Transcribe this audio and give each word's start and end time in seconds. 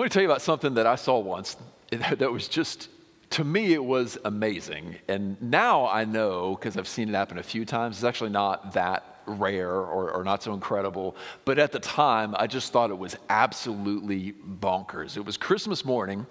I 0.00 0.02
want 0.02 0.12
to 0.12 0.16
tell 0.16 0.22
you 0.22 0.30
about 0.30 0.40
something 0.40 0.72
that 0.76 0.86
I 0.86 0.94
saw 0.94 1.18
once 1.18 1.58
that 1.90 2.32
was 2.32 2.48
just, 2.48 2.88
to 3.28 3.44
me, 3.44 3.74
it 3.74 3.84
was 3.84 4.16
amazing. 4.24 4.96
And 5.08 5.36
now 5.42 5.88
I 5.88 6.06
know, 6.06 6.56
because 6.56 6.78
I've 6.78 6.88
seen 6.88 7.10
it 7.10 7.14
happen 7.14 7.36
a 7.36 7.42
few 7.42 7.66
times, 7.66 7.98
it's 7.98 8.04
actually 8.04 8.30
not 8.30 8.72
that 8.72 9.20
rare 9.26 9.68
or, 9.68 10.10
or, 10.10 10.24
not 10.24 10.42
so 10.42 10.54
incredible. 10.54 11.16
But 11.44 11.58
at 11.58 11.70
the 11.70 11.80
time, 11.80 12.34
I 12.38 12.46
just 12.46 12.72
thought 12.72 12.88
it 12.88 12.96
was 12.96 13.14
absolutely 13.28 14.32
bonkers. 14.32 15.18
It 15.18 15.26
was 15.26 15.36
Christmas 15.36 15.84
morning. 15.84 16.26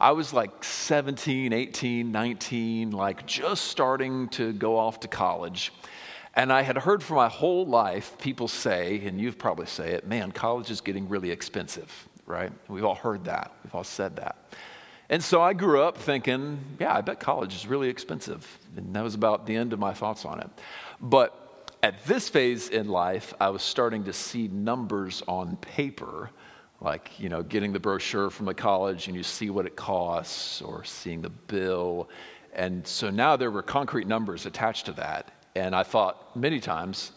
I 0.00 0.12
was 0.12 0.32
like 0.32 0.64
17, 0.64 1.52
18, 1.52 2.10
19, 2.10 2.90
like 2.90 3.26
just 3.26 3.66
starting 3.66 4.30
to 4.30 4.54
go 4.54 4.78
off 4.78 4.98
to 5.00 5.08
college. 5.08 5.74
And 6.34 6.50
I 6.50 6.62
had 6.62 6.78
heard 6.78 7.02
for 7.02 7.16
my 7.16 7.28
whole 7.28 7.66
life 7.66 8.16
people 8.18 8.48
say, 8.48 9.04
and 9.04 9.20
you've 9.20 9.36
probably 9.36 9.66
say 9.66 9.90
it, 9.90 10.06
man, 10.06 10.32
college 10.32 10.70
is 10.70 10.80
getting 10.80 11.06
really 11.06 11.30
expensive, 11.30 12.08
right? 12.30 12.52
We've 12.68 12.84
all 12.84 12.94
heard 12.94 13.24
that. 13.24 13.52
We've 13.64 13.74
all 13.74 13.84
said 13.84 14.16
that. 14.16 14.36
And 15.10 15.22
so 15.22 15.42
I 15.42 15.52
grew 15.52 15.82
up 15.82 15.98
thinking, 15.98 16.60
yeah, 16.78 16.94
I 16.94 17.00
bet 17.00 17.18
college 17.18 17.54
is 17.54 17.66
really 17.66 17.88
expensive. 17.88 18.46
And 18.76 18.94
that 18.94 19.02
was 19.02 19.16
about 19.16 19.44
the 19.44 19.56
end 19.56 19.72
of 19.72 19.80
my 19.80 19.92
thoughts 19.92 20.24
on 20.24 20.40
it. 20.40 20.48
But 21.00 21.36
at 21.82 22.04
this 22.06 22.28
phase 22.28 22.68
in 22.68 22.88
life, 22.88 23.34
I 23.40 23.50
was 23.50 23.62
starting 23.62 24.04
to 24.04 24.12
see 24.12 24.46
numbers 24.46 25.22
on 25.26 25.56
paper, 25.56 26.30
like, 26.80 27.18
you 27.18 27.28
know, 27.28 27.42
getting 27.42 27.72
the 27.72 27.80
brochure 27.80 28.30
from 28.30 28.46
the 28.46 28.54
college 28.54 29.08
and 29.08 29.16
you 29.16 29.24
see 29.24 29.50
what 29.50 29.66
it 29.66 29.74
costs 29.74 30.62
or 30.62 30.84
seeing 30.84 31.22
the 31.22 31.30
bill. 31.30 32.08
And 32.52 32.86
so 32.86 33.10
now 33.10 33.36
there 33.36 33.50
were 33.50 33.62
concrete 33.62 34.06
numbers 34.06 34.46
attached 34.46 34.86
to 34.86 34.92
that. 34.92 35.32
And 35.56 35.74
I 35.74 35.82
thought 35.82 36.36
many 36.36 36.60
times, 36.60 37.12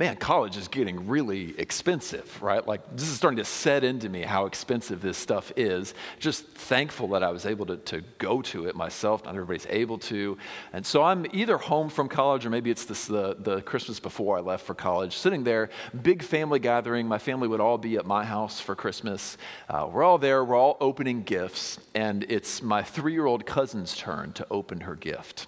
man, 0.00 0.16
college 0.16 0.56
is 0.56 0.66
getting 0.66 1.08
really 1.08 1.54
expensive, 1.58 2.42
right? 2.42 2.66
Like, 2.66 2.80
this 2.96 3.06
is 3.06 3.16
starting 3.16 3.36
to 3.36 3.44
set 3.44 3.84
into 3.84 4.08
me 4.08 4.22
how 4.22 4.46
expensive 4.46 5.02
this 5.02 5.18
stuff 5.18 5.52
is. 5.56 5.92
Just 6.18 6.46
thankful 6.46 7.08
that 7.08 7.22
I 7.22 7.30
was 7.30 7.44
able 7.44 7.66
to, 7.66 7.76
to 7.76 8.00
go 8.16 8.40
to 8.40 8.66
it 8.66 8.74
myself. 8.74 9.26
Not 9.26 9.34
everybody's 9.34 9.66
able 9.68 9.98
to. 9.98 10.38
And 10.72 10.86
so 10.86 11.02
I'm 11.02 11.26
either 11.34 11.58
home 11.58 11.90
from 11.90 12.08
college 12.08 12.46
or 12.46 12.50
maybe 12.50 12.70
it's 12.70 12.86
this, 12.86 13.04
the, 13.04 13.36
the 13.38 13.60
Christmas 13.60 14.00
before 14.00 14.38
I 14.38 14.40
left 14.40 14.64
for 14.64 14.74
college, 14.74 15.18
sitting 15.18 15.44
there, 15.44 15.68
big 16.00 16.22
family 16.22 16.60
gathering. 16.60 17.06
My 17.06 17.18
family 17.18 17.46
would 17.46 17.60
all 17.60 17.76
be 17.76 17.96
at 17.96 18.06
my 18.06 18.24
house 18.24 18.58
for 18.58 18.74
Christmas. 18.74 19.36
Uh, 19.68 19.86
we're 19.92 20.02
all 20.02 20.16
there, 20.16 20.42
we're 20.42 20.56
all 20.56 20.78
opening 20.80 21.24
gifts, 21.24 21.78
and 21.94 22.24
it's 22.30 22.62
my 22.62 22.82
three 22.82 23.12
year 23.12 23.26
old 23.26 23.44
cousin's 23.44 23.94
turn 23.94 24.32
to 24.32 24.46
open 24.50 24.80
her 24.80 24.94
gift. 24.94 25.46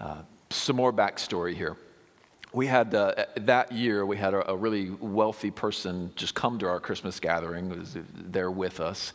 Uh, 0.00 0.22
some 0.50 0.74
more 0.74 0.92
backstory 0.92 1.54
here 1.54 1.76
we 2.54 2.68
had 2.68 2.94
uh, 2.94 3.12
that 3.36 3.72
year 3.72 4.06
we 4.06 4.16
had 4.16 4.32
a, 4.32 4.52
a, 4.52 4.56
really 4.56 4.90
wealthy 4.90 5.50
person 5.50 6.12
just 6.14 6.34
come 6.34 6.58
to 6.58 6.66
our 6.66 6.80
christmas 6.80 7.20
gathering 7.20 7.68
was 7.68 7.96
there 8.14 8.50
with 8.50 8.80
us. 8.80 9.12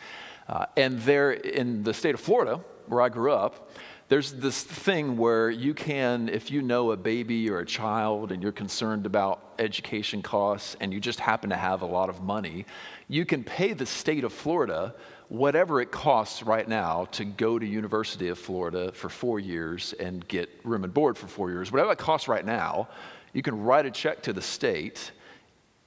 Uh, 0.47 0.65
and 0.75 0.99
there 1.01 1.31
in 1.31 1.83
the 1.83 1.93
state 1.93 2.13
of 2.13 2.19
florida 2.19 2.59
where 2.87 3.01
i 3.01 3.09
grew 3.09 3.31
up 3.31 3.71
there's 4.09 4.33
this 4.33 4.63
thing 4.63 5.17
where 5.17 5.51
you 5.51 5.73
can 5.73 6.29
if 6.29 6.49
you 6.51 6.61
know 6.63 6.91
a 6.91 6.97
baby 6.97 7.49
or 7.49 7.59
a 7.59 7.65
child 7.65 8.31
and 8.31 8.41
you're 8.43 8.51
concerned 8.51 9.05
about 9.05 9.53
education 9.59 10.21
costs 10.21 10.75
and 10.81 10.91
you 10.91 10.99
just 10.99 11.19
happen 11.19 11.51
to 11.51 11.55
have 11.55 11.81
a 11.81 11.85
lot 11.85 12.09
of 12.09 12.21
money 12.21 12.65
you 13.07 13.25
can 13.25 13.43
pay 13.43 13.73
the 13.73 13.85
state 13.85 14.23
of 14.23 14.33
florida 14.33 14.93
whatever 15.29 15.79
it 15.79 15.91
costs 15.91 16.41
right 16.41 16.67
now 16.67 17.05
to 17.11 17.23
go 17.23 17.59
to 17.59 17.65
university 17.65 18.29
of 18.29 18.39
florida 18.39 18.91
for 18.93 19.09
four 19.09 19.39
years 19.39 19.93
and 19.93 20.27
get 20.27 20.49
room 20.63 20.83
and 20.83 20.93
board 20.93 21.15
for 21.15 21.27
four 21.27 21.51
years 21.51 21.71
whatever 21.71 21.91
it 21.91 21.99
costs 21.99 22.27
right 22.27 22.45
now 22.45 22.89
you 23.33 23.41
can 23.41 23.63
write 23.63 23.85
a 23.85 23.91
check 23.91 24.21
to 24.23 24.33
the 24.33 24.41
state, 24.41 25.11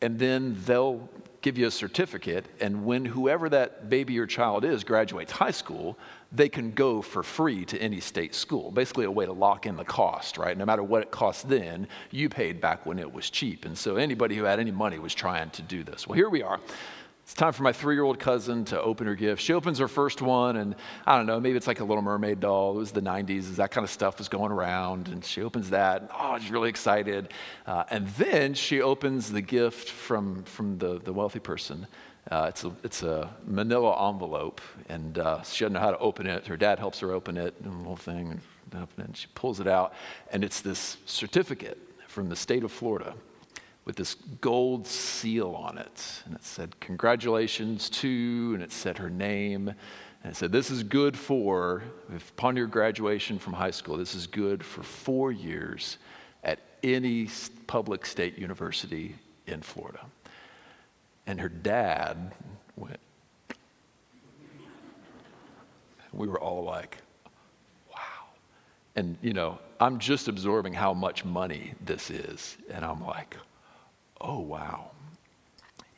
and 0.00 0.18
then 0.18 0.56
they'll 0.64 1.08
give 1.42 1.58
you 1.58 1.66
a 1.66 1.70
certificate. 1.70 2.46
And 2.60 2.84
when 2.84 3.04
whoever 3.04 3.48
that 3.48 3.90
baby 3.90 4.18
or 4.18 4.26
child 4.26 4.64
is 4.64 4.84
graduates 4.84 5.32
high 5.32 5.50
school, 5.50 5.98
they 6.30 6.48
can 6.48 6.70
go 6.70 7.02
for 7.02 7.22
free 7.22 7.64
to 7.66 7.78
any 7.78 8.00
state 8.00 8.34
school. 8.34 8.70
Basically, 8.70 9.04
a 9.04 9.10
way 9.10 9.26
to 9.26 9.32
lock 9.32 9.66
in 9.66 9.76
the 9.76 9.84
cost, 9.84 10.38
right? 10.38 10.56
No 10.56 10.64
matter 10.64 10.82
what 10.82 11.02
it 11.02 11.10
costs 11.10 11.42
then, 11.42 11.88
you 12.10 12.28
paid 12.28 12.60
back 12.60 12.86
when 12.86 12.98
it 12.98 13.12
was 13.12 13.28
cheap. 13.28 13.64
And 13.64 13.76
so 13.76 13.96
anybody 13.96 14.36
who 14.36 14.44
had 14.44 14.60
any 14.60 14.70
money 14.70 14.98
was 14.98 15.14
trying 15.14 15.50
to 15.50 15.62
do 15.62 15.82
this. 15.82 16.06
Well, 16.06 16.16
here 16.16 16.30
we 16.30 16.42
are. 16.42 16.60
It's 17.22 17.34
time 17.34 17.52
for 17.52 17.62
my 17.62 17.72
three 17.72 17.94
year 17.94 18.02
old 18.02 18.18
cousin 18.18 18.64
to 18.66 18.80
open 18.80 19.06
her 19.06 19.14
gift. 19.14 19.40
She 19.42 19.52
opens 19.52 19.78
her 19.78 19.86
first 19.86 20.20
one, 20.20 20.56
and 20.56 20.74
I 21.06 21.16
don't 21.16 21.26
know, 21.26 21.38
maybe 21.38 21.56
it's 21.56 21.68
like 21.68 21.80
a 21.80 21.84
Little 21.84 22.02
Mermaid 22.02 22.40
doll. 22.40 22.74
It 22.74 22.78
was 22.78 22.92
the 22.92 23.00
90s, 23.00 23.56
that 23.56 23.70
kind 23.70 23.84
of 23.84 23.90
stuff 23.90 24.18
was 24.18 24.28
going 24.28 24.50
around. 24.50 25.08
And 25.08 25.24
she 25.24 25.42
opens 25.42 25.70
that, 25.70 26.02
and, 26.02 26.10
oh, 26.18 26.38
she's 26.38 26.50
really 26.50 26.68
excited. 26.68 27.32
Uh, 27.64 27.84
and 27.90 28.08
then 28.08 28.54
she 28.54 28.82
opens 28.82 29.30
the 29.30 29.40
gift 29.40 29.88
from, 29.88 30.42
from 30.44 30.78
the, 30.78 30.98
the 30.98 31.12
wealthy 31.12 31.38
person. 31.38 31.86
Uh, 32.30 32.46
it's, 32.48 32.64
a, 32.64 32.72
it's 32.82 33.02
a 33.02 33.30
manila 33.46 34.08
envelope, 34.08 34.60
and 34.88 35.18
uh, 35.18 35.42
she 35.42 35.64
doesn't 35.64 35.74
know 35.74 35.80
how 35.80 35.92
to 35.92 35.98
open 35.98 36.26
it. 36.26 36.46
Her 36.46 36.56
dad 36.56 36.80
helps 36.80 36.98
her 37.00 37.12
open 37.12 37.36
it, 37.36 37.54
and 37.62 37.80
the 37.80 37.84
whole 37.84 37.96
thing, 37.96 38.40
and, 38.72 38.88
and 38.96 39.16
she 39.16 39.28
pulls 39.34 39.60
it 39.60 39.66
out, 39.66 39.94
and 40.32 40.44
it's 40.44 40.60
this 40.60 40.96
certificate 41.06 41.78
from 42.08 42.28
the 42.28 42.36
state 42.36 42.64
of 42.64 42.70
Florida 42.70 43.14
with 43.84 43.96
this 43.96 44.14
gold 44.40 44.86
seal 44.86 45.54
on 45.54 45.78
it. 45.78 46.22
And 46.24 46.34
it 46.34 46.44
said, 46.44 46.78
Congratulations 46.80 47.90
to, 47.90 48.52
and 48.54 48.62
it 48.62 48.72
said 48.72 48.98
her 48.98 49.10
name. 49.10 49.68
And 49.68 50.32
it 50.32 50.36
said, 50.36 50.52
This 50.52 50.70
is 50.70 50.82
good 50.82 51.16
for, 51.16 51.82
upon 52.14 52.56
your 52.56 52.66
graduation 52.66 53.38
from 53.38 53.54
high 53.54 53.70
school, 53.70 53.96
this 53.96 54.14
is 54.14 54.26
good 54.26 54.64
for 54.64 54.82
four 54.82 55.32
years 55.32 55.98
at 56.44 56.60
any 56.82 57.28
public 57.66 58.06
state 58.06 58.38
university 58.38 59.14
in 59.46 59.62
Florida. 59.62 60.00
And 61.26 61.40
her 61.40 61.48
dad 61.48 62.32
went, 62.76 62.98
we 66.12 66.28
were 66.28 66.40
all 66.40 66.64
like, 66.64 66.98
wow. 67.90 68.26
And, 68.96 69.16
you 69.22 69.32
know, 69.32 69.58
I'm 69.80 69.98
just 69.98 70.28
absorbing 70.28 70.74
how 70.74 70.92
much 70.92 71.24
money 71.24 71.74
this 71.84 72.10
is. 72.10 72.56
And 72.70 72.84
I'm 72.84 73.04
like, 73.04 73.36
oh, 74.22 74.38
wow. 74.40 74.90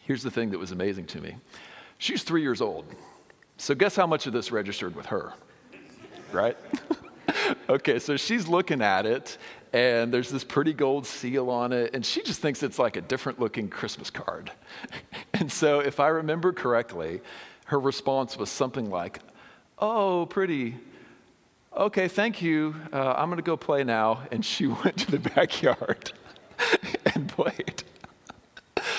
Here's 0.01 0.23
the 0.23 0.31
thing 0.31 0.51
that 0.51 0.59
was 0.59 0.73
amazing 0.73 1.07
to 1.07 1.21
me 1.21 1.37
she's 1.99 2.23
three 2.23 2.43
years 2.43 2.61
old. 2.61 2.85
So, 3.57 3.75
guess 3.75 3.95
how 3.95 4.07
much 4.07 4.27
of 4.27 4.33
this 4.33 4.51
registered 4.51 4.97
with 4.97 5.07
her, 5.07 5.33
right? 6.33 6.57
okay, 7.69 7.99
so 8.01 8.17
she's 8.17 8.49
looking 8.49 8.83
at 8.83 9.07
it, 9.07 9.39
and 9.73 10.13
there's 10.13 10.31
this 10.31 10.43
pretty 10.43 10.73
gold 10.73 11.07
seal 11.07 11.49
on 11.51 11.73
it, 11.73 11.95
and 11.95 12.05
she 12.05 12.23
just 12.23 12.41
thinks 12.41 12.63
it's 12.63 12.79
like 12.81 12.97
a 12.97 13.01
different 13.01 13.39
looking 13.39 13.69
Christmas 13.69 14.11
card. 14.11 14.51
and 15.35 15.51
so, 15.51 15.79
if 15.81 16.01
I 16.01 16.09
remember 16.09 16.53
correctly, 16.53 17.21
her 17.67 17.79
response 17.79 18.37
was 18.37 18.51
something 18.51 18.91
like, 18.91 19.21
Oh, 19.79 20.27
pretty. 20.27 20.77
Okay, 21.77 22.07
thank 22.07 22.41
you. 22.41 22.75
Uh, 22.93 23.15
I'm 23.17 23.29
going 23.29 23.39
to 23.39 23.43
go 23.43 23.57
play 23.57 23.83
now. 23.83 24.23
And 24.31 24.45
she 24.45 24.67
went 24.85 24.97
to 24.99 25.11
the 25.11 25.19
backyard 25.19 26.13
and 27.15 27.29
played 27.29 27.83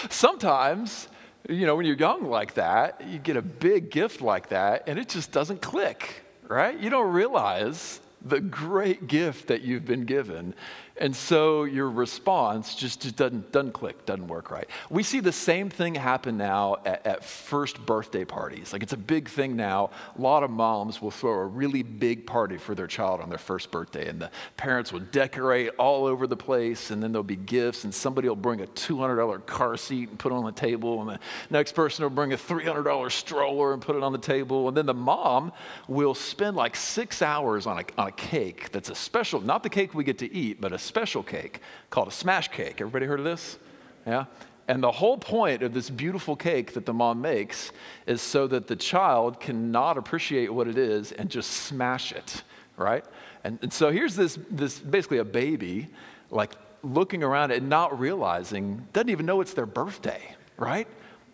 sometimes, 0.10 1.08
you 1.50 1.66
know, 1.66 1.76
when 1.76 1.86
you're 1.86 1.98
young 1.98 2.26
like 2.26 2.56
that, 2.56 3.02
you 3.08 3.20
get 3.20 3.38
a 3.38 3.42
big 3.42 3.90
gift 3.92 4.22
like 4.22 4.50
that 4.50 4.84
and 4.88 4.98
it 5.00 5.10
just 5.10 5.32
doesn't 5.32 5.62
click, 5.62 6.24
right? 6.48 6.78
You 6.80 6.90
don't 6.90 7.12
realize 7.12 8.00
the 8.22 8.40
great 8.40 9.08
gift 9.08 9.48
that 9.48 9.62
you've 9.62 9.86
been 9.86 10.06
given 10.06 10.56
and 10.98 11.14
so 11.14 11.66
your 11.66 11.90
response 11.90 12.74
just, 12.74 13.02
just 13.02 13.18
doesn't, 13.18 13.52
doesn't 13.52 13.74
click, 13.74 14.06
doesn't 14.06 14.28
work 14.28 14.50
right. 14.50 14.70
We 14.90 15.04
see 15.04 15.20
the 15.20 15.34
same 15.34 15.70
thing 15.70 15.96
happen 15.96 16.38
now 16.38 16.78
at, 16.86 17.06
at, 17.06 17.26
first 17.26 17.86
birthday 17.86 18.24
parties. 18.24 18.72
Like 18.72 18.82
it's 18.82 18.94
a 18.94 18.98
big 18.98 19.28
thing 19.28 19.58
now. 19.58 19.90
A 20.18 20.22
lot 20.22 20.44
of 20.44 20.52
moms 20.52 21.02
will 21.02 21.12
throw 21.12 21.34
a 21.34 21.46
really 21.46 21.84
big 21.84 22.26
party 22.26 22.58
for 22.58 22.76
their 22.76 22.88
child 22.88 23.20
on 23.20 23.30
their 23.30 23.38
first 23.38 23.72
birthday, 23.72 24.08
and 24.08 24.22
the 24.22 24.32
parents 24.56 24.94
will 24.94 25.02
decorate 25.02 25.72
all 25.78 26.06
over 26.06 26.28
the 26.28 26.38
place, 26.38 26.92
and 26.92 27.04
then 27.04 27.12
there'll 27.12 27.24
be 27.24 27.36
gifts, 27.36 27.84
and 27.84 27.94
somebody 27.94 28.30
will 28.30 28.36
bring 28.36 28.62
a 28.62 28.68
$200 28.68 29.46
car 29.46 29.76
seat 29.76 30.10
and 30.10 30.20
put 30.20 30.32
it 30.32 30.36
on 30.36 30.46
the 30.46 30.52
table, 30.52 31.02
and 31.02 31.10
the 31.10 31.20
next 31.50 31.74
person 31.74 32.04
will 32.04 32.10
bring 32.10 32.32
a 32.32 32.38
$300 32.38 33.12
stroller 33.12 33.74
and 33.74 33.82
put 33.82 33.98
it 33.98 34.04
on 34.04 34.14
the 34.14 34.18
table, 34.18 34.70
and 34.70 34.78
then 34.78 34.86
the 34.86 34.94
mom 34.94 35.52
will 35.90 36.14
spend 36.14 36.56
like 36.56 36.76
six 36.76 37.22
hours 37.22 37.66
on 37.66 37.80
a, 37.80 37.84
on 37.98 38.08
a 38.08 38.12
cake 38.12 38.72
that's 38.72 38.90
a 38.90 38.96
special, 38.96 39.42
not 39.42 39.62
the 39.62 39.70
cake 39.70 39.94
we 39.94 40.04
get 40.04 40.20
to 40.20 40.34
eat, 40.34 40.62
but 40.62 40.72
a 40.72 40.85
special 40.86 41.24
cake 41.24 41.62
called 41.90 42.08
a 42.08 42.12
smash 42.12 42.50
cake. 42.50 42.76
Everybody 42.80 43.06
heard 43.06 43.20
of 43.20 43.26
this? 43.26 43.58
Yeah? 44.06 44.26
And 44.68 44.82
the 44.82 44.92
whole 44.92 45.18
point 45.18 45.62
of 45.62 45.74
this 45.74 45.90
beautiful 45.90 46.36
cake 46.36 46.74
that 46.74 46.86
the 46.86 46.94
mom 46.94 47.22
makes 47.22 47.72
is 48.08 48.22
so 48.22 48.48
that 48.48 48.68
the 48.68 48.76
child 48.76 49.40
cannot 49.40 49.98
appreciate 49.98 50.52
what 50.52 50.68
it 50.68 50.78
is 50.78 51.12
and 51.12 51.30
just 51.30 51.52
smash 51.52 52.12
it, 52.12 52.44
right? 52.76 53.06
And, 53.44 53.60
and 53.62 53.72
so 53.72 53.92
here's 53.92 54.16
this, 54.16 54.40
this 54.50 54.80
basically 54.80 55.20
a 55.20 55.26
baby, 55.26 55.90
like 56.32 56.54
looking 56.82 57.24
around 57.24 57.52
and 57.52 57.70
not 57.70 58.00
realizing, 58.00 58.88
doesn't 58.92 59.10
even 59.10 59.26
know 59.26 59.42
it's 59.42 59.54
their 59.54 59.68
birthday, 59.68 60.36
right? 60.58 60.88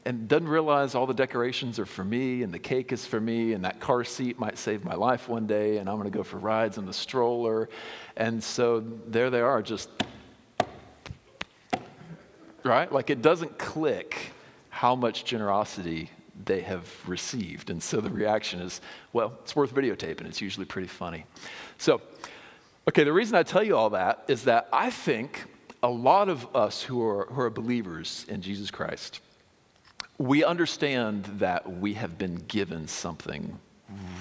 And 0.06 0.28
doesn't 0.28 0.48
realize 0.48 0.96
all 0.96 1.06
the 1.06 1.14
decorations 1.14 1.78
are 1.78 1.86
for 1.86 2.04
me 2.04 2.42
and 2.44 2.54
the 2.54 2.60
cake 2.60 2.92
is 2.92 3.06
for 3.06 3.20
me 3.20 3.54
and 3.54 3.64
that 3.66 3.80
car 3.80 4.04
seat 4.04 4.40
might 4.40 4.58
save 4.58 4.84
my 4.84 4.96
life 4.96 5.30
one 5.30 5.46
day 5.46 5.78
and 5.78 5.90
I'm 5.90 5.98
going 5.98 6.12
to 6.12 6.18
go 6.18 6.24
for 6.24 6.38
rides 6.38 6.78
in 6.78 6.86
the 6.86 6.94
stroller. 6.94 7.70
And 8.18 8.44
so 8.44 8.80
there 9.08 9.30
they 9.30 9.42
are, 9.42 9.62
just, 9.62 9.90
right? 12.64 12.92
Like 12.92 13.10
it 13.10 13.22
doesn't 13.22 13.60
click 13.60 14.34
how 14.70 14.96
much 14.96 15.26
generosity 15.26 16.10
they 16.46 16.62
have 16.62 16.88
received. 17.08 17.70
And 17.70 17.82
so 17.82 18.02
the 18.02 18.10
reaction 18.10 18.60
is, 18.62 18.82
well, 19.14 19.38
it's 19.44 19.56
worth 19.56 19.74
videotaping. 19.74 20.26
It's 20.26 20.42
usually 20.42 20.66
pretty 20.66 20.88
funny. 20.88 21.26
So, 21.78 22.02
okay, 22.88 23.04
the 23.04 23.14
reason 23.14 23.36
I 23.36 23.44
tell 23.44 23.64
you 23.64 23.78
all 23.78 23.92
that 23.92 24.24
is 24.28 24.46
that 24.46 24.68
I 24.74 24.90
think 24.90 25.46
a 25.84 25.90
lot 25.90 26.30
of 26.30 26.56
us 26.56 26.82
who 26.82 27.04
are, 27.04 27.26
who 27.26 27.42
are 27.42 27.50
believers 27.52 28.26
in 28.28 28.42
Jesus 28.42 28.72
Christ, 28.72 29.20
we 30.22 30.44
understand 30.44 31.26
that 31.40 31.80
we 31.80 31.96
have 31.96 32.18
been 32.18 32.36
given 32.48 32.88
something 32.88 33.60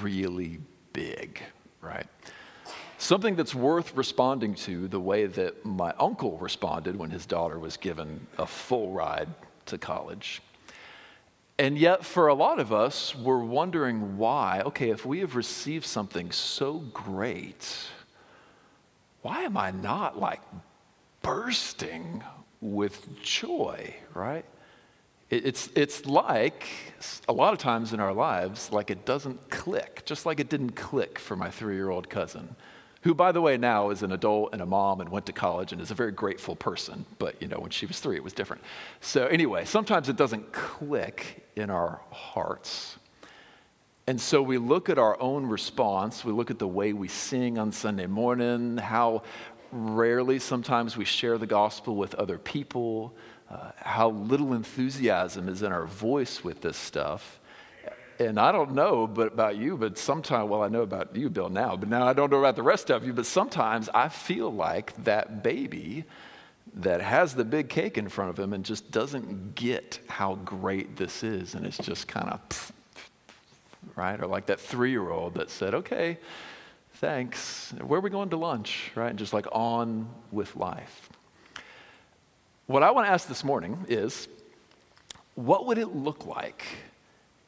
really 0.00 0.58
big, 0.92 1.40
right? 1.82 2.06
Something 2.96 3.36
that's 3.36 3.54
worth 3.54 3.94
responding 3.94 4.54
to 4.56 4.88
the 4.88 4.98
way 5.00 5.26
that 5.26 5.64
my 5.64 5.92
uncle 5.98 6.38
responded 6.38 6.96
when 6.96 7.10
his 7.10 7.26
daughter 7.26 7.58
was 7.58 7.76
given 7.76 8.26
a 8.38 8.46
full 8.46 8.92
ride 8.92 9.28
to 9.66 9.78
college. 9.78 10.42
And 11.58 11.76
yet, 11.76 12.04
for 12.04 12.28
a 12.28 12.34
lot 12.34 12.58
of 12.58 12.72
us, 12.72 13.14
we're 13.14 13.44
wondering 13.44 14.16
why. 14.16 14.62
Okay, 14.64 14.88
if 14.88 15.04
we 15.04 15.20
have 15.20 15.36
received 15.36 15.84
something 15.84 16.30
so 16.32 16.78
great, 16.78 17.88
why 19.20 19.42
am 19.42 19.58
I 19.58 19.70
not 19.70 20.18
like 20.18 20.40
bursting 21.20 22.24
with 22.62 23.20
joy, 23.20 23.94
right? 24.14 24.46
It's, 25.30 25.70
it's 25.76 26.06
like 26.06 26.66
a 27.28 27.32
lot 27.32 27.52
of 27.52 27.60
times 27.60 27.92
in 27.92 28.00
our 28.00 28.12
lives, 28.12 28.72
like 28.72 28.90
it 28.90 29.06
doesn't 29.06 29.48
click, 29.48 30.02
just 30.04 30.26
like 30.26 30.40
it 30.40 30.48
didn't 30.48 30.72
click 30.72 31.20
for 31.20 31.36
my 31.36 31.50
three 31.50 31.76
year 31.76 31.88
old 31.88 32.10
cousin, 32.10 32.56
who, 33.02 33.14
by 33.14 33.30
the 33.30 33.40
way, 33.40 33.56
now 33.56 33.90
is 33.90 34.02
an 34.02 34.10
adult 34.10 34.52
and 34.52 34.60
a 34.60 34.66
mom 34.66 35.00
and 35.00 35.08
went 35.08 35.26
to 35.26 35.32
college 35.32 35.70
and 35.72 35.80
is 35.80 35.92
a 35.92 35.94
very 35.94 36.10
grateful 36.10 36.56
person. 36.56 37.06
But, 37.20 37.40
you 37.40 37.46
know, 37.46 37.58
when 37.58 37.70
she 37.70 37.86
was 37.86 38.00
three, 38.00 38.16
it 38.16 38.24
was 38.24 38.32
different. 38.32 38.62
So, 39.00 39.28
anyway, 39.28 39.64
sometimes 39.66 40.08
it 40.08 40.16
doesn't 40.16 40.52
click 40.52 41.46
in 41.54 41.70
our 41.70 42.00
hearts. 42.10 42.96
And 44.08 44.20
so 44.20 44.42
we 44.42 44.58
look 44.58 44.88
at 44.88 44.98
our 44.98 45.20
own 45.20 45.46
response. 45.46 46.24
We 46.24 46.32
look 46.32 46.50
at 46.50 46.58
the 46.58 46.66
way 46.66 46.92
we 46.92 47.06
sing 47.06 47.56
on 47.56 47.70
Sunday 47.70 48.06
morning, 48.06 48.78
how 48.78 49.22
rarely 49.70 50.40
sometimes 50.40 50.96
we 50.96 51.04
share 51.04 51.38
the 51.38 51.46
gospel 51.46 51.94
with 51.94 52.16
other 52.16 52.36
people 52.36 53.14
uh, 53.50 53.72
how 53.76 54.10
little 54.10 54.52
enthusiasm 54.52 55.48
is 55.48 55.62
in 55.62 55.72
our 55.72 55.86
voice 55.86 56.44
with 56.44 56.60
this 56.60 56.76
stuff. 56.76 57.40
And 58.20 58.38
I 58.38 58.52
don't 58.52 58.72
know 58.72 59.06
but 59.06 59.32
about 59.32 59.56
you, 59.56 59.76
but 59.76 59.98
sometimes, 59.98 60.48
well, 60.50 60.62
I 60.62 60.68
know 60.68 60.82
about 60.82 61.16
you, 61.16 61.30
Bill, 61.30 61.48
now, 61.48 61.74
but 61.74 61.88
now 61.88 62.06
I 62.06 62.12
don't 62.12 62.30
know 62.30 62.38
about 62.38 62.54
the 62.54 62.62
rest 62.62 62.90
of 62.90 63.04
you, 63.04 63.12
but 63.12 63.26
sometimes 63.26 63.88
I 63.88 64.08
feel 64.08 64.52
like 64.52 65.04
that 65.04 65.42
baby 65.42 66.04
that 66.74 67.00
has 67.00 67.34
the 67.34 67.44
big 67.44 67.68
cake 67.68 67.98
in 67.98 68.08
front 68.08 68.30
of 68.30 68.38
him 68.38 68.52
and 68.52 68.64
just 68.64 68.90
doesn't 68.90 69.54
get 69.54 69.98
how 70.06 70.36
great 70.36 70.96
this 70.96 71.22
is. 71.24 71.54
And 71.54 71.66
it's 71.66 71.78
just 71.78 72.06
kind 72.06 72.28
of, 72.28 72.72
right? 73.96 74.20
Or 74.20 74.26
like 74.26 74.46
that 74.46 74.60
three 74.60 74.90
year 74.90 75.10
old 75.10 75.34
that 75.34 75.50
said, 75.50 75.74
okay, 75.74 76.18
thanks. 76.94 77.72
Where 77.84 77.98
are 77.98 78.02
we 78.02 78.10
going 78.10 78.30
to 78.30 78.36
lunch, 78.36 78.92
right? 78.94 79.10
And 79.10 79.18
just 79.18 79.32
like 79.32 79.46
on 79.50 80.08
with 80.30 80.54
life. 80.54 81.08
What 82.70 82.84
I 82.84 82.92
want 82.92 83.08
to 83.08 83.12
ask 83.12 83.26
this 83.26 83.42
morning 83.42 83.84
is 83.88 84.28
what 85.34 85.66
would 85.66 85.76
it 85.76 85.88
look 85.88 86.24
like 86.24 86.64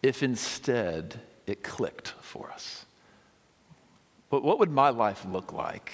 if 0.02 0.20
instead 0.20 1.20
it 1.46 1.62
clicked 1.62 2.08
for 2.20 2.50
us? 2.50 2.84
But 4.30 4.42
what 4.42 4.58
would 4.58 4.72
my 4.72 4.88
life 4.88 5.24
look 5.24 5.52
like? 5.52 5.92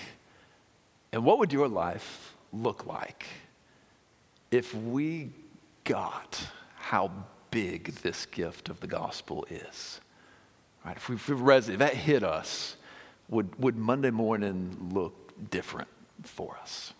And 1.12 1.26
what 1.26 1.38
would 1.40 1.52
your 1.52 1.68
life 1.68 2.34
look 2.54 2.86
like 2.86 3.26
if 4.50 4.74
we 4.74 5.28
got 5.84 6.42
how 6.76 7.10
big 7.50 7.96
this 7.96 8.24
gift 8.24 8.70
of 8.70 8.80
the 8.80 8.86
gospel 8.86 9.46
is? 9.50 10.00
Right? 10.86 10.96
If 10.96 11.28
we, 11.28 11.34
res- 11.34 11.68
if 11.68 11.80
that 11.80 11.92
hit 11.92 12.22
us, 12.22 12.76
would, 13.28 13.60
would 13.60 13.76
Monday 13.76 14.10
morning 14.10 14.88
look 14.90 15.50
different 15.50 15.88
for 16.22 16.56
us? 16.62 16.94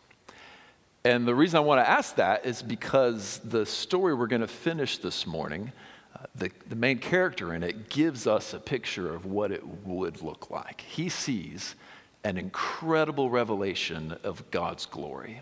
And 1.08 1.26
the 1.26 1.34
reason 1.34 1.56
I 1.56 1.60
want 1.60 1.82
to 1.82 1.88
ask 1.88 2.16
that 2.16 2.44
is 2.44 2.60
because 2.60 3.38
the 3.42 3.64
story 3.64 4.12
we're 4.12 4.26
going 4.26 4.42
to 4.42 4.46
finish 4.46 4.98
this 4.98 5.26
morning, 5.26 5.72
uh, 6.14 6.26
the, 6.34 6.50
the 6.68 6.76
main 6.76 6.98
character 6.98 7.54
in 7.54 7.62
it 7.62 7.88
gives 7.88 8.26
us 8.26 8.52
a 8.52 8.58
picture 8.58 9.14
of 9.14 9.24
what 9.24 9.50
it 9.50 9.66
would 9.86 10.20
look 10.20 10.50
like. 10.50 10.82
He 10.82 11.08
sees 11.08 11.76
an 12.24 12.36
incredible 12.36 13.30
revelation 13.30 14.18
of 14.22 14.50
God's 14.50 14.84
glory. 14.84 15.40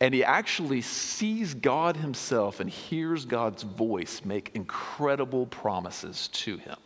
And 0.00 0.12
he 0.12 0.22
actually 0.22 0.82
sees 0.82 1.54
God 1.54 1.96
himself 1.96 2.60
and 2.60 2.68
hears 2.68 3.24
God's 3.24 3.62
voice 3.62 4.20
make 4.22 4.50
incredible 4.52 5.46
promises 5.46 6.28
to 6.28 6.58
him. 6.58 6.76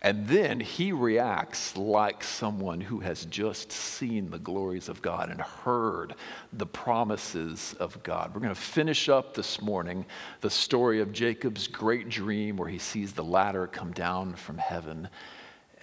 And 0.00 0.28
then 0.28 0.60
he 0.60 0.92
reacts 0.92 1.76
like 1.76 2.22
someone 2.22 2.80
who 2.80 3.00
has 3.00 3.24
just 3.24 3.72
seen 3.72 4.30
the 4.30 4.38
glories 4.38 4.88
of 4.88 5.02
God 5.02 5.28
and 5.28 5.40
heard 5.40 6.14
the 6.52 6.66
promises 6.66 7.74
of 7.80 8.00
God. 8.04 8.32
We're 8.32 8.40
going 8.40 8.54
to 8.54 8.60
finish 8.60 9.08
up 9.08 9.34
this 9.34 9.60
morning 9.60 10.06
the 10.40 10.50
story 10.50 11.00
of 11.00 11.12
Jacob's 11.12 11.66
great 11.66 12.08
dream 12.08 12.56
where 12.56 12.68
he 12.68 12.78
sees 12.78 13.12
the 13.12 13.24
ladder 13.24 13.66
come 13.66 13.92
down 13.92 14.34
from 14.34 14.58
heaven. 14.58 15.08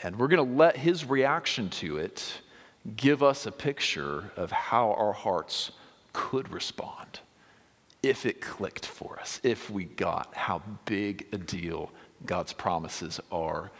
And 0.01 0.17
we're 0.17 0.29
going 0.29 0.47
to 0.47 0.55
let 0.55 0.77
his 0.77 1.03
reaction 1.03 1.69
to 1.71 1.97
it 1.97 2.41
give 2.95 3.21
us 3.21 3.45
a 3.45 3.51
picture 3.51 4.31
of 4.37 4.49
how 4.49 4.93
our 4.93 5.13
hearts 5.13 5.71
could 6.13 6.53
respond 6.53 7.19
if 8.01 8.25
it 8.25 8.39
clicked 8.39 8.85
for 8.85 9.19
us, 9.19 9.41
if 9.43 9.69
we 9.69 9.83
got 9.83 10.33
how 10.35 10.61
big 10.85 11.27
a 11.33 11.37
deal 11.37 11.91
God's 12.25 12.53
promises 12.53 13.19
are 13.31 13.71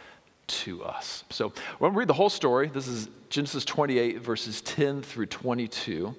to 0.46 0.84
us. 0.84 1.24
So 1.30 1.52
we're 1.78 1.88
going 1.88 1.92
to 1.92 1.98
read 1.98 2.08
the 2.08 2.14
whole 2.14 2.30
story. 2.30 2.68
This 2.68 2.86
is 2.86 3.08
Genesis 3.28 3.64
28, 3.64 4.20
verses 4.20 4.60
10 4.62 5.02
through 5.02 5.26
22. 5.26 6.14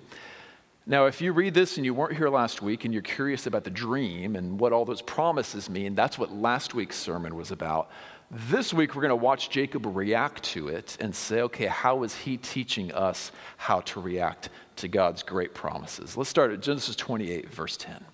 Now, 0.89 1.05
if 1.05 1.19
you 1.21 1.33
read 1.33 1.53
this 1.53 1.75
and 1.75 1.85
you 1.85 1.93
weren't 1.93 2.15
here 2.15 2.29
last 2.29 2.61
week 2.61 2.85
and 2.85 2.93
you're 2.93 3.03
curious 3.03 3.45
about 3.45 3.65
the 3.65 3.69
dream 3.69 4.37
and 4.37 4.57
what 4.57 4.71
all 4.71 4.85
those 4.85 5.01
promises 5.01 5.69
mean, 5.69 5.95
that's 5.95 6.17
what 6.17 6.31
last 6.31 6.73
week's 6.73 6.95
sermon 6.95 7.35
was 7.35 7.51
about. 7.51 7.89
This 8.31 8.73
week, 8.73 8.95
we're 8.95 9.01
going 9.01 9.09
to 9.09 9.15
watch 9.15 9.49
Jacob 9.49 9.85
react 9.85 10.43
to 10.43 10.69
it 10.69 10.97
and 10.99 11.13
say, 11.13 11.41
okay, 11.41 11.65
how 11.65 12.03
is 12.03 12.15
he 12.15 12.37
teaching 12.37 12.93
us 12.93 13.31
how 13.57 13.81
to 13.81 13.99
react 13.99 14.49
to 14.77 14.87
God's 14.87 15.23
great 15.23 15.53
promises? 15.53 16.15
Let's 16.15 16.29
start 16.29 16.51
at 16.51 16.61
Genesis 16.61 16.95
28, 16.95 17.49
verse 17.49 17.75
10. 17.75 18.05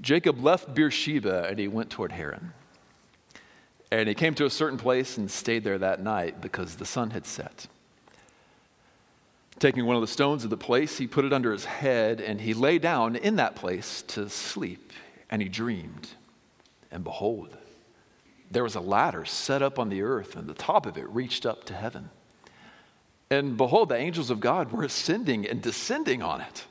Jacob 0.00 0.42
left 0.42 0.74
Beersheba 0.74 1.44
and 1.48 1.58
he 1.58 1.68
went 1.68 1.90
toward 1.90 2.12
Haran. 2.12 2.52
And 3.90 4.08
he 4.08 4.14
came 4.14 4.34
to 4.34 4.44
a 4.44 4.50
certain 4.50 4.78
place 4.78 5.18
and 5.18 5.30
stayed 5.30 5.64
there 5.64 5.78
that 5.78 6.00
night 6.00 6.40
because 6.40 6.76
the 6.76 6.86
sun 6.86 7.10
had 7.10 7.26
set. 7.26 7.66
Taking 9.58 9.84
one 9.84 9.96
of 9.96 10.00
the 10.00 10.08
stones 10.08 10.44
of 10.44 10.50
the 10.50 10.56
place, 10.56 10.98
he 10.98 11.06
put 11.06 11.24
it 11.24 11.32
under 11.32 11.52
his 11.52 11.64
head 11.64 12.20
and 12.20 12.40
he 12.40 12.54
lay 12.54 12.78
down 12.78 13.16
in 13.16 13.36
that 13.36 13.56
place 13.56 14.02
to 14.02 14.28
sleep. 14.28 14.92
And 15.28 15.42
he 15.42 15.48
dreamed. 15.48 16.08
And 16.90 17.04
behold, 17.04 17.56
there 18.50 18.62
was 18.62 18.74
a 18.74 18.80
ladder 18.80 19.24
set 19.24 19.62
up 19.62 19.78
on 19.78 19.90
the 19.90 20.02
earth, 20.02 20.34
and 20.34 20.48
the 20.48 20.54
top 20.54 20.86
of 20.86 20.98
it 20.98 21.08
reached 21.08 21.46
up 21.46 21.62
to 21.64 21.74
heaven. 21.74 22.10
And 23.30 23.56
behold, 23.56 23.90
the 23.90 23.96
angels 23.96 24.28
of 24.28 24.40
God 24.40 24.72
were 24.72 24.82
ascending 24.82 25.46
and 25.46 25.62
descending 25.62 26.20
on 26.20 26.40
it. 26.40 26.64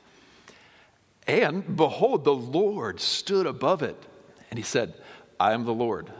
And 1.26 1.76
behold, 1.76 2.24
the 2.24 2.34
Lord 2.34 3.00
stood 3.00 3.46
above 3.46 3.82
it. 3.82 3.96
And 4.50 4.58
he 4.58 4.62
said, 4.62 4.92
I 5.38 5.52
am 5.52 5.64
the 5.64 5.72
Lord 5.72 6.12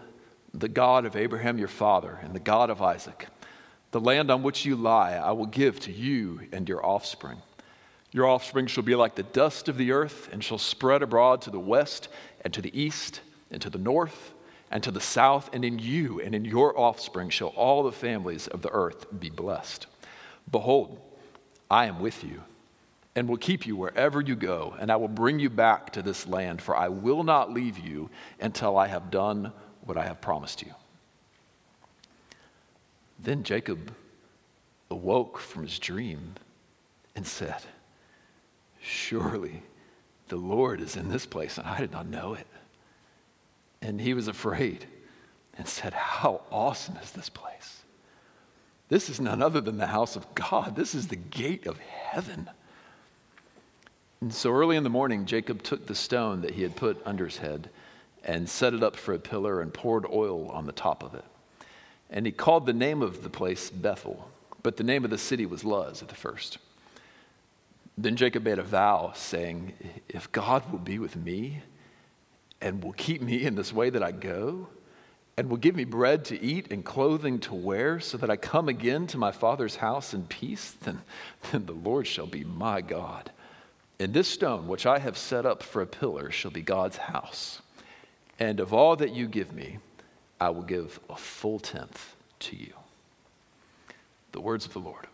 the 0.53 0.69
God 0.69 1.05
of 1.05 1.17
Abraham 1.17 1.59
your 1.59 1.69
father, 1.69 2.19
and 2.23 2.35
the 2.35 2.41
God 2.41 2.71
of 2.71 2.83
Isaac. 2.83 3.29
The 3.93 4.01
land 4.01 4.31
on 4.31 4.43
which 4.43 4.65
you 4.65 4.77
lie, 4.77 5.13
I 5.13 5.33
will 5.33 5.47
give 5.47 5.81
to 5.81 5.93
you 5.93 6.41
and 6.53 6.69
your 6.69 6.85
offspring. 6.85 7.43
Your 8.13 8.27
offspring 8.27 8.67
shall 8.67 8.83
be 8.83 8.95
like 8.95 9.15
the 9.15 9.23
dust 9.23 9.69
of 9.69 9.77
the 9.77 9.93
earth, 9.93 10.29
and 10.33 10.43
shall 10.43 10.59
spread 10.59 11.03
abroad 11.03 11.43
to 11.43 11.51
the 11.51 11.61
west, 11.61 12.09
and 12.45 12.53
to 12.55 12.63
the 12.63 12.81
east, 12.81 13.21
and 13.51 13.63
to 13.63 13.71
the 13.71 13.79
north, 13.79 14.33
and 14.71 14.83
to 14.83 14.91
the 14.91 15.01
south, 15.01 15.51
and 15.53 15.65
in 15.65 15.79
you 15.79 16.21
and 16.21 16.35
in 16.35 16.45
your 16.45 16.79
offspring 16.79 17.31
shall 17.31 17.49
all 17.49 17.83
the 17.83 17.93
families 17.93 18.47
of 18.47 18.63
the 18.63 18.71
earth 18.71 19.07
be 19.19 19.31
blessed. 19.31 19.87
Behold, 20.51 21.01
I 21.71 21.87
am 21.87 22.01
with 22.01 22.25
you, 22.25 22.43
and 23.15 23.29
will 23.29 23.37
keep 23.37 23.67
you 23.67 23.77
wherever 23.77 24.21
you 24.21 24.37
go, 24.37 24.75
and 24.79 24.91
I 24.91 24.97
will 24.97 25.09
bring 25.09 25.39
you 25.39 25.51
back 25.51 25.93
to 25.93 26.03
this 26.03 26.27
land, 26.27 26.63
for 26.63 26.77
I 26.77 26.89
will 26.89 27.23
not 27.23 27.53
leave 27.53 27.79
you 27.79 28.11
until 28.41 28.77
I 28.77 28.87
have 28.89 29.11
done 29.11 29.53
what 29.91 29.99
I 29.99 30.05
have 30.05 30.21
promised 30.21 30.63
you. 30.63 30.73
Then 33.19 33.43
Jacob 33.43 33.93
awoke 34.89 35.37
from 35.37 35.65
his 35.65 35.81
dream 35.81 36.35
and 37.17 37.27
said, 37.27 37.61
Surely 38.81 39.65
the 40.29 40.37
Lord 40.37 40.81
is 40.81 40.95
in 40.95 41.09
this 41.09 41.27
place, 41.27 41.59
and 41.59 41.67
I 41.67 41.81
did 41.81 41.91
not 41.91 42.07
know 42.07 42.35
it. 42.35 42.47
And 43.83 44.01
he 44.01 44.15
was 44.15 44.29
afraid 44.29 44.87
and 45.59 45.67
said, 45.67 45.93
How 45.93 46.43
awesome 46.53 46.97
is 47.03 47.11
this 47.11 47.29
place! 47.29 47.83
This 48.91 49.11
is 49.11 49.21
none 49.21 49.43
other 49.43 49.61
than 49.61 49.79
the 49.79 49.89
house 49.89 50.15
of 50.15 50.33
God. 50.37 50.77
This 50.77 50.95
is 50.95 51.09
the 51.09 51.17
gate 51.17 51.67
of 51.67 51.81
heaven. 51.81 52.49
And 54.21 54.33
so 54.33 54.53
early 54.53 54.77
in 54.77 54.85
the 54.85 54.89
morning, 54.89 55.27
Jacob 55.27 55.65
took 55.65 55.89
the 55.89 55.97
stone 55.97 56.43
that 56.43 56.53
he 56.53 56.63
had 56.63 56.77
put 56.77 57.03
under 57.05 57.25
his 57.25 57.39
head 57.39 57.71
and 58.25 58.49
set 58.49 58.75
it 58.75 58.83
up 58.83 58.97
for 58.97 59.15
a 59.15 59.19
pillar 59.19 59.61
and 59.61 59.73
poured 59.73 60.07
oil 60.11 60.49
on 60.49 60.67
the 60.67 60.73
top 60.73 61.03
of 61.03 61.15
it. 61.15 61.25
And 62.11 62.27
he 62.27 62.33
called 62.33 62.67
the 62.67 62.73
name 62.73 63.03
of 63.03 63.23
the 63.23 63.31
place 63.31 63.71
Bethel, 63.71 64.31
but 64.63 64.77
the 64.77 64.85
name 64.85 65.05
of 65.05 65.11
the 65.11 65.19
city 65.19 65.47
was 65.47 65.65
Luz 65.65 66.03
at 66.03 66.09
the 66.09 66.15
first. 66.15 66.59
Then 67.97 68.17
Jacob 68.17 68.45
made 68.45 68.59
a 68.59 68.63
vow, 68.63 69.13
saying, 69.15 69.73
If 70.09 70.31
God 70.33 70.71
will 70.71 70.79
be 70.79 70.99
with 70.99 71.17
me 71.17 71.63
and 72.61 72.83
will 72.83 72.93
keep 72.93 73.23
me 73.23 73.45
in 73.45 73.55
this 73.55 73.73
way 73.73 73.91
that 73.91 74.03
I 74.03 74.13
go, 74.13 74.69
and 75.37 75.49
will 75.49 75.57
give 75.57 75.75
me 75.75 75.85
bread 75.85 76.25
to 76.27 76.43
eat 76.43 76.71
and 76.71 76.85
clothing 76.85 77.39
to 77.41 77.55
wear, 77.55 78.01
so 78.01 78.19
that 78.19 78.31
I 78.31 78.37
come 78.37 78.69
again 78.69 79.07
to 79.09 79.19
my 79.19 79.33
father's 79.33 79.77
house 79.77 80.13
in 80.13 80.25
peace, 80.25 80.73
then, 80.83 81.01
then 81.53 81.67
the 81.67 81.73
Lord 81.73 82.07
shall 82.07 82.27
be 82.27 82.45
my 82.45 82.81
God 82.81 83.31
and 84.01 84.15
this 84.15 84.29
stone, 84.29 84.67
which 84.67 84.87
I 84.87 84.99
have 84.99 85.19
set 85.19 85.45
up 85.45 85.63
for 85.63 85.83
a 85.83 85.87
pillar, 85.87 86.31
shall 86.31 86.51
be 86.51 86.63
God's 86.63 86.97
house. 86.97 87.61
And 88.41 88.59
of 88.59 88.73
all 88.73 88.97
that 88.97 89.11
you 89.11 89.29
give 89.29 89.53
me, 89.53 89.79
I 90.41 90.49
will 90.49 90.63
give 90.63 90.99
a 91.11 91.17
full 91.17 91.61
tenth 91.61 92.17
to 92.41 92.57
you. 92.57 92.73
The 94.33 94.41
words 94.41 94.65
of 94.65 94.73
the 94.73 94.79
Lord. 94.79 95.07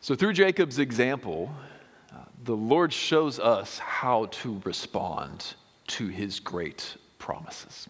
So, 0.00 0.14
through 0.14 0.32
Jacob's 0.32 0.78
example, 0.78 1.52
uh, 2.12 2.18
the 2.44 2.56
Lord 2.56 2.92
shows 2.92 3.38
us 3.38 3.78
how 3.78 4.26
to 4.26 4.60
respond 4.64 5.54
to 5.88 6.06
his 6.08 6.40
great 6.40 6.96
promises. 7.18 7.88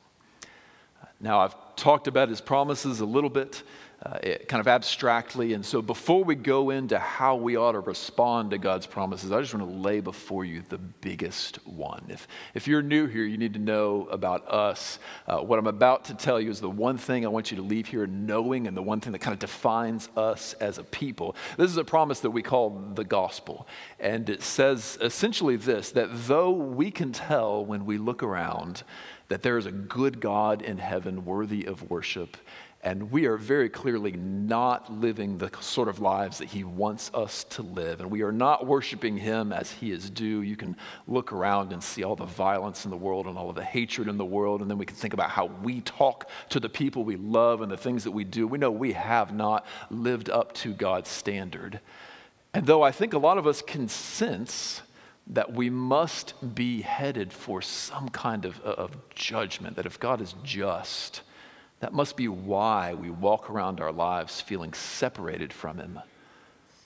Now, 1.21 1.41
I've 1.41 1.55
talked 1.77 2.07
about 2.09 2.29
his 2.29 2.41
promises 2.41 3.01
a 3.01 3.07
little 3.07 3.31
bit 3.31 3.63
uh, 4.05 4.19
kind 4.49 4.61
of 4.61 4.67
abstractly. 4.67 5.53
And 5.53 5.65
so, 5.65 5.81
before 5.81 6.25
we 6.25 6.35
go 6.35 6.71
into 6.71 6.99
how 6.99 7.37
we 7.37 7.57
ought 7.57 7.73
to 7.73 7.81
respond 7.81 8.51
to 8.51 8.59
God's 8.59 8.87
promises, 8.87 9.31
I 9.31 9.41
just 9.41 9.55
want 9.55 9.69
to 9.69 9.77
lay 9.77 10.01
before 10.01 10.45
you 10.45 10.65
the 10.69 10.79
biggest 10.79 11.65
one. 11.67 12.07
If, 12.09 12.27
if 12.55 12.67
you're 12.67 12.83
new 12.83 13.07
here, 13.07 13.25
you 13.25 13.39
need 13.39 13.55
to 13.55 13.61
know 13.61 14.09
about 14.11 14.49
us. 14.49 14.99
Uh, 15.29 15.39
what 15.39 15.61
I'm 15.61 15.69
about 15.69 16.07
to 16.07 16.15
tell 16.15 16.41
you 16.41 16.51
is 16.51 16.61
the 16.61 16.69
one 16.69 16.99
thing 16.99 17.25
I 17.25 17.29
want 17.29 17.53
you 17.53 17.59
to 17.59 17.63
leave 17.63 17.87
here 17.87 18.07
knowing, 18.09 18.67
and 18.67 18.77
the 18.77 18.83
one 18.83 19.01
thing 19.01 19.13
that 19.13 19.21
kind 19.21 19.35
of 19.35 19.39
defines 19.39 20.09
us 20.17 20.55
as 20.55 20.79
a 20.79 20.85
people. 20.85 21.37
This 21.57 21.71
is 21.71 21.77
a 21.77 21.85
promise 21.85 22.21
that 22.21 22.31
we 22.31 22.43
call 22.43 22.71
the 22.95 23.05
gospel. 23.05 23.69
And 24.01 24.29
it 24.29 24.43
says 24.43 24.99
essentially 25.01 25.55
this 25.57 25.93
that 25.93 26.09
though 26.27 26.51
we 26.51 26.91
can 26.91 27.13
tell 27.13 27.65
when 27.65 27.87
we 27.87 27.99
look 27.99 28.23
around, 28.23 28.83
that 29.33 29.43
there 29.43 29.57
is 29.57 29.65
a 29.65 29.73
good 29.73 30.21
God 30.21 30.61
in 30.61 30.77
heaven 30.77 31.25
worthy 31.25 31.65
of 31.65 31.89
worship, 31.89 32.37
and 32.85 33.13
we 33.13 33.27
are 33.27 33.37
very 33.37 33.69
clearly 33.69 34.11
not 34.11 34.93
living 34.93 35.39
the 35.39 35.51
sort 35.61 35.89
of 35.89 36.01
lives 36.01 36.39
that 36.39 36.49
He 36.49 36.65
wants 36.65 37.13
us 37.15 37.45
to 37.45 37.63
live. 37.63 38.01
And 38.01 38.11
we 38.11 38.23
are 38.23 38.33
not 38.33 38.67
worshiping 38.67 39.17
Him 39.19 39.53
as 39.53 39.71
He 39.71 39.93
is 39.93 40.11
due. 40.11 40.43
You 40.43 40.57
can 40.57 40.77
look 41.07 41.33
around 41.33 41.73
and 41.73 41.81
see 41.81 42.03
all 42.03 42.17
the 42.17 42.25
violence 42.25 42.85
in 42.85 42.91
the 42.91 42.97
world 42.97 43.27
and 43.27 43.39
all 43.39 43.49
of 43.49 43.55
the 43.55 43.63
hatred 43.63 44.09
in 44.09 44.19
the 44.19 44.25
world. 44.25 44.63
And 44.63 44.69
then 44.69 44.79
we 44.79 44.87
can 44.87 44.97
think 44.97 45.15
about 45.15 45.31
how 45.31 45.47
we 45.47 45.81
talk 45.83 46.29
to 46.49 46.59
the 46.59 46.69
people 46.69 47.05
we 47.05 47.15
love 47.15 47.61
and 47.61 47.71
the 47.71 47.77
things 47.77 48.03
that 48.03 48.11
we 48.11 48.25
do. 48.25 48.49
We 48.49 48.59
know 48.59 48.73
we 48.73 48.95
have 48.95 49.33
not 49.33 49.65
lived 49.89 50.29
up 50.29 50.53
to 50.55 50.73
God's 50.73 51.09
standard. 51.09 51.79
And 52.53 52.67
though 52.67 52.83
I 52.83 52.91
think 52.91 53.13
a 53.13 53.19
lot 53.19 53.39
of 53.39 53.47
us 53.47 53.63
can 53.63 53.87
sense 53.87 54.83
that 55.29 55.53
we 55.53 55.71
must 55.71 56.35
be 56.57 56.83
headed 56.83 57.33
for 57.33 57.63
some 57.63 58.09
kind 58.09 58.45
of, 58.45 58.61
of 58.63 58.97
judgment, 59.15 59.77
that 59.77 59.87
if 59.87 60.01
God 60.01 60.21
is 60.21 60.35
just, 60.43 61.23
that 61.83 61.93
must 61.93 62.17
be 62.17 62.29
why 62.29 62.95
we 62.95 63.11
walk 63.11 63.51
around 63.51 63.81
our 63.81 63.91
lives 63.91 64.41
feeling 64.41 64.73
separated 64.73 65.53
from 65.53 65.79
Him. 65.79 65.99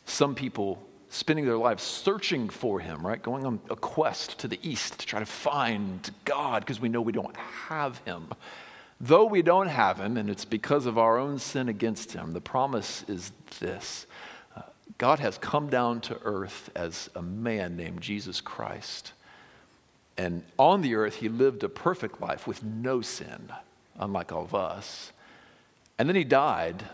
Some 0.06 0.34
people 0.34 0.82
spending 1.10 1.44
their 1.44 1.58
lives 1.58 1.82
searching 1.82 2.48
for 2.48 2.80
Him, 2.80 3.06
right? 3.06 3.22
Going 3.22 3.44
on 3.44 3.60
a 3.68 3.76
quest 3.76 4.38
to 4.38 4.48
the 4.48 4.58
east 4.62 4.98
to 5.00 5.06
try 5.06 5.20
to 5.20 5.26
find 5.26 6.10
God 6.24 6.60
because 6.62 6.80
we 6.80 6.88
know 6.88 7.02
we 7.02 7.12
don't 7.12 7.36
have 7.36 7.98
Him. 8.06 8.28
Though 8.98 9.26
we 9.26 9.42
don't 9.42 9.66
have 9.66 10.00
Him, 10.00 10.16
and 10.16 10.30
it's 10.30 10.46
because 10.46 10.86
of 10.86 10.96
our 10.96 11.18
own 11.18 11.38
sin 11.40 11.68
against 11.68 12.14
Him, 12.14 12.32
the 12.32 12.40
promise 12.40 13.04
is 13.06 13.32
this 13.60 14.06
uh, 14.56 14.62
God 14.96 15.18
has 15.18 15.36
come 15.36 15.68
down 15.68 16.00
to 16.00 16.18
earth 16.24 16.70
as 16.74 17.10
a 17.14 17.20
man 17.20 17.76
named 17.76 18.00
Jesus 18.00 18.40
Christ. 18.40 19.12
And 20.16 20.42
on 20.58 20.80
the 20.80 20.94
earth, 20.94 21.16
He 21.16 21.28
lived 21.28 21.62
a 21.64 21.68
perfect 21.68 22.18
life 22.18 22.46
with 22.46 22.62
no 22.62 23.02
sin 23.02 23.50
unlike 23.98 24.32
all 24.32 24.44
of 24.44 24.54
us. 24.54 25.12
And 25.98 26.08
then 26.08 26.16
he 26.16 26.24
died 26.24 26.84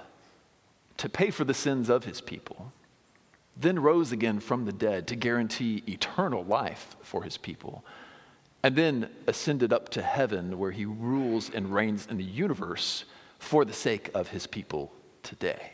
to 0.98 1.08
pay 1.08 1.30
for 1.30 1.44
the 1.44 1.54
sins 1.54 1.88
of 1.88 2.04
his 2.04 2.20
people, 2.20 2.72
then 3.56 3.78
rose 3.78 4.12
again 4.12 4.40
from 4.40 4.64
the 4.64 4.72
dead 4.72 5.06
to 5.08 5.16
guarantee 5.16 5.82
eternal 5.86 6.44
life 6.44 6.96
for 7.02 7.22
his 7.22 7.36
people, 7.36 7.84
and 8.62 8.76
then 8.76 9.10
ascended 9.26 9.72
up 9.72 9.88
to 9.90 10.02
heaven 10.02 10.58
where 10.58 10.70
he 10.70 10.84
rules 10.84 11.50
and 11.50 11.74
reigns 11.74 12.06
in 12.08 12.18
the 12.18 12.24
universe 12.24 13.04
for 13.38 13.64
the 13.64 13.72
sake 13.72 14.10
of 14.14 14.28
his 14.28 14.46
people 14.46 14.92
today. 15.22 15.72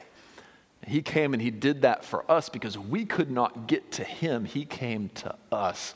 He 0.86 1.02
came 1.02 1.34
and 1.34 1.42
he 1.42 1.50
did 1.50 1.82
that 1.82 2.04
for 2.04 2.28
us 2.30 2.48
because 2.48 2.78
we 2.78 3.04
could 3.04 3.30
not 3.30 3.66
get 3.66 3.92
to 3.92 4.04
him. 4.04 4.44
He 4.44 4.64
came 4.64 5.10
to 5.16 5.34
us. 5.52 5.94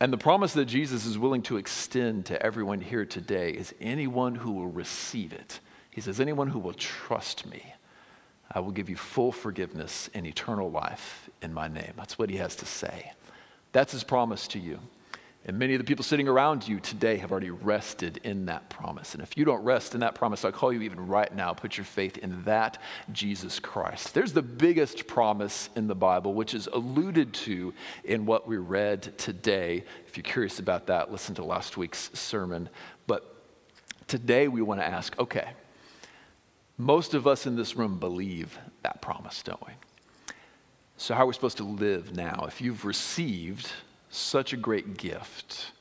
And 0.00 0.12
the 0.12 0.18
promise 0.18 0.52
that 0.54 0.66
Jesus 0.66 1.06
is 1.06 1.18
willing 1.18 1.42
to 1.42 1.56
extend 1.56 2.26
to 2.26 2.42
everyone 2.42 2.80
here 2.80 3.04
today 3.04 3.50
is 3.50 3.74
anyone 3.80 4.34
who 4.34 4.52
will 4.52 4.66
receive 4.66 5.32
it. 5.32 5.60
He 5.90 6.00
says, 6.00 6.20
Anyone 6.20 6.48
who 6.48 6.58
will 6.58 6.74
trust 6.74 7.46
me, 7.46 7.74
I 8.50 8.60
will 8.60 8.72
give 8.72 8.90
you 8.90 8.96
full 8.96 9.32
forgiveness 9.32 10.10
and 10.12 10.26
eternal 10.26 10.70
life 10.70 11.30
in 11.40 11.54
my 11.54 11.68
name. 11.68 11.92
That's 11.96 12.18
what 12.18 12.30
he 12.30 12.36
has 12.36 12.56
to 12.56 12.66
say. 12.66 13.12
That's 13.72 13.92
his 13.92 14.04
promise 14.04 14.48
to 14.48 14.58
you. 14.58 14.80
And 15.46 15.58
many 15.58 15.74
of 15.74 15.78
the 15.78 15.84
people 15.84 16.04
sitting 16.04 16.26
around 16.26 16.66
you 16.66 16.80
today 16.80 17.18
have 17.18 17.30
already 17.30 17.50
rested 17.50 18.18
in 18.24 18.46
that 18.46 18.70
promise. 18.70 19.12
And 19.12 19.22
if 19.22 19.36
you 19.36 19.44
don't 19.44 19.62
rest 19.62 19.92
in 19.92 20.00
that 20.00 20.14
promise, 20.14 20.42
I 20.42 20.50
call 20.50 20.72
you 20.72 20.80
even 20.80 21.06
right 21.06 21.34
now, 21.34 21.52
put 21.52 21.76
your 21.76 21.84
faith 21.84 22.16
in 22.16 22.44
that 22.44 22.78
Jesus 23.12 23.60
Christ. 23.60 24.14
There's 24.14 24.32
the 24.32 24.40
biggest 24.40 25.06
promise 25.06 25.68
in 25.76 25.86
the 25.86 25.94
Bible, 25.94 26.32
which 26.32 26.54
is 26.54 26.66
alluded 26.68 27.34
to 27.34 27.74
in 28.04 28.24
what 28.24 28.48
we 28.48 28.56
read 28.56 29.18
today. 29.18 29.84
If 30.06 30.16
you're 30.16 30.24
curious 30.24 30.60
about 30.60 30.86
that, 30.86 31.12
listen 31.12 31.34
to 31.34 31.44
last 31.44 31.76
week's 31.76 32.10
sermon. 32.18 32.70
But 33.06 33.36
today 34.06 34.48
we 34.48 34.62
want 34.62 34.80
to 34.80 34.86
ask 34.86 35.18
okay, 35.18 35.50
most 36.78 37.12
of 37.12 37.26
us 37.26 37.44
in 37.44 37.54
this 37.54 37.76
room 37.76 37.98
believe 37.98 38.58
that 38.82 39.02
promise, 39.02 39.42
don't 39.42 39.64
we? 39.66 39.74
So, 40.96 41.14
how 41.14 41.24
are 41.24 41.26
we 41.26 41.34
supposed 41.34 41.58
to 41.58 41.64
live 41.64 42.16
now? 42.16 42.46
If 42.48 42.62
you've 42.62 42.86
received 42.86 43.70
such 44.14 44.52
a 44.52 44.56
great 44.56 44.96
gift, 44.96 45.72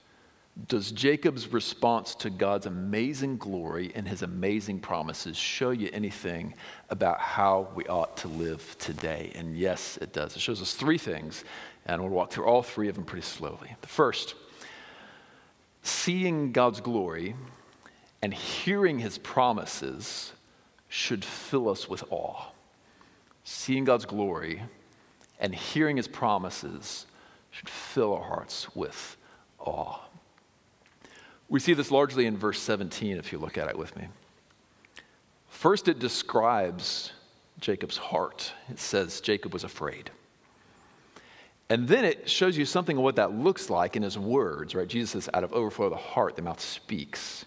does 0.68 0.92
Jacob's 0.92 1.52
response 1.52 2.14
to 2.16 2.30
God's 2.30 2.68
amazing 2.68 3.38
glory 3.38 3.92
and 3.96 4.08
his 4.08 4.22
amazing 4.22 4.80
promises 4.80 5.36
show 5.36 5.72
you 5.72 5.90
anything 5.92 6.54
about 6.90 7.20
how 7.20 7.70
we 7.74 7.86
ought 7.86 8.18
to 8.18 8.28
live 8.28 8.76
today? 8.78 9.32
And 9.34 9.58
yes, 9.58 9.98
it 9.98 10.14
does. 10.14 10.36
It 10.36 10.42
shows 10.42 10.62
us 10.62 10.76
three 10.76 11.00
things, 11.00 11.44
and 11.88 12.02
we'll 12.02 12.12
walk 12.12 12.32
through 12.32 12.46
all 12.46 12.62
three 12.62 12.88
of 12.88 12.96
them 12.96 13.04
pretty 13.04 13.26
slowly. 13.26 13.76
The 13.82 13.88
first, 13.88 14.36
seeing 15.82 16.52
God's 16.52 16.82
glory 16.82 17.36
and 18.22 18.32
hearing 18.32 19.00
his 19.00 19.18
promises 19.18 20.34
should 20.88 21.26
fill 21.26 21.68
us 21.68 21.90
with 21.90 22.04
awe. 22.12 22.52
Seeing 23.44 23.86
God's 23.86 24.06
glory 24.06 24.62
and 25.40 25.54
hearing 25.54 25.98
his 25.98 26.08
promises 26.08 27.08
should 27.54 27.70
fill 27.70 28.16
our 28.16 28.24
hearts 28.24 28.76
with 28.76 29.16
awe. 29.60 30.00
We 31.48 31.60
see 31.60 31.74
this 31.74 31.92
largely 31.92 32.26
in 32.26 32.36
verse 32.36 32.60
17, 32.60 33.18
if 33.18 33.32
you 33.32 33.38
look 33.38 33.58
at 33.60 33.70
it 33.70 33.78
with 33.78 33.96
me. 33.96 34.08
First, 35.48 35.88
it 35.88 36.00
describes 36.00 37.14
Jacob's 37.60 37.98
heart. 37.98 38.52
It 38.70 38.80
says 38.80 39.22
Jacob 39.22 39.54
was 39.54 39.64
afraid. 39.64 40.10
And 41.70 41.88
then 41.88 42.06
it 42.06 42.28
shows 42.28 42.58
you 42.58 42.66
something 42.66 42.98
of 42.98 43.04
what 43.04 43.18
that 43.18 43.34
looks 43.34 43.70
like 43.70 43.96
in 43.96 44.02
his 44.02 44.18
words, 44.18 44.74
right? 44.74 44.88
Jesus 44.88 45.12
says, 45.12 45.30
out 45.34 45.44
of 45.44 45.54
overflow 45.54 45.86
of 45.86 45.92
the 45.92 45.98
heart, 45.98 46.36
the 46.36 46.42
mouth 46.42 46.60
speaks. 46.60 47.46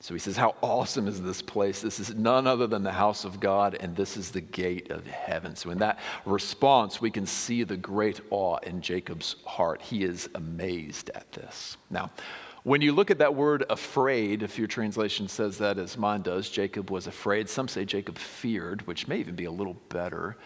So 0.00 0.14
he 0.14 0.20
says, 0.20 0.36
How 0.36 0.54
awesome 0.62 1.08
is 1.08 1.22
this 1.22 1.42
place? 1.42 1.80
This 1.80 1.98
is 1.98 2.14
none 2.14 2.46
other 2.46 2.66
than 2.66 2.84
the 2.84 2.92
house 2.92 3.24
of 3.24 3.40
God, 3.40 3.76
and 3.80 3.96
this 3.96 4.16
is 4.16 4.30
the 4.30 4.40
gate 4.40 4.90
of 4.90 5.06
heaven. 5.06 5.56
So, 5.56 5.70
in 5.70 5.78
that 5.78 5.98
response, 6.24 7.00
we 7.00 7.10
can 7.10 7.26
see 7.26 7.64
the 7.64 7.76
great 7.76 8.20
awe 8.30 8.58
in 8.58 8.80
Jacob's 8.80 9.36
heart. 9.44 9.82
He 9.82 10.04
is 10.04 10.28
amazed 10.34 11.10
at 11.14 11.30
this. 11.32 11.76
Now, 11.90 12.10
when 12.62 12.80
you 12.80 12.92
look 12.92 13.10
at 13.10 13.18
that 13.18 13.34
word 13.34 13.64
afraid, 13.70 14.42
if 14.42 14.58
your 14.58 14.68
translation 14.68 15.26
says 15.26 15.58
that 15.58 15.78
as 15.78 15.96
mine 15.96 16.22
does, 16.22 16.48
Jacob 16.48 16.90
was 16.90 17.06
afraid. 17.06 17.48
Some 17.48 17.66
say 17.66 17.84
Jacob 17.84 18.18
feared, 18.18 18.86
which 18.86 19.08
may 19.08 19.18
even 19.18 19.34
be 19.34 19.46
a 19.46 19.50
little 19.50 19.76
better. 19.88 20.36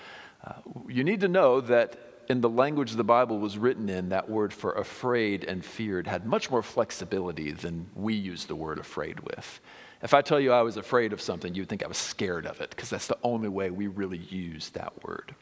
Uh, 0.45 0.55
you 0.89 1.05
need 1.05 1.21
to 1.21 1.29
know 1.29 1.61
that 1.61 2.12
in 2.33 2.41
the 2.41 2.49
language 2.49 2.93
the 2.93 3.05
Bible 3.05 3.39
was 3.39 3.59
written 3.59 3.91
in, 3.91 4.09
that 4.09 4.31
word 4.31 4.55
for 4.55 4.73
afraid 4.73 5.45
and 5.45 5.63
feared 5.63 6.07
had 6.07 6.25
much 6.25 6.51
more 6.51 6.63
flexibility 6.63 7.53
than 7.53 7.87
we 7.95 8.15
use 8.15 8.47
the 8.47 8.57
word 8.57 8.79
afraid 8.79 9.21
with. 9.21 9.61
If 10.03 10.15
I 10.15 10.23
tell 10.23 10.41
you 10.41 10.51
I 10.51 10.63
was 10.63 10.79
afraid 10.79 11.13
of 11.13 11.21
something, 11.21 11.55
you'd 11.55 11.69
think 11.69 11.85
I 11.85 11.89
was 11.89 11.99
scared 11.99 12.47
of 12.47 12.63
it, 12.63 12.71
because 12.71 12.89
that's 12.89 13.07
the 13.07 13.19
only 13.23 13.51
way 13.51 13.69
we 13.69 13.87
really 13.87 14.17
use 14.17 14.71
that 14.71 15.05
word. 15.05 15.35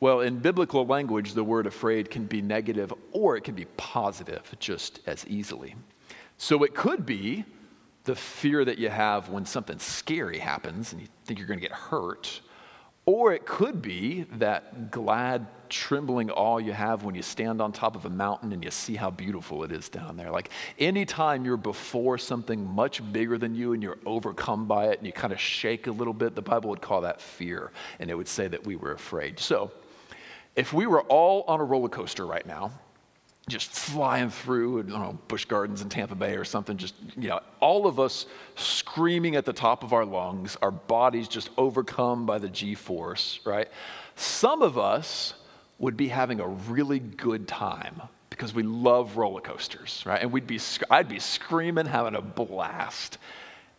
Well, 0.00 0.20
in 0.20 0.38
biblical 0.38 0.86
language, 0.86 1.34
the 1.34 1.44
word 1.44 1.66
afraid 1.66 2.10
can 2.10 2.24
be 2.24 2.40
negative 2.40 2.94
or 3.12 3.36
it 3.36 3.44
can 3.44 3.54
be 3.54 3.66
positive 3.76 4.56
just 4.58 5.00
as 5.06 5.26
easily. 5.26 5.74
So 6.38 6.64
it 6.64 6.74
could 6.74 7.04
be 7.04 7.44
the 8.04 8.16
fear 8.16 8.64
that 8.64 8.78
you 8.78 8.88
have 8.88 9.28
when 9.28 9.44
something 9.44 9.78
scary 9.78 10.38
happens 10.38 10.94
and 10.94 11.02
you 11.02 11.08
think 11.26 11.38
you're 11.38 11.46
going 11.46 11.60
to 11.60 11.68
get 11.68 11.76
hurt, 11.76 12.40
or 13.10 13.32
it 13.32 13.44
could 13.44 13.82
be 13.82 14.24
that 14.34 14.92
glad, 14.92 15.44
trembling 15.68 16.30
awe 16.30 16.58
you 16.58 16.72
have 16.72 17.02
when 17.02 17.16
you 17.16 17.22
stand 17.22 17.60
on 17.60 17.72
top 17.72 17.96
of 17.96 18.04
a 18.04 18.08
mountain 18.08 18.52
and 18.52 18.62
you 18.62 18.70
see 18.70 18.94
how 18.94 19.10
beautiful 19.10 19.64
it 19.64 19.72
is 19.72 19.88
down 19.88 20.16
there. 20.16 20.30
Like 20.30 20.50
anytime 20.78 21.44
you're 21.44 21.56
before 21.56 22.18
something 22.18 22.64
much 22.64 23.02
bigger 23.12 23.36
than 23.36 23.56
you 23.56 23.72
and 23.72 23.82
you're 23.82 23.98
overcome 24.06 24.66
by 24.66 24.90
it 24.90 24.98
and 24.98 25.06
you 25.08 25.12
kind 25.12 25.32
of 25.32 25.40
shake 25.40 25.88
a 25.88 25.90
little 25.90 26.14
bit, 26.14 26.36
the 26.36 26.42
Bible 26.42 26.70
would 26.70 26.80
call 26.80 27.00
that 27.00 27.20
fear, 27.20 27.72
and 27.98 28.12
it 28.12 28.14
would 28.14 28.28
say 28.28 28.46
that 28.46 28.64
we 28.64 28.76
were 28.76 28.92
afraid. 28.92 29.40
So 29.40 29.72
if 30.54 30.72
we 30.72 30.86
were 30.86 31.02
all 31.02 31.42
on 31.48 31.58
a 31.58 31.64
roller 31.64 31.88
coaster 31.88 32.24
right 32.24 32.46
now, 32.46 32.70
just 33.48 33.70
flying 33.70 34.30
through, 34.30 34.80
I 34.80 34.82
don't 34.82 35.00
know, 35.00 35.18
Gardens 35.48 35.82
in 35.82 35.88
Tampa 35.88 36.14
Bay 36.14 36.36
or 36.36 36.44
something, 36.44 36.76
just, 36.76 36.94
you 37.16 37.28
know, 37.28 37.40
all 37.58 37.86
of 37.86 37.98
us 37.98 38.26
screaming 38.54 39.36
at 39.36 39.44
the 39.44 39.52
top 39.52 39.82
of 39.82 39.92
our 39.92 40.04
lungs, 40.04 40.56
our 40.62 40.70
bodies 40.70 41.26
just 41.26 41.50
overcome 41.56 42.26
by 42.26 42.38
the 42.38 42.48
G 42.48 42.74
force, 42.74 43.40
right? 43.44 43.68
Some 44.14 44.62
of 44.62 44.78
us 44.78 45.34
would 45.78 45.96
be 45.96 46.08
having 46.08 46.40
a 46.40 46.46
really 46.46 46.98
good 46.98 47.48
time 47.48 48.02
because 48.28 48.54
we 48.54 48.62
love 48.62 49.16
roller 49.16 49.40
coasters, 49.40 50.02
right? 50.06 50.22
And 50.22 50.30
we'd 50.30 50.46
be, 50.46 50.60
I'd 50.90 51.08
be 51.08 51.18
screaming, 51.18 51.86
having 51.86 52.14
a 52.14 52.22
blast. 52.22 53.18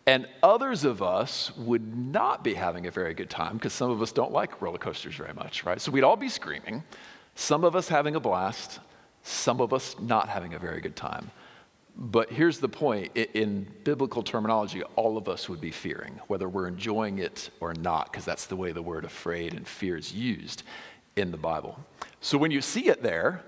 And 0.08 0.28
others 0.42 0.84
of 0.84 1.02
us 1.02 1.56
would 1.56 1.96
not 1.96 2.44
be 2.44 2.56
having 2.56 2.88
a 2.88 2.92
very 2.92 3.14
good 3.14 3.30
time 3.30 3.54
because 3.54 3.74
some 3.74 3.92
of 3.92 4.02
us 4.02 4.12
don't 4.12 4.32
like 4.32 4.62
roller 4.62 4.80
coasters 4.80 5.16
very 5.16 5.34
much, 5.34 5.64
right? 5.64 5.80
So 5.80 5.92
we'd 5.92 6.04
all 6.04 6.18
be 6.18 6.30
screaming, 6.30 6.84
some 7.36 7.64
of 7.64 7.76
us 7.76 7.88
having 7.88 8.16
a 8.16 8.20
blast, 8.20 8.80
some 9.24 9.62
of 9.62 9.74
us 9.74 9.96
not 10.00 10.30
having 10.30 10.54
a 10.54 10.60
very 10.60 10.82
good 10.82 10.96
time. 10.96 11.32
But 11.96 12.32
here's 12.32 12.60
the 12.60 12.70
point 12.70 13.16
in 13.16 13.68
biblical 13.84 14.24
terminology, 14.24 14.82
all 14.96 15.18
of 15.18 15.28
us 15.28 15.50
would 15.50 15.60
be 15.60 15.72
fearing, 15.72 16.20
whether 16.28 16.48
we're 16.48 16.68
enjoying 16.68 17.20
it 17.20 17.50
or 17.60 17.74
not, 17.74 18.12
because 18.12 18.26
that's 18.26 18.46
the 18.46 18.56
way 18.56 18.72
the 18.72 18.82
word 18.82 19.04
afraid 19.04 19.54
and 19.54 19.68
fear 19.68 19.98
is 19.98 20.14
used 20.14 20.64
in 21.16 21.32
the 21.32 21.38
Bible. 21.38 21.80
So 22.22 22.38
when 22.38 22.52
you 22.52 22.62
see 22.62 22.88
it 22.88 23.04
there, 23.04 23.44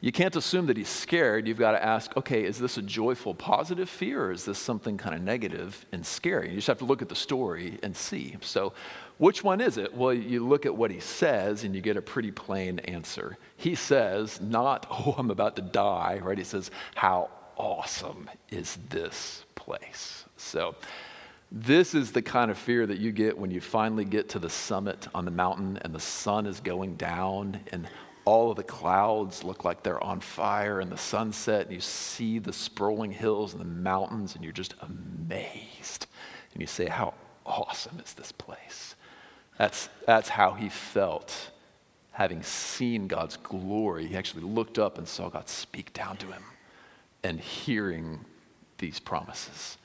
you 0.00 0.12
can't 0.12 0.36
assume 0.36 0.66
that 0.66 0.76
he's 0.76 0.88
scared. 0.88 1.48
You've 1.48 1.58
got 1.58 1.72
to 1.72 1.84
ask, 1.84 2.16
okay, 2.16 2.44
is 2.44 2.58
this 2.58 2.76
a 2.76 2.82
joyful, 2.82 3.34
positive 3.34 3.88
fear, 3.88 4.26
or 4.26 4.30
is 4.30 4.44
this 4.44 4.58
something 4.58 4.96
kind 4.96 5.14
of 5.14 5.22
negative 5.22 5.84
and 5.90 6.06
scary? 6.06 6.50
You 6.50 6.56
just 6.56 6.68
have 6.68 6.78
to 6.78 6.84
look 6.84 7.02
at 7.02 7.08
the 7.08 7.16
story 7.16 7.80
and 7.82 7.96
see. 7.96 8.36
So, 8.40 8.72
which 9.18 9.44
one 9.44 9.60
is 9.60 9.76
it? 9.76 9.94
Well, 9.94 10.14
you 10.14 10.46
look 10.46 10.64
at 10.64 10.74
what 10.74 10.90
he 10.90 11.00
says 11.00 11.64
and 11.64 11.74
you 11.74 11.80
get 11.80 11.96
a 11.96 12.02
pretty 12.02 12.30
plain 12.30 12.78
answer. 12.80 13.36
He 13.56 13.74
says, 13.74 14.40
not, 14.40 14.86
oh, 14.90 15.14
I'm 15.18 15.30
about 15.30 15.56
to 15.56 15.62
die, 15.62 16.20
right? 16.22 16.38
He 16.38 16.44
says, 16.44 16.70
how 16.94 17.30
awesome 17.56 18.30
is 18.50 18.78
this 18.88 19.44
place? 19.54 20.24
So, 20.36 20.74
this 21.50 21.94
is 21.94 22.12
the 22.12 22.20
kind 22.20 22.50
of 22.50 22.58
fear 22.58 22.86
that 22.86 22.98
you 22.98 23.10
get 23.10 23.38
when 23.38 23.50
you 23.50 23.60
finally 23.60 24.04
get 24.04 24.28
to 24.30 24.38
the 24.38 24.50
summit 24.50 25.08
on 25.14 25.24
the 25.24 25.30
mountain 25.30 25.78
and 25.80 25.94
the 25.94 26.00
sun 26.00 26.44
is 26.44 26.60
going 26.60 26.96
down 26.96 27.58
and 27.72 27.88
all 28.28 28.50
of 28.50 28.56
the 28.58 28.62
clouds 28.62 29.42
look 29.42 29.64
like 29.64 29.82
they're 29.82 30.04
on 30.04 30.20
fire 30.20 30.80
and 30.80 30.92
the 30.92 30.98
sunset, 30.98 31.62
and 31.64 31.74
you 31.74 31.80
see 31.80 32.38
the 32.38 32.52
sprawling 32.52 33.10
hills 33.10 33.54
and 33.54 33.60
the 33.62 33.64
mountains, 33.64 34.34
and 34.34 34.44
you're 34.44 34.52
just 34.52 34.74
amazed. 34.82 36.06
And 36.52 36.60
you 36.60 36.66
say, 36.66 36.88
How 36.88 37.14
awesome 37.46 37.98
is 38.04 38.12
this 38.12 38.30
place? 38.30 38.96
That's, 39.58 39.88
that's 40.06 40.30
how 40.30 40.52
he 40.52 40.68
felt 40.68 41.50
having 42.12 42.42
seen 42.42 43.06
God's 43.06 43.36
glory. 43.36 44.06
He 44.06 44.16
actually 44.16 44.42
looked 44.42 44.78
up 44.78 44.98
and 44.98 45.06
saw 45.06 45.28
God 45.28 45.48
speak 45.48 45.92
down 45.92 46.16
to 46.18 46.26
him 46.26 46.42
and 47.22 47.40
hearing 47.40 48.24
these 48.78 49.00
promises. 49.00 49.76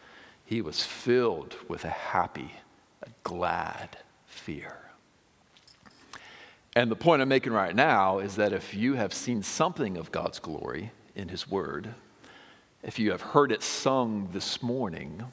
He 0.45 0.61
was 0.61 0.83
filled 0.83 1.55
with 1.67 1.83
a 1.83 1.89
happy, 1.89 2.51
a 3.01 3.09
glad 3.23 3.97
fear. 4.25 4.77
And 6.75 6.89
the 6.89 6.95
point 6.95 7.21
I'm 7.21 7.29
making 7.29 7.53
right 7.53 7.75
now 7.75 8.19
is 8.19 8.35
that 8.35 8.51
if 8.51 8.73
you 8.73 8.95
have 8.95 9.13
seen 9.13 9.43
something 9.43 9.97
of 9.97 10.11
God's 10.11 10.39
glory 10.39 10.91
in 11.15 11.29
His 11.29 11.47
Word, 11.47 11.93
if 12.81 12.97
you 12.97 13.11
have 13.11 13.21
heard 13.21 13.51
it 13.51 13.61
sung 13.61 14.29
this 14.31 14.63
morning, 14.63 15.23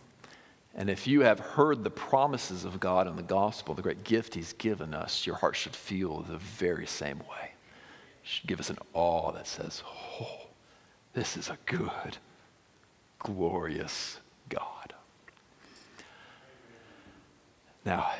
and 0.74 0.88
if 0.88 1.06
you 1.06 1.22
have 1.22 1.40
heard 1.40 1.82
the 1.82 1.90
promises 1.90 2.64
of 2.64 2.78
God 2.78 3.06
in 3.06 3.16
the 3.16 3.22
gospel, 3.22 3.74
the 3.74 3.82
great 3.82 4.04
gift 4.04 4.34
He's 4.34 4.52
given 4.52 4.94
us, 4.94 5.26
your 5.26 5.36
heart 5.36 5.56
should 5.56 5.74
feel 5.74 6.20
the 6.20 6.38
very 6.38 6.86
same 6.86 7.18
way. 7.18 7.52
It 8.22 8.28
should 8.28 8.46
give 8.46 8.60
us 8.60 8.70
an 8.70 8.78
awe 8.92 9.32
that 9.32 9.46
says, 9.46 9.82
Oh, 10.20 10.46
this 11.12 11.36
is 11.36 11.48
a 11.48 11.58
good, 11.66 12.18
glorious 13.18 14.20
God. 14.48 14.94
Now, 17.84 18.10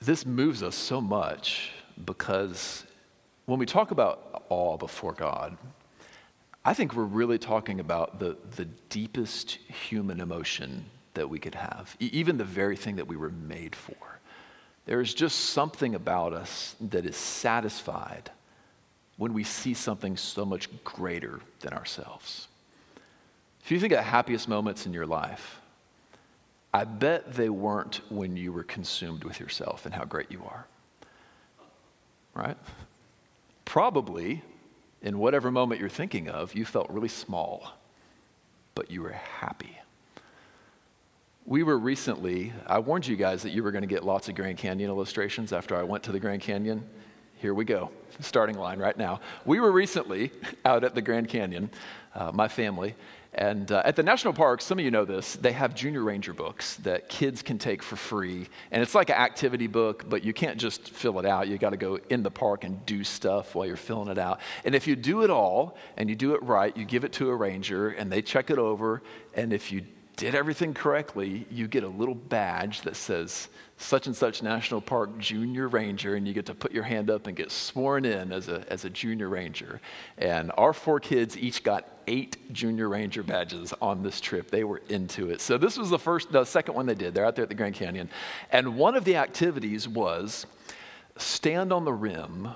this 0.00 0.24
moves 0.26 0.62
us 0.62 0.76
so 0.76 1.00
much 1.00 1.72
because 2.04 2.84
when 3.46 3.58
we 3.58 3.66
talk 3.66 3.90
about 3.90 4.44
awe 4.48 4.76
before 4.76 5.12
God, 5.12 5.56
I 6.64 6.74
think 6.74 6.94
we're 6.94 7.04
really 7.04 7.38
talking 7.38 7.80
about 7.80 8.20
the, 8.20 8.36
the 8.56 8.66
deepest 8.88 9.50
human 9.50 10.20
emotion 10.20 10.84
that 11.14 11.28
we 11.28 11.38
could 11.38 11.56
have, 11.56 11.96
e- 11.98 12.10
even 12.12 12.38
the 12.38 12.44
very 12.44 12.76
thing 12.76 12.96
that 12.96 13.08
we 13.08 13.16
were 13.16 13.30
made 13.30 13.74
for. 13.74 13.96
There's 14.86 15.12
just 15.12 15.38
something 15.50 15.94
about 15.94 16.32
us 16.32 16.76
that 16.80 17.04
is 17.04 17.16
satisfied 17.16 18.30
when 19.16 19.32
we 19.34 19.44
see 19.44 19.74
something 19.74 20.16
so 20.16 20.44
much 20.44 20.68
greater 20.84 21.40
than 21.60 21.72
ourselves. 21.72 22.48
If 23.64 23.70
you 23.70 23.78
think 23.78 23.92
of 23.92 23.98
the 23.98 24.04
happiest 24.04 24.48
moments 24.48 24.86
in 24.86 24.92
your 24.92 25.06
life, 25.06 25.60
I 26.74 26.84
bet 26.84 27.34
they 27.34 27.48
weren't 27.48 28.00
when 28.08 28.36
you 28.36 28.52
were 28.52 28.64
consumed 28.64 29.24
with 29.24 29.38
yourself 29.38 29.84
and 29.84 29.94
how 29.94 30.04
great 30.04 30.30
you 30.30 30.42
are. 30.44 30.66
Right? 32.34 32.56
Probably 33.64 34.42
in 35.02 35.18
whatever 35.18 35.50
moment 35.50 35.80
you're 35.80 35.90
thinking 35.90 36.28
of, 36.28 36.54
you 36.54 36.64
felt 36.64 36.88
really 36.88 37.08
small, 37.08 37.72
but 38.74 38.90
you 38.90 39.02
were 39.02 39.12
happy. 39.12 39.78
We 41.44 41.64
were 41.64 41.76
recently, 41.76 42.52
I 42.68 42.78
warned 42.78 43.06
you 43.06 43.16
guys 43.16 43.42
that 43.42 43.50
you 43.50 43.64
were 43.64 43.72
going 43.72 43.82
to 43.82 43.88
get 43.88 44.04
lots 44.04 44.28
of 44.28 44.36
Grand 44.36 44.58
Canyon 44.58 44.88
illustrations 44.88 45.52
after 45.52 45.76
I 45.76 45.82
went 45.82 46.04
to 46.04 46.12
the 46.12 46.20
Grand 46.20 46.40
Canyon. 46.40 46.84
Here 47.34 47.52
we 47.52 47.64
go, 47.64 47.90
starting 48.20 48.56
line 48.56 48.78
right 48.78 48.96
now. 48.96 49.20
We 49.44 49.58
were 49.58 49.72
recently 49.72 50.30
out 50.64 50.84
at 50.84 50.94
the 50.94 51.02
Grand 51.02 51.28
Canyon, 51.28 51.70
uh, 52.14 52.30
my 52.32 52.46
family, 52.46 52.94
and 53.34 53.72
uh, 53.72 53.80
at 53.84 53.96
the 53.96 54.02
national 54.02 54.34
parks, 54.34 54.64
some 54.64 54.78
of 54.78 54.84
you 54.84 54.90
know 54.90 55.06
this, 55.06 55.36
they 55.36 55.52
have 55.52 55.74
junior 55.74 56.02
ranger 56.02 56.34
books 56.34 56.76
that 56.76 57.08
kids 57.08 57.42
can 57.42 57.58
take 57.58 57.82
for 57.82 57.96
free. 57.96 58.46
And 58.70 58.82
it's 58.82 58.94
like 58.94 59.08
an 59.08 59.16
activity 59.16 59.66
book, 59.66 60.04
but 60.08 60.22
you 60.22 60.34
can't 60.34 60.58
just 60.58 60.90
fill 60.90 61.18
it 61.18 61.24
out. 61.24 61.48
You 61.48 61.56
got 61.56 61.70
to 61.70 61.78
go 61.78 61.98
in 62.10 62.22
the 62.22 62.30
park 62.30 62.64
and 62.64 62.84
do 62.84 63.02
stuff 63.04 63.54
while 63.54 63.66
you're 63.66 63.76
filling 63.76 64.08
it 64.08 64.18
out. 64.18 64.40
And 64.66 64.74
if 64.74 64.86
you 64.86 64.96
do 64.96 65.22
it 65.22 65.30
all 65.30 65.78
and 65.96 66.10
you 66.10 66.16
do 66.16 66.34
it 66.34 66.42
right, 66.42 66.76
you 66.76 66.84
give 66.84 67.04
it 67.04 67.12
to 67.14 67.30
a 67.30 67.34
ranger 67.34 67.88
and 67.88 68.12
they 68.12 68.20
check 68.20 68.50
it 68.50 68.58
over. 68.58 69.02
And 69.32 69.54
if 69.54 69.72
you 69.72 69.82
did 70.16 70.34
everything 70.34 70.74
correctly, 70.74 71.46
you 71.50 71.68
get 71.68 71.84
a 71.84 71.88
little 71.88 72.14
badge 72.14 72.82
that 72.82 72.96
says 72.96 73.48
such 73.82 74.06
and 74.06 74.16
such 74.16 74.42
National 74.42 74.80
Park 74.80 75.18
Junior 75.18 75.68
Ranger, 75.68 76.14
and 76.14 76.26
you 76.26 76.32
get 76.32 76.46
to 76.46 76.54
put 76.54 76.72
your 76.72 76.84
hand 76.84 77.10
up 77.10 77.26
and 77.26 77.36
get 77.36 77.50
sworn 77.50 78.04
in 78.04 78.32
as 78.32 78.48
a, 78.48 78.64
as 78.70 78.84
a 78.84 78.90
Junior 78.90 79.28
Ranger. 79.28 79.80
And 80.18 80.52
our 80.56 80.72
four 80.72 81.00
kids 81.00 81.36
each 81.36 81.62
got 81.64 81.86
eight 82.06 82.36
Junior 82.52 82.88
Ranger 82.88 83.22
badges 83.22 83.74
on 83.82 84.02
this 84.02 84.20
trip. 84.20 84.50
They 84.50 84.64
were 84.64 84.82
into 84.88 85.30
it. 85.30 85.40
So 85.40 85.58
this 85.58 85.76
was 85.76 85.90
the 85.90 85.98
first, 85.98 86.30
the 86.32 86.44
second 86.44 86.74
one 86.74 86.86
they 86.86 86.94
did. 86.94 87.14
They're 87.14 87.24
out 87.24 87.34
there 87.34 87.42
at 87.42 87.48
the 87.48 87.54
Grand 87.54 87.74
Canyon. 87.74 88.08
And 88.50 88.76
one 88.76 88.94
of 88.94 89.04
the 89.04 89.16
activities 89.16 89.88
was 89.88 90.46
stand 91.16 91.72
on 91.72 91.84
the 91.84 91.92
rim 91.92 92.48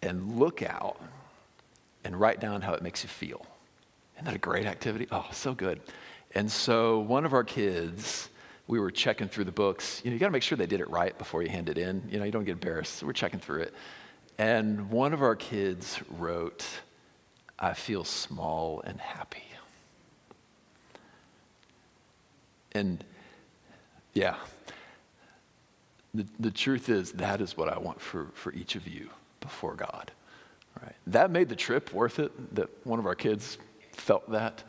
and 0.00 0.38
look 0.38 0.62
out 0.62 1.00
and 2.04 2.18
write 2.18 2.40
down 2.40 2.62
how 2.62 2.74
it 2.74 2.82
makes 2.82 3.02
you 3.02 3.08
feel. 3.08 3.44
Isn't 4.16 4.26
that 4.26 4.34
a 4.34 4.38
great 4.38 4.66
activity? 4.66 5.08
Oh, 5.10 5.26
so 5.32 5.54
good. 5.54 5.80
And 6.34 6.50
so 6.50 7.00
one 7.00 7.24
of 7.24 7.32
our 7.32 7.44
kids, 7.44 8.28
we 8.66 8.78
were 8.78 8.90
checking 8.90 9.28
through 9.28 9.44
the 9.44 9.52
books. 9.52 10.00
You 10.04 10.10
know, 10.10 10.14
you 10.14 10.20
got 10.20 10.26
to 10.26 10.32
make 10.32 10.42
sure 10.42 10.56
they 10.56 10.66
did 10.66 10.80
it 10.80 10.88
right 10.88 11.16
before 11.18 11.42
you 11.42 11.48
hand 11.48 11.68
it 11.68 11.78
in. 11.78 12.02
You 12.10 12.18
know, 12.18 12.24
you 12.24 12.32
don't 12.32 12.44
get 12.44 12.52
embarrassed. 12.52 12.96
So 12.96 13.06
we're 13.06 13.12
checking 13.12 13.40
through 13.40 13.62
it. 13.62 13.74
And 14.38 14.90
one 14.90 15.12
of 15.12 15.22
our 15.22 15.36
kids 15.36 16.00
wrote, 16.10 16.64
I 17.58 17.74
feel 17.74 18.04
small 18.04 18.80
and 18.82 19.00
happy. 19.00 19.44
And 22.74 23.04
yeah, 24.14 24.36
the, 26.14 26.26
the 26.40 26.50
truth 26.50 26.88
is, 26.88 27.12
that 27.12 27.40
is 27.40 27.56
what 27.56 27.68
I 27.68 27.78
want 27.78 28.00
for, 28.00 28.28
for 28.34 28.52
each 28.52 28.74
of 28.74 28.88
you 28.88 29.10
before 29.40 29.74
God. 29.74 30.10
Right? 30.82 30.94
That 31.08 31.30
made 31.30 31.48
the 31.48 31.56
trip 31.56 31.92
worth 31.92 32.18
it, 32.18 32.54
that 32.54 32.70
one 32.84 32.98
of 32.98 33.06
our 33.06 33.14
kids 33.14 33.58
felt 33.92 34.30
that 34.30 34.64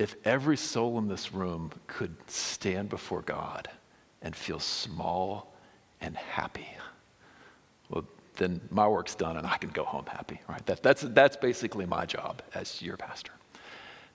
if 0.00 0.16
every 0.24 0.56
soul 0.56 0.96
in 0.96 1.08
this 1.08 1.34
room 1.34 1.70
could 1.86 2.16
stand 2.26 2.88
before 2.88 3.20
God 3.20 3.68
and 4.22 4.34
feel 4.34 4.58
small 4.58 5.52
and 6.00 6.16
happy, 6.16 6.66
well, 7.90 8.06
then 8.36 8.62
my 8.70 8.88
work's 8.88 9.14
done 9.14 9.36
and 9.36 9.46
I 9.46 9.58
can 9.58 9.68
go 9.68 9.84
home 9.84 10.06
happy, 10.06 10.40
right? 10.48 10.64
That, 10.64 10.82
that's, 10.82 11.02
that's 11.02 11.36
basically 11.36 11.84
my 11.84 12.06
job 12.06 12.40
as 12.54 12.80
your 12.80 12.96
pastor. 12.96 13.32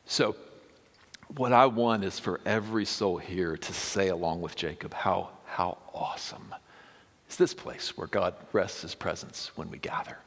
So, 0.06 0.36
what 1.38 1.54
I 1.54 1.68
want 1.68 2.04
is 2.04 2.18
for 2.18 2.42
every 2.48 2.86
soul 2.86 3.18
here 3.18 3.56
to 3.56 3.74
say, 3.74 4.10
along 4.10 4.42
with 4.42 4.56
Jacob, 4.56 4.94
how, 4.94 5.30
how 5.46 5.78
awesome 5.94 6.54
is 7.30 7.36
this 7.36 7.54
place 7.54 7.96
where 7.96 8.08
God 8.08 8.34
rests 8.54 8.82
his 8.82 8.96
presence 8.96 9.52
when 9.56 9.70
we 9.70 9.78
gather. 9.78 10.18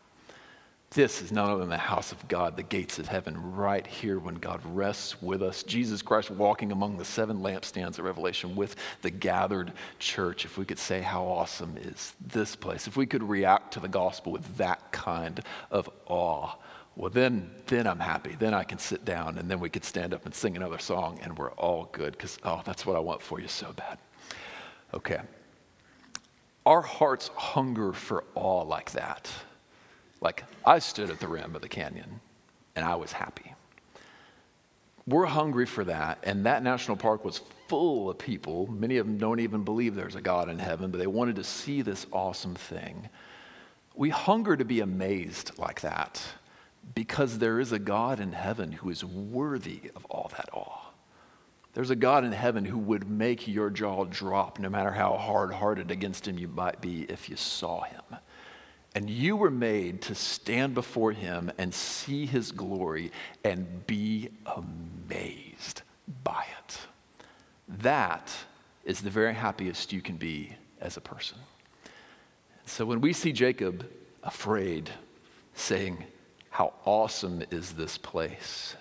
This 0.90 1.20
is 1.20 1.30
not 1.30 1.50
only 1.50 1.66
the 1.66 1.76
house 1.76 2.12
of 2.12 2.28
God, 2.28 2.56
the 2.56 2.62
gates 2.62 2.98
of 2.98 3.08
heaven, 3.08 3.54
right 3.54 3.86
here 3.86 4.18
when 4.18 4.36
God 4.36 4.60
rests 4.64 5.20
with 5.20 5.42
us. 5.42 5.62
Jesus 5.62 6.00
Christ 6.00 6.30
walking 6.30 6.72
among 6.72 6.96
the 6.96 7.04
seven 7.04 7.40
lampstands 7.40 7.98
of 7.98 8.06
Revelation 8.06 8.56
with 8.56 8.74
the 9.02 9.10
gathered 9.10 9.74
church. 9.98 10.46
If 10.46 10.56
we 10.56 10.64
could 10.64 10.78
say, 10.78 11.02
How 11.02 11.24
awesome 11.24 11.76
is 11.76 12.14
this 12.26 12.56
place? 12.56 12.86
If 12.86 12.96
we 12.96 13.04
could 13.04 13.22
react 13.22 13.74
to 13.74 13.80
the 13.80 13.88
gospel 13.88 14.32
with 14.32 14.56
that 14.56 14.90
kind 14.90 15.42
of 15.70 15.90
awe, 16.06 16.54
well, 16.96 17.10
then, 17.10 17.50
then 17.66 17.86
I'm 17.86 18.00
happy. 18.00 18.34
Then 18.38 18.54
I 18.54 18.64
can 18.64 18.78
sit 18.78 19.04
down 19.04 19.36
and 19.36 19.50
then 19.50 19.60
we 19.60 19.68
could 19.68 19.84
stand 19.84 20.14
up 20.14 20.24
and 20.24 20.34
sing 20.34 20.56
another 20.56 20.78
song 20.78 21.20
and 21.22 21.36
we're 21.36 21.52
all 21.52 21.90
good 21.92 22.12
because, 22.12 22.38
oh, 22.44 22.62
that's 22.64 22.86
what 22.86 22.96
I 22.96 23.00
want 23.00 23.20
for 23.20 23.40
you 23.40 23.46
so 23.46 23.72
bad. 23.74 23.98
Okay. 24.94 25.20
Our 26.64 26.80
hearts 26.80 27.28
hunger 27.36 27.92
for 27.92 28.24
awe 28.34 28.62
like 28.62 28.92
that 28.92 29.30
like, 30.20 30.44
I 30.64 30.78
stood 30.78 31.10
at 31.10 31.20
the 31.20 31.28
rim 31.28 31.54
of 31.54 31.62
the 31.62 31.68
canyon 31.68 32.20
and 32.76 32.84
I 32.84 32.96
was 32.96 33.12
happy. 33.12 33.54
We're 35.06 35.24
hungry 35.26 35.64
for 35.64 35.84
that, 35.84 36.18
and 36.22 36.44
that 36.44 36.62
national 36.62 36.98
park 36.98 37.24
was 37.24 37.40
full 37.66 38.10
of 38.10 38.18
people. 38.18 38.66
Many 38.66 38.98
of 38.98 39.06
them 39.06 39.16
don't 39.16 39.40
even 39.40 39.64
believe 39.64 39.94
there's 39.94 40.16
a 40.16 40.20
God 40.20 40.50
in 40.50 40.58
heaven, 40.58 40.90
but 40.90 40.98
they 40.98 41.06
wanted 41.06 41.36
to 41.36 41.44
see 41.44 41.80
this 41.80 42.06
awesome 42.12 42.54
thing. 42.54 43.08
We 43.94 44.10
hunger 44.10 44.54
to 44.54 44.66
be 44.66 44.80
amazed 44.80 45.58
like 45.58 45.80
that 45.80 46.22
because 46.94 47.38
there 47.38 47.58
is 47.58 47.72
a 47.72 47.78
God 47.78 48.20
in 48.20 48.32
heaven 48.32 48.70
who 48.70 48.90
is 48.90 49.02
worthy 49.02 49.90
of 49.96 50.04
all 50.06 50.30
that 50.36 50.50
awe. 50.52 50.90
There's 51.72 51.90
a 51.90 51.96
God 51.96 52.24
in 52.24 52.32
heaven 52.32 52.64
who 52.64 52.78
would 52.78 53.08
make 53.08 53.48
your 53.48 53.70
jaw 53.70 54.04
drop 54.04 54.58
no 54.58 54.68
matter 54.68 54.90
how 54.90 55.16
hard 55.16 55.52
hearted 55.52 55.90
against 55.90 56.28
him 56.28 56.38
you 56.38 56.48
might 56.48 56.80
be 56.80 57.02
if 57.02 57.28
you 57.28 57.36
saw 57.36 57.82
him. 57.82 58.02
And 58.94 59.08
you 59.08 59.36
were 59.36 59.50
made 59.50 60.02
to 60.02 60.14
stand 60.14 60.74
before 60.74 61.12
him 61.12 61.52
and 61.58 61.72
see 61.72 62.26
his 62.26 62.52
glory 62.52 63.12
and 63.44 63.86
be 63.86 64.30
amazed 64.46 65.82
by 66.24 66.44
it. 66.58 66.78
That 67.68 68.34
is 68.84 69.00
the 69.00 69.10
very 69.10 69.34
happiest 69.34 69.92
you 69.92 70.00
can 70.00 70.16
be 70.16 70.52
as 70.80 70.96
a 70.96 71.00
person. 71.00 71.38
So 72.64 72.86
when 72.86 73.00
we 73.00 73.12
see 73.12 73.32
Jacob 73.32 73.86
afraid, 74.22 74.90
saying, 75.54 76.04
How 76.50 76.72
awesome 76.84 77.42
is 77.50 77.72
this 77.72 77.98
place? 77.98 78.76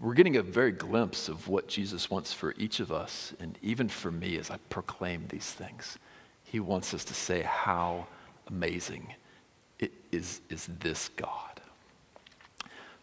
We're 0.00 0.14
getting 0.14 0.36
a 0.36 0.42
very 0.42 0.72
glimpse 0.72 1.28
of 1.28 1.46
what 1.46 1.68
Jesus 1.68 2.10
wants 2.10 2.32
for 2.32 2.54
each 2.58 2.80
of 2.80 2.90
us, 2.90 3.32
and 3.38 3.56
even 3.62 3.88
for 3.88 4.10
me 4.10 4.36
as 4.38 4.50
I 4.50 4.56
proclaim 4.68 5.26
these 5.28 5.50
things. 5.50 5.98
He 6.44 6.58
wants 6.58 6.92
us 6.94 7.04
to 7.04 7.14
say, 7.14 7.42
How 7.42 8.06
amazing 8.48 9.14
is, 10.12 10.40
is 10.48 10.68
this 10.80 11.08
God. 11.10 11.60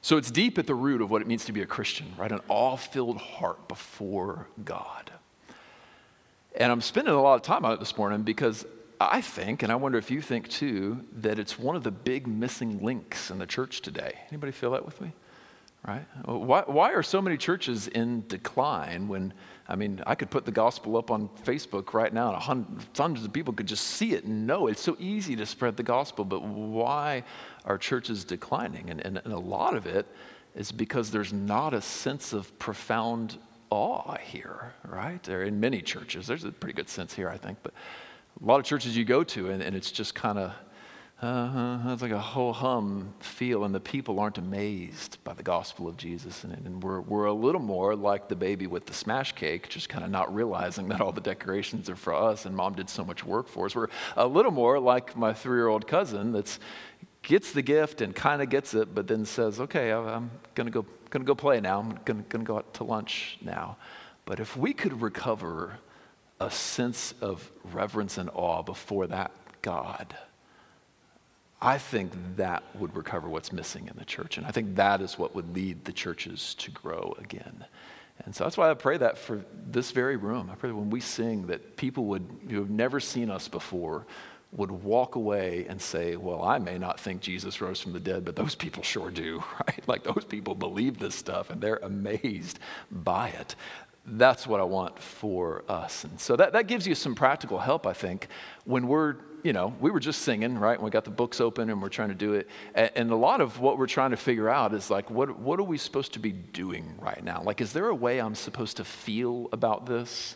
So 0.02 0.18
it's 0.18 0.32
deep 0.32 0.58
at 0.58 0.66
the 0.66 0.74
root 0.76 1.02
of 1.02 1.12
what 1.12 1.22
it 1.22 1.28
means 1.28 1.46
to 1.46 1.52
be 1.52 1.62
a 1.62 1.66
Christian, 1.66 2.08
right? 2.18 2.32
An 2.32 2.42
awe 2.48 2.76
filled 2.76 3.18
heart 3.18 3.68
before 3.68 4.48
God. 4.66 5.12
And 6.56 6.72
I'm 6.72 6.82
spending 6.82 7.14
a 7.14 7.22
lot 7.22 7.36
of 7.36 7.44
time 7.44 7.66
on 7.66 7.74
it 7.74 7.80
this 7.80 7.98
morning 7.98 8.24
because 8.24 8.66
I 9.00 9.22
think, 9.22 9.64
and 9.64 9.72
I 9.72 9.76
wonder 9.76 9.98
if 9.98 10.10
you 10.10 10.22
think 10.22 10.48
too, 10.48 11.06
that 11.18 11.40
it's 11.40 11.58
one 11.58 11.76
of 11.76 11.84
the 11.84 11.92
big 11.92 12.28
missing 12.28 12.84
links 12.84 13.30
in 13.30 13.38
the 13.38 13.46
church 13.46 13.82
today. 13.82 14.14
Anybody 14.30 14.52
feel 14.52 14.72
that 14.72 14.86
with 14.86 15.00
me? 15.02 15.12
Right? 15.88 16.06
Why, 16.26 16.64
why 16.68 16.92
are 16.94 17.02
so 17.02 17.22
many 17.22 17.38
churches 17.38 17.88
in 17.88 18.24
decline 18.28 19.08
when 19.08 19.34
I 19.72 19.76
mean, 19.76 20.04
I 20.06 20.16
could 20.16 20.30
put 20.30 20.44
the 20.44 20.52
gospel 20.52 20.98
up 20.98 21.12
on 21.12 21.30
Facebook 21.46 21.94
right 21.94 22.14
now, 22.14 22.34
and 22.34 22.86
hundreds 22.98 23.26
of 23.26 23.32
people 23.32 23.54
could 23.54 23.68
just 23.68 23.88
see 23.88 24.12
it 24.12 24.26
and 24.26 24.46
know 24.46 24.68
it's 24.68 24.82
so 24.82 24.98
easy 25.00 25.34
to 25.38 25.46
spread 25.46 25.78
the 25.78 25.84
gospel. 25.84 26.26
But 26.26 26.44
why 26.44 27.24
are 27.64 27.78
churches 27.78 28.26
declining? 28.26 28.90
And, 28.90 29.00
and, 29.06 29.22
and 29.24 29.34
a 29.34 29.40
lot 29.40 29.78
of 29.78 29.86
it 29.86 30.06
is 30.56 30.74
because 30.74 31.10
there's 31.10 31.32
not 31.32 31.74
a 31.74 31.82
sense 31.82 32.34
of 32.34 32.60
profound 32.60 33.38
awe 33.70 34.18
here, 34.18 34.74
right? 34.86 35.24
There 35.24 35.44
in 35.44 35.62
many 35.62 35.82
churches. 35.82 36.28
There's 36.28 36.44
a 36.44 36.52
pretty 36.52 36.74
good 36.74 36.90
sense 36.90 37.14
here, 37.14 37.30
I 37.30 37.38
think, 37.38 37.60
but 37.64 37.74
a 38.42 38.46
lot 38.46 38.60
of 38.60 38.66
churches 38.66 38.98
you 38.98 39.06
go 39.06 39.24
to, 39.24 39.52
and, 39.52 39.64
and 39.64 39.74
it's 39.74 39.90
just 39.90 40.16
kind 40.16 40.38
of 40.38 40.52
uh-huh. 41.22 41.94
It's 41.94 42.02
like 42.02 42.12
a 42.12 42.20
ho 42.20 42.52
hum 42.52 43.14
feel, 43.20 43.64
and 43.64 43.76
the 43.76 43.80
people 43.80 44.20
aren't 44.20 44.40
amazed 44.40 45.20
by 45.24 45.34
the 45.34 45.44
gospel 45.44 45.88
of 45.88 45.96
Jesus. 45.96 46.44
And, 46.44 46.54
and 46.54 46.82
we're, 46.82 47.00
we're 47.00 47.26
a 47.26 47.34
little 47.34 47.62
more 47.62 47.96
like 47.96 48.28
the 48.28 48.36
baby 48.36 48.66
with 48.66 48.88
the 48.88 48.94
smash 48.94 49.34
cake, 49.34 49.70
just 49.70 49.88
kind 49.88 50.04
of 50.04 50.10
not 50.10 50.34
realizing 50.34 50.88
that 50.88 51.00
all 51.00 51.12
the 51.12 51.22
decorations 51.22 51.92
are 51.92 51.96
for 51.96 52.16
us 52.16 52.48
and 52.48 52.56
mom 52.56 52.74
did 52.74 52.90
so 52.90 53.06
much 53.06 53.24
work 53.24 53.48
for 53.48 53.68
us. 53.68 53.76
We're 53.76 53.90
a 54.18 54.26
little 54.26 54.52
more 54.52 54.80
like 54.80 55.16
my 55.16 55.32
three 55.32 55.60
year 55.60 55.68
old 55.68 55.88
cousin 55.88 56.32
that 56.32 56.58
gets 57.22 57.52
the 57.52 57.62
gift 57.62 58.02
and 58.02 58.16
kind 58.16 58.42
of 58.42 58.50
gets 58.50 58.74
it, 58.74 58.96
but 58.96 59.08
then 59.08 59.24
says, 59.26 59.60
okay, 59.60 59.92
I'm 59.92 60.32
going 60.56 60.66
to 60.66 60.72
go, 60.72 60.88
gonna 61.12 61.26
go 61.26 61.36
play 61.36 61.62
now. 61.62 61.82
I'm 61.82 62.00
going 62.04 62.24
to 62.24 62.38
go 62.40 62.58
out 62.58 62.74
to 62.76 62.84
lunch 62.84 63.38
now. 63.42 63.78
But 64.26 64.40
if 64.40 64.58
we 64.58 64.74
could 64.74 65.04
recover 65.04 65.78
a 66.40 66.50
sense 66.50 67.14
of 67.22 67.52
reverence 67.72 68.18
and 68.18 68.28
awe 68.34 68.64
before 68.64 69.06
that 69.06 69.32
God, 69.62 70.16
I 71.62 71.78
think 71.78 72.14
that 72.38 72.64
would 72.76 72.96
recover 72.96 73.30
what's 73.30 73.52
missing 73.52 73.88
in 73.88 73.96
the 73.98 74.06
church. 74.06 74.38
And 74.38 74.48
I 74.48 74.52
think 74.52 74.76
that 74.76 75.02
is 75.02 75.20
what 75.20 75.36
would 75.36 75.54
lead 75.54 75.86
the 75.86 75.94
churches 75.94 76.56
to 76.56 76.72
grow 76.72 77.16
again. 77.20 77.66
And 78.26 78.36
so 78.36 78.44
that's 78.44 78.58
why 78.58 78.70
I 78.70 78.74
pray 78.74 78.98
that 78.98 79.18
for 79.18 79.44
this 79.68 79.92
very 79.92 80.16
room. 80.16 80.50
I 80.52 80.56
pray 80.56 80.70
that 80.70 80.76
when 80.76 80.90
we 80.90 81.00
sing, 81.00 81.48
that 81.48 81.78
people 81.78 82.06
would, 82.06 82.28
who 82.50 82.58
have 82.58 82.70
never 82.70 83.00
seen 83.00 83.30
us 83.30 83.48
before, 83.48 84.06
would 84.52 84.72
walk 84.72 85.16
away 85.16 85.66
and 85.70 85.82
say, 85.82 86.16
Well, 86.16 86.44
I 86.44 86.58
may 86.58 86.78
not 86.78 87.00
think 87.00 87.22
Jesus 87.22 87.62
rose 87.62 87.80
from 87.80 87.94
the 87.94 88.00
dead, 88.00 88.26
but 88.26 88.36
those 88.36 88.54
people 88.56 88.84
sure 88.84 89.10
do, 89.10 89.44
right? 89.68 89.88
Like 89.88 90.04
those 90.04 90.26
people 90.28 90.56
believe 90.56 91.00
this 91.00 91.16
stuff 91.16 91.50
and 91.50 91.62
they're 91.62 91.78
amazed 91.78 92.60
by 92.92 93.30
it. 93.30 93.56
That's 94.06 94.48
what 94.48 94.60
I 94.60 94.64
want 94.64 95.00
for 95.00 95.64
us. 95.70 96.04
And 96.04 96.20
so 96.20 96.36
that, 96.36 96.54
that 96.54 96.68
gives 96.68 96.88
you 96.88 96.96
some 96.96 97.14
practical 97.14 97.60
help, 97.60 97.86
I 97.86 97.94
think, 97.94 98.28
when 98.66 98.88
we're 98.88 99.18
you 99.44 99.54
know, 99.54 99.74
we 99.80 99.92
were 99.92 100.00
just 100.00 100.22
singing, 100.22 100.58
right? 100.58 100.76
And 100.76 100.84
we 100.84 100.92
got 100.92 101.06
the 101.06 101.12
books 101.12 101.42
open 101.42 101.70
and 101.70 101.82
we're 101.82 101.90
trying 101.90 102.10
to 102.10 102.16
do 102.16 102.34
it. 102.34 102.48
And, 102.76 102.92
and, 102.96 103.12
a 103.12 103.16
lot 103.16 103.42
of 103.42 103.60
what 103.60 103.78
we're 103.78 103.88
trying 103.88 104.12
to 104.12 104.18
figure 104.18 104.50
out 104.50 104.74
is 104.74 104.90
like, 104.90 105.10
what, 105.10 105.38
what 105.40 105.60
are 105.60 105.64
we 105.64 105.78
supposed 105.78 106.14
to 106.14 106.20
be 106.20 106.32
doing 106.32 106.96
right 107.00 107.24
now? 107.24 107.42
Like, 107.44 107.62
is 107.62 107.74
there 107.74 107.88
a 107.88 107.96
way 107.96 108.20
I'm 108.20 108.36
supposed 108.36 108.78
to 108.78 108.84
feel 108.84 109.50
about 109.52 109.86
this? 109.86 110.36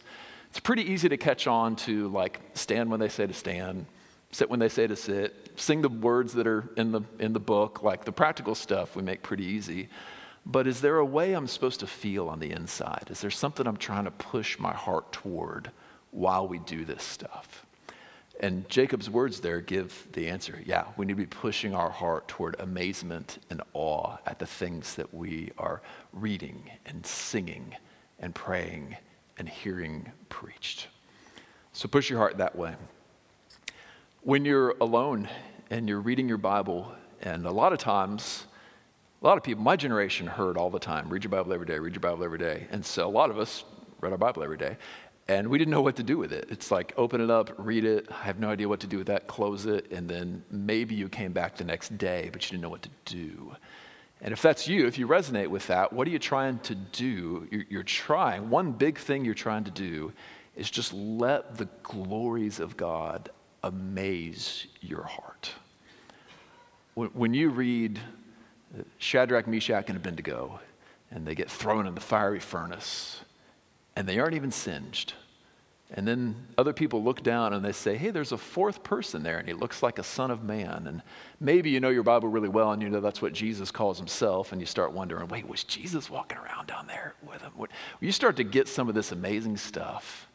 It's 0.49 0.59
pretty 0.59 0.83
easy 0.83 1.09
to 1.09 1.17
catch 1.17 1.47
on 1.47 1.75
to 1.77 2.07
like 2.09 2.39
stand 2.53 2.89
when 2.89 2.99
they 2.99 3.09
say 3.09 3.27
to 3.27 3.33
stand, 3.33 3.85
sit 4.31 4.49
when 4.49 4.59
they 4.59 4.69
say 4.69 4.87
to 4.87 4.95
sit, 4.95 5.51
sing 5.55 5.81
the 5.81 5.89
words 5.89 6.33
that 6.33 6.47
are 6.47 6.69
in 6.77 6.91
the, 6.91 7.01
in 7.19 7.33
the 7.33 7.39
book, 7.39 7.83
like 7.83 8.05
the 8.05 8.11
practical 8.11 8.55
stuff 8.55 8.95
we 8.95 9.03
make 9.03 9.21
pretty 9.21 9.45
easy. 9.45 9.89
But 10.45 10.67
is 10.67 10.81
there 10.81 10.97
a 10.97 11.05
way 11.05 11.33
I'm 11.33 11.47
supposed 11.47 11.79
to 11.79 11.87
feel 11.87 12.29
on 12.29 12.39
the 12.39 12.51
inside? 12.51 13.07
Is 13.09 13.21
there 13.21 13.31
something 13.31 13.65
I'm 13.65 13.77
trying 13.77 14.05
to 14.05 14.11
push 14.11 14.59
my 14.59 14.73
heart 14.73 15.11
toward 15.11 15.71
while 16.11 16.47
we 16.47 16.59
do 16.59 16.85
this 16.85 17.03
stuff? 17.03 17.65
And 18.39 18.67
Jacob's 18.69 19.09
words 19.09 19.39
there 19.39 19.61
give 19.61 20.07
the 20.11 20.27
answer. 20.27 20.61
Yeah, 20.65 20.85
we 20.97 21.05
need 21.05 21.13
to 21.13 21.17
be 21.17 21.25
pushing 21.25 21.73
our 21.73 21.89
heart 21.89 22.27
toward 22.27 22.59
amazement 22.59 23.39
and 23.49 23.61
awe 23.73 24.17
at 24.25 24.39
the 24.39 24.45
things 24.45 24.95
that 24.95 25.13
we 25.13 25.51
are 25.57 25.81
reading 26.11 26.69
and 26.85 27.05
singing 27.05 27.75
and 28.19 28.35
praying 28.35 28.97
and 29.37 29.47
hearing 29.47 30.11
preached. 30.29 30.87
So 31.73 31.87
push 31.87 32.09
your 32.09 32.19
heart 32.19 32.37
that 32.37 32.55
way. 32.55 32.75
When 34.21 34.45
you're 34.45 34.75
alone 34.81 35.29
and 35.69 35.87
you're 35.87 36.01
reading 36.01 36.27
your 36.27 36.37
Bible, 36.37 36.91
and 37.21 37.45
a 37.45 37.51
lot 37.51 37.73
of 37.73 37.79
times, 37.79 38.45
a 39.25 39.27
lot 39.27 39.37
of 39.37 39.43
people, 39.43 39.63
my 39.63 39.75
generation 39.75 40.27
heard 40.27 40.55
all 40.55 40.69
the 40.69 40.77
time 40.77 41.09
read 41.09 41.23
your 41.23 41.31
Bible 41.31 41.51
every 41.51 41.65
day, 41.65 41.79
read 41.79 41.95
your 41.95 41.99
Bible 41.99 42.23
every 42.23 42.37
day. 42.37 42.67
And 42.69 42.85
so 42.85 43.07
a 43.07 43.09
lot 43.09 43.31
of 43.31 43.39
us 43.39 43.63
read 43.99 44.11
our 44.11 44.19
Bible 44.19 44.43
every 44.43 44.57
day. 44.57 44.77
And 45.27 45.47
we 45.47 45.57
didn't 45.57 45.71
know 45.71 45.81
what 45.81 45.95
to 45.95 46.03
do 46.03 46.19
with 46.19 46.31
it. 46.31 46.45
It's 46.51 46.69
like 46.69 46.93
open 46.95 47.19
it 47.19 47.31
up, 47.31 47.51
read 47.57 47.85
it. 47.85 48.05
I 48.11 48.23
have 48.25 48.37
no 48.37 48.51
idea 48.51 48.69
what 48.69 48.81
to 48.81 48.87
do 48.87 48.99
with 48.99 49.07
that. 49.07 49.25
Close 49.25 49.65
it, 49.65 49.91
and 49.91 50.07
then 50.07 50.43
maybe 50.51 50.93
you 50.93 51.09
came 51.09 51.33
back 51.33 51.55
the 51.57 51.63
next 51.63 51.97
day, 51.97 52.29
but 52.31 52.45
you 52.45 52.51
didn't 52.51 52.61
know 52.61 52.69
what 52.69 52.83
to 52.83 52.89
do. 53.05 53.55
And 54.21 54.31
if 54.31 54.43
that's 54.43 54.67
you, 54.67 54.85
if 54.85 54.99
you 54.99 55.07
resonate 55.07 55.47
with 55.47 55.65
that, 55.67 55.91
what 55.91 56.07
are 56.07 56.11
you 56.11 56.19
trying 56.19 56.59
to 56.59 56.75
do? 56.75 57.47
You're, 57.49 57.65
you're 57.67 57.83
trying. 57.83 58.51
One 58.51 58.73
big 58.73 58.99
thing 58.99 59.25
you're 59.25 59.33
trying 59.33 59.63
to 59.63 59.71
do 59.71 60.13
is 60.55 60.69
just 60.69 60.93
let 60.93 61.57
the 61.57 61.67
glories 61.81 62.59
of 62.59 62.77
God 62.77 63.31
amaze 63.63 64.67
your 64.81 65.03
heart. 65.03 65.49
When, 66.93 67.09
when 67.09 67.33
you 67.33 67.49
read 67.49 67.99
Shadrach, 68.97 69.47
Meshach, 69.47 69.85
and 69.87 69.97
Abednego, 69.97 70.59
and 71.11 71.25
they 71.25 71.35
get 71.35 71.49
thrown 71.49 71.87
in 71.87 71.95
the 71.95 72.01
fiery 72.01 72.39
furnace 72.39 73.21
and 73.95 74.07
they 74.07 74.19
aren't 74.19 74.35
even 74.35 74.51
singed. 74.51 75.13
And 75.91 76.07
then 76.07 76.35
other 76.57 76.73
people 76.73 77.03
look 77.03 77.21
down 77.21 77.53
and 77.53 77.63
they 77.63 77.71
say, 77.71 77.95
hey, 77.95 78.09
there's 78.09 78.31
a 78.31 78.37
fourth 78.37 78.83
person 78.83 79.23
there, 79.23 79.37
and 79.37 79.47
he 79.47 79.53
looks 79.53 79.83
like 79.83 79.99
a 79.99 80.03
son 80.03 80.31
of 80.31 80.43
man. 80.43 80.87
And 80.87 81.01
maybe 81.39 81.69
you 81.69 81.79
know 81.79 81.89
your 81.89 82.03
Bible 82.03 82.27
really 82.27 82.49
well, 82.49 82.71
and 82.71 82.81
you 82.81 82.89
know 82.89 82.99
that's 82.99 83.21
what 83.21 83.33
Jesus 83.33 83.71
calls 83.71 83.97
himself, 83.97 84.51
and 84.51 84.59
you 84.59 84.65
start 84.65 84.91
wondering, 84.93 85.27
wait, 85.27 85.47
was 85.47 85.63
Jesus 85.63 86.09
walking 86.09 86.39
around 86.39 86.67
down 86.67 86.87
there 86.87 87.13
with 87.25 87.41
him? 87.41 87.53
You 88.01 88.11
start 88.11 88.35
to 88.37 88.43
get 88.43 88.67
some 88.67 88.89
of 88.89 88.95
this 88.95 89.11
amazing 89.11 89.57
stuff. 89.57 90.27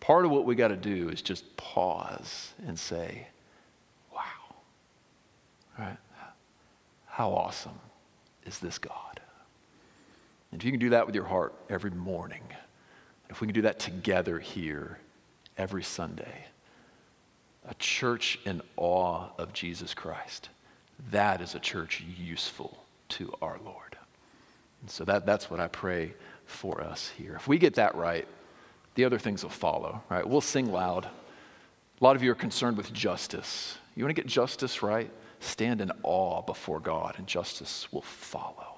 Part 0.00 0.24
of 0.24 0.30
what 0.30 0.46
we 0.46 0.54
got 0.54 0.68
to 0.68 0.76
do 0.76 1.10
is 1.10 1.20
just 1.20 1.56
pause 1.58 2.54
and 2.66 2.78
say, 2.78 3.28
wow, 4.12 4.54
right? 5.78 5.98
How 7.10 7.30
awesome 7.30 7.78
is 8.46 8.58
this 8.58 8.78
God? 8.78 9.20
And 10.52 10.60
if 10.60 10.64
you 10.64 10.70
can 10.70 10.80
do 10.80 10.90
that 10.90 11.06
with 11.06 11.14
your 11.14 11.24
heart 11.24 11.54
every 11.68 11.90
morning, 11.90 12.42
if 13.28 13.40
we 13.40 13.46
can 13.46 13.54
do 13.54 13.62
that 13.62 13.78
together 13.78 14.38
here 14.38 14.98
every 15.56 15.82
Sunday, 15.82 16.46
a 17.68 17.74
church 17.74 18.38
in 18.44 18.62
awe 18.76 19.28
of 19.38 19.52
Jesus 19.52 19.94
Christ, 19.94 20.48
that 21.10 21.40
is 21.40 21.54
a 21.54 21.60
church 21.60 22.02
useful 22.18 22.84
to 23.10 23.32
our 23.42 23.58
Lord. 23.64 23.96
And 24.80 24.90
so 24.90 25.04
that, 25.04 25.26
that's 25.26 25.50
what 25.50 25.60
I 25.60 25.68
pray 25.68 26.14
for 26.46 26.80
us 26.80 27.12
here. 27.16 27.34
If 27.36 27.46
we 27.46 27.58
get 27.58 27.74
that 27.74 27.94
right, 27.94 28.26
the 28.94 29.04
other 29.04 29.18
things 29.18 29.42
will 29.42 29.50
follow, 29.50 30.02
right? 30.08 30.26
We'll 30.26 30.40
sing 30.40 30.72
loud. 30.72 31.04
A 31.04 32.04
lot 32.04 32.16
of 32.16 32.22
you 32.22 32.32
are 32.32 32.36
concerned 32.36 32.76
with 32.76 32.92
justice. 32.92 33.76
You 33.94 34.04
want 34.04 34.16
to 34.16 34.22
get 34.22 34.28
justice 34.28 34.82
right? 34.82 35.10
Stand 35.40 35.80
in 35.80 35.90
awe 36.02 36.42
before 36.42 36.80
God, 36.80 37.14
and 37.18 37.26
justice 37.26 37.90
will 37.90 38.02
follow. 38.02 38.76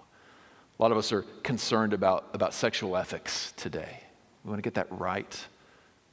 A 0.78 0.82
lot 0.82 0.92
of 0.92 0.98
us 0.98 1.12
are 1.12 1.22
concerned 1.42 1.92
about, 1.92 2.28
about 2.32 2.54
sexual 2.54 2.96
ethics 2.96 3.52
today. 3.56 4.00
We 4.44 4.50
want 4.50 4.58
to 4.58 4.62
get 4.62 4.74
that 4.74 4.86
right. 4.90 5.46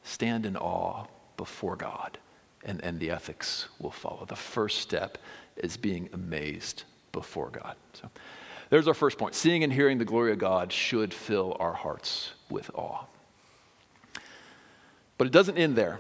Stand 0.04 0.46
in 0.46 0.58
awe 0.58 1.06
before 1.38 1.76
God, 1.76 2.18
and, 2.66 2.84
and 2.84 3.00
the 3.00 3.12
ethics 3.12 3.68
will 3.80 3.92
follow. 3.92 4.26
The 4.26 4.36
first 4.36 4.80
step 4.80 5.20
is 5.56 5.78
being 5.78 6.10
amazed 6.14 6.84
before 7.12 7.50
God. 7.50 7.76
So 7.94 8.10
there's 8.70 8.88
our 8.88 8.94
first 8.94 9.18
point. 9.18 9.36
Seeing 9.36 9.64
and 9.64 9.72
hearing 9.72 9.98
the 9.98 10.06
glory 10.06 10.32
of 10.32 10.40
God 10.40 10.72
should 10.72 11.14
fill 11.14 11.58
our 11.60 11.74
hearts 11.74 12.32
with 12.50 12.70
awe. 12.74 13.06
But 15.18 15.28
it 15.28 15.34
doesn't 15.34 15.58
end 15.58 15.76
there. 15.76 16.00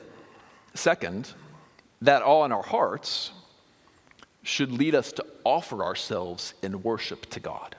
Second, 0.73 1.33
that 2.01 2.23
awe 2.23 2.45
in 2.45 2.51
our 2.51 2.63
hearts 2.63 3.31
should 4.49 4.71
lead 4.71 4.95
us 4.95 5.11
to 5.11 5.25
offer 5.43 5.83
ourselves 5.83 6.55
in 6.63 6.81
worship 6.81 7.29
to 7.29 7.39
God. 7.39 7.75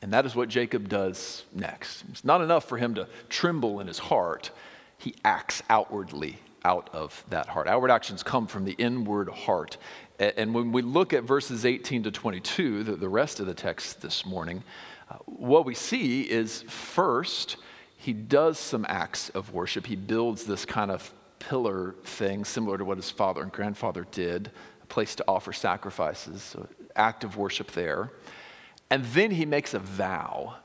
And 0.00 0.12
that 0.12 0.24
is 0.24 0.34
what 0.34 0.48
Jacob 0.48 0.88
does 0.88 1.44
next. 1.54 2.04
It's 2.08 2.24
not 2.24 2.40
enough 2.40 2.64
for 2.64 2.78
him 2.78 2.94
to 2.94 3.06
tremble 3.28 3.80
in 3.80 3.86
his 3.86 3.98
heart, 3.98 4.50
he 4.96 5.14
acts 5.24 5.62
outwardly 5.68 6.38
out 6.64 6.88
of 6.92 7.22
that 7.28 7.46
heart. 7.46 7.68
Outward 7.68 7.90
actions 7.90 8.22
come 8.22 8.46
from 8.46 8.64
the 8.64 8.72
inward 8.72 9.28
heart. 9.28 9.76
And 10.18 10.54
when 10.54 10.72
we 10.72 10.82
look 10.82 11.12
at 11.12 11.24
verses 11.24 11.64
18 11.64 12.04
to 12.04 12.10
22, 12.10 12.84
the, 12.84 13.08
rest 13.08 13.38
of 13.38 13.46
the 13.46 13.54
text 13.54 14.00
this 14.00 14.26
morning, 14.26 14.64
uh, 15.10 15.16
what 15.26 15.64
we 15.64 15.74
see 15.74 16.22
is 16.22 16.62
first, 16.62 17.56
he 17.96 18.12
does 18.12 18.58
some 18.58 18.84
acts 18.88 19.28
of 19.30 19.52
worship. 19.52 19.86
He 19.86 19.94
builds 19.94 20.44
this 20.44 20.64
kind 20.64 20.90
of 20.90 21.12
pillar 21.38 21.94
thing, 22.02 22.44
similar 22.44 22.78
to 22.78 22.84
what 22.84 22.96
his 22.96 23.10
father 23.10 23.42
and 23.42 23.52
grandfather 23.52 24.06
did, 24.10 24.50
place 24.88 25.14
to 25.16 25.24
offer 25.28 25.52
sacrifices, 25.52 26.42
so 26.42 26.66
act 26.96 27.24
of 27.24 27.36
worship 27.36 27.72
there. 27.72 28.10
And 28.90 29.04
then 29.06 29.32
he 29.32 29.44
makes 29.44 29.74
a 29.74 29.78
vow 29.78 30.56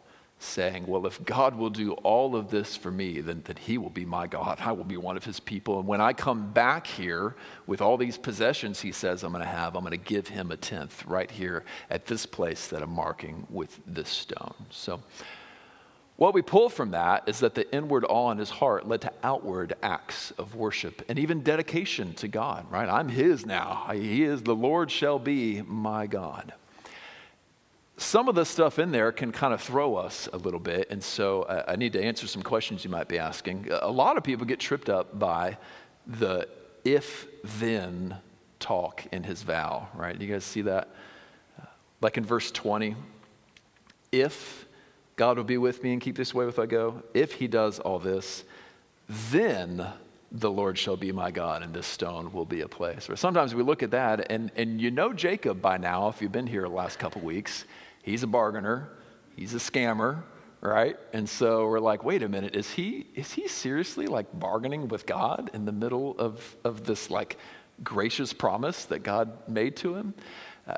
saying, 0.43 0.85
Well, 0.87 1.07
if 1.07 1.23
God 1.23 1.55
will 1.55 1.69
do 1.69 1.93
all 1.93 2.35
of 2.35 2.49
this 2.49 2.75
for 2.75 2.91
me, 2.91 3.21
then, 3.21 3.41
then 3.45 3.55
he 3.55 3.77
will 3.77 3.89
be 3.89 4.05
my 4.05 4.27
God. 4.27 4.59
I 4.61 4.71
will 4.73 4.83
be 4.83 4.97
one 4.97 5.17
of 5.17 5.23
his 5.23 5.39
people. 5.39 5.79
And 5.79 5.87
when 5.87 6.01
I 6.01 6.13
come 6.13 6.51
back 6.51 6.85
here 6.85 7.35
with 7.65 7.81
all 7.81 7.97
these 7.97 8.17
possessions 8.17 8.81
he 8.81 8.91
says 8.91 9.23
I'm 9.23 9.31
going 9.31 9.43
to 9.43 9.49
have, 9.49 9.75
I'm 9.75 9.83
going 9.83 9.91
to 9.91 9.97
give 9.97 10.27
him 10.27 10.51
a 10.51 10.57
tenth 10.57 11.05
right 11.05 11.31
here 11.31 11.63
at 11.89 12.05
this 12.05 12.25
place 12.25 12.67
that 12.67 12.81
I'm 12.81 12.93
marking 12.93 13.47
with 13.49 13.79
this 13.87 14.09
stone. 14.09 14.53
So, 14.69 15.01
what 16.15 16.33
we 16.33 16.41
pull 16.41 16.69
from 16.69 16.91
that 16.91 17.27
is 17.27 17.39
that 17.39 17.55
the 17.55 17.73
inward 17.73 18.05
awe 18.07 18.31
in 18.31 18.37
his 18.37 18.49
heart 18.49 18.87
led 18.87 19.01
to 19.01 19.11
outward 19.23 19.73
acts 19.81 20.31
of 20.37 20.55
worship 20.55 21.01
and 21.09 21.17
even 21.17 21.41
dedication 21.41 22.13
to 22.15 22.27
God, 22.27 22.71
right? 22.71 22.87
I'm 22.87 23.09
his 23.09 23.45
now. 23.45 23.89
He 23.91 24.23
is, 24.23 24.43
the 24.43 24.55
Lord 24.55 24.91
shall 24.91 25.19
be 25.19 25.61
my 25.63 26.07
God 26.07 26.53
some 27.97 28.27
of 28.27 28.35
the 28.35 28.45
stuff 28.45 28.79
in 28.79 28.91
there 28.91 29.11
can 29.11 29.31
kind 29.31 29.53
of 29.53 29.61
throw 29.61 29.95
us 29.95 30.27
a 30.33 30.37
little 30.37 30.59
bit. 30.59 30.87
And 30.89 31.03
so 31.03 31.43
uh, 31.43 31.63
I 31.67 31.75
need 31.75 31.93
to 31.93 32.03
answer 32.03 32.27
some 32.27 32.41
questions 32.41 32.83
you 32.83 32.89
might 32.89 33.07
be 33.07 33.19
asking. 33.19 33.69
A 33.71 33.89
lot 33.89 34.17
of 34.17 34.23
people 34.23 34.45
get 34.45 34.59
tripped 34.59 34.89
up 34.89 35.17
by 35.17 35.57
the 36.07 36.47
if 36.83 37.27
then 37.59 38.17
talk 38.59 39.05
in 39.11 39.23
his 39.23 39.43
vow, 39.43 39.87
right? 39.93 40.19
You 40.19 40.27
guys 40.27 40.43
see 40.43 40.63
that? 40.63 40.89
Like 42.01 42.17
in 42.17 42.25
verse 42.25 42.51
20, 42.51 42.95
if 44.11 44.65
God 45.15 45.37
will 45.37 45.43
be 45.43 45.57
with 45.57 45.83
me 45.83 45.93
and 45.93 46.01
keep 46.01 46.15
this 46.15 46.33
way 46.33 46.47
if 46.47 46.57
I 46.59 46.65
go, 46.65 47.03
if 47.13 47.33
he 47.33 47.47
does 47.47 47.79
all 47.79 47.99
this, 47.99 48.43
then 49.07 49.85
the 50.31 50.49
Lord 50.49 50.77
shall 50.79 50.97
be 50.97 51.11
my 51.11 51.29
God, 51.29 51.61
and 51.61 51.73
this 51.73 51.85
stone 51.85 52.33
will 52.33 52.45
be 52.45 52.61
a 52.61 52.67
place. 52.67 53.07
Or 53.09 53.15
sometimes 53.15 53.53
we 53.53 53.61
look 53.61 53.83
at 53.83 53.91
that, 53.91 54.31
and, 54.31 54.51
and 54.55 54.81
you 54.81 54.89
know 54.89 55.13
Jacob 55.13 55.61
by 55.61 55.77
now, 55.77 56.07
if 56.07 56.21
you've 56.21 56.31
been 56.31 56.47
here 56.47 56.63
the 56.63 56.69
last 56.69 56.97
couple 56.97 57.21
weeks, 57.21 57.65
he's 58.01 58.23
a 58.23 58.27
bargainer, 58.27 58.89
he's 59.35 59.53
a 59.53 59.59
scammer, 59.59 60.23
right? 60.61 60.97
And 61.11 61.29
so 61.29 61.67
we're 61.67 61.79
like, 61.79 62.03
wait 62.03 62.23
a 62.23 62.29
minute, 62.29 62.55
is 62.55 62.71
he, 62.71 63.05
is 63.13 63.33
he 63.33 63.47
seriously 63.47 64.07
like 64.07 64.27
bargaining 64.33 64.87
with 64.87 65.05
God 65.05 65.51
in 65.53 65.65
the 65.65 65.71
middle 65.71 66.17
of, 66.17 66.55
of 66.63 66.85
this 66.85 67.11
like 67.11 67.37
gracious 67.83 68.33
promise 68.33 68.85
that 68.85 69.03
God 69.03 69.47
made 69.47 69.75
to 69.77 69.93
him? 69.93 70.15
Uh, 70.67 70.75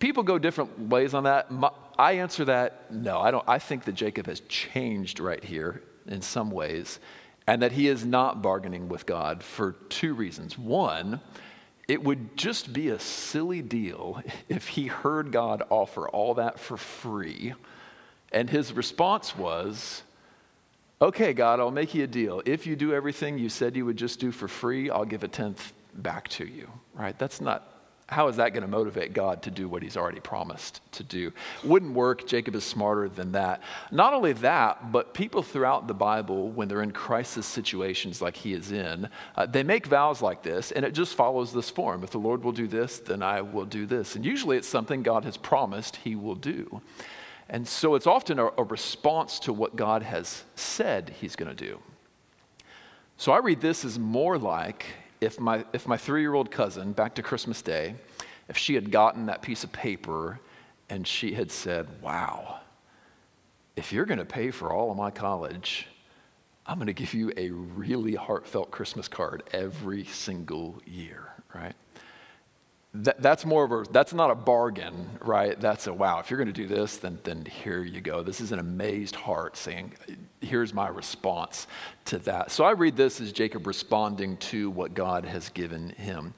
people 0.00 0.24
go 0.24 0.38
different 0.38 0.88
ways 0.88 1.14
on 1.14 1.24
that. 1.24 1.50
My, 1.50 1.70
I 1.98 2.12
answer 2.12 2.44
that 2.46 2.92
no, 2.92 3.18
I 3.20 3.30
don't. 3.30 3.44
I 3.48 3.58
think 3.58 3.84
that 3.84 3.94
Jacob 3.94 4.26
has 4.26 4.40
changed 4.40 5.20
right 5.20 5.42
here 5.42 5.82
in 6.06 6.22
some 6.22 6.50
ways 6.50 7.00
and 7.46 7.62
that 7.62 7.72
he 7.72 7.88
is 7.88 8.04
not 8.04 8.42
bargaining 8.42 8.88
with 8.88 9.06
God 9.06 9.42
for 9.42 9.72
two 9.88 10.14
reasons. 10.14 10.58
One, 10.58 11.20
it 11.86 12.02
would 12.02 12.36
just 12.36 12.72
be 12.72 12.88
a 12.88 12.98
silly 12.98 13.62
deal 13.62 14.20
if 14.48 14.68
he 14.68 14.86
heard 14.86 15.32
God 15.32 15.62
offer 15.70 16.08
all 16.08 16.34
that 16.34 16.58
for 16.58 16.76
free, 16.76 17.54
and 18.32 18.50
his 18.50 18.72
response 18.72 19.36
was, 19.36 20.02
Okay, 21.00 21.34
God, 21.34 21.60
I'll 21.60 21.70
make 21.70 21.94
you 21.94 22.04
a 22.04 22.06
deal. 22.06 22.40
If 22.46 22.66
you 22.66 22.74
do 22.74 22.94
everything 22.94 23.38
you 23.38 23.50
said 23.50 23.76
you 23.76 23.84
would 23.84 23.98
just 23.98 24.18
do 24.18 24.32
for 24.32 24.48
free, 24.48 24.88
I'll 24.88 25.04
give 25.04 25.24
a 25.24 25.28
tenth 25.28 25.74
back 25.94 26.28
to 26.28 26.46
you, 26.46 26.70
right? 26.94 27.18
That's 27.18 27.38
not 27.38 27.75
how 28.08 28.28
is 28.28 28.36
that 28.36 28.52
going 28.52 28.62
to 28.62 28.68
motivate 28.68 29.12
God 29.12 29.42
to 29.42 29.50
do 29.50 29.68
what 29.68 29.82
he's 29.82 29.96
already 29.96 30.20
promised 30.20 30.80
to 30.92 31.02
do? 31.02 31.32
Wouldn't 31.64 31.92
work. 31.92 32.24
Jacob 32.26 32.54
is 32.54 32.62
smarter 32.62 33.08
than 33.08 33.32
that. 33.32 33.62
Not 33.90 34.14
only 34.14 34.32
that, 34.34 34.92
but 34.92 35.12
people 35.12 35.42
throughout 35.42 35.88
the 35.88 35.94
Bible, 35.94 36.48
when 36.50 36.68
they're 36.68 36.82
in 36.82 36.92
crisis 36.92 37.46
situations 37.46 38.22
like 38.22 38.36
he 38.36 38.52
is 38.52 38.70
in, 38.70 39.08
uh, 39.34 39.46
they 39.46 39.64
make 39.64 39.86
vows 39.86 40.22
like 40.22 40.44
this, 40.44 40.70
and 40.70 40.84
it 40.84 40.94
just 40.94 41.16
follows 41.16 41.52
this 41.52 41.68
form. 41.68 42.04
If 42.04 42.10
the 42.10 42.18
Lord 42.18 42.44
will 42.44 42.52
do 42.52 42.68
this, 42.68 43.00
then 43.00 43.24
I 43.24 43.40
will 43.40 43.64
do 43.64 43.86
this. 43.86 44.14
And 44.14 44.24
usually 44.24 44.56
it's 44.56 44.68
something 44.68 45.02
God 45.02 45.24
has 45.24 45.36
promised 45.36 45.96
he 45.96 46.14
will 46.14 46.36
do. 46.36 46.80
And 47.48 47.66
so 47.66 47.96
it's 47.96 48.06
often 48.06 48.38
a, 48.38 48.50
a 48.56 48.62
response 48.62 49.40
to 49.40 49.52
what 49.52 49.74
God 49.74 50.04
has 50.04 50.44
said 50.54 51.12
he's 51.20 51.34
going 51.34 51.54
to 51.54 51.64
do. 51.64 51.80
So 53.16 53.32
I 53.32 53.38
read 53.38 53.60
this 53.60 53.84
as 53.84 53.98
more 53.98 54.38
like 54.38 54.86
if 55.20 55.40
my, 55.40 55.64
if 55.72 55.86
my 55.86 55.96
three 55.96 56.20
year 56.20 56.34
old 56.34 56.50
cousin, 56.50 56.92
back 56.92 57.14
to 57.16 57.22
Christmas 57.22 57.62
Day, 57.62 57.94
if 58.48 58.56
she 58.56 58.74
had 58.74 58.90
gotten 58.90 59.26
that 59.26 59.42
piece 59.42 59.64
of 59.64 59.72
paper 59.72 60.40
and 60.88 61.06
she 61.06 61.32
had 61.32 61.50
said, 61.50 61.88
Wow, 62.00 62.60
if 63.76 63.92
you're 63.92 64.06
going 64.06 64.18
to 64.18 64.24
pay 64.24 64.50
for 64.50 64.72
all 64.72 64.90
of 64.90 64.96
my 64.96 65.10
college, 65.10 65.86
I'm 66.66 66.78
going 66.78 66.86
to 66.86 66.92
give 66.92 67.14
you 67.14 67.32
a 67.36 67.50
really 67.50 68.14
heartfelt 68.14 68.70
Christmas 68.70 69.06
card 69.06 69.42
every 69.52 70.04
single 70.04 70.80
year, 70.84 71.28
right? 71.54 71.74
That, 73.02 73.20
that's 73.20 73.44
more 73.44 73.64
of 73.64 73.72
a 73.72 73.90
that's 73.90 74.12
not 74.12 74.30
a 74.30 74.34
bargain 74.34 75.10
right? 75.20 75.58
That's 75.60 75.86
a 75.86 75.92
wow 75.92 76.20
if 76.20 76.30
you're 76.30 76.38
going 76.38 76.52
to 76.52 76.52
do 76.52 76.66
this 76.66 76.98
then 76.98 77.18
then 77.24 77.44
here 77.44 77.82
you 77.82 78.00
go. 78.00 78.22
This 78.22 78.40
is 78.40 78.52
an 78.52 78.58
amazed 78.58 79.16
heart 79.16 79.56
saying 79.56 79.94
here's 80.40 80.72
my 80.72 80.88
response 80.88 81.66
to 82.06 82.18
that. 82.20 82.50
So 82.50 82.64
i 82.64 82.72
read 82.72 82.96
this 82.96 83.20
as 83.20 83.32
jacob 83.32 83.66
responding 83.66 84.36
to 84.38 84.70
what 84.70 84.94
god 84.94 85.24
has 85.24 85.48
given 85.50 85.90
him. 85.90 86.34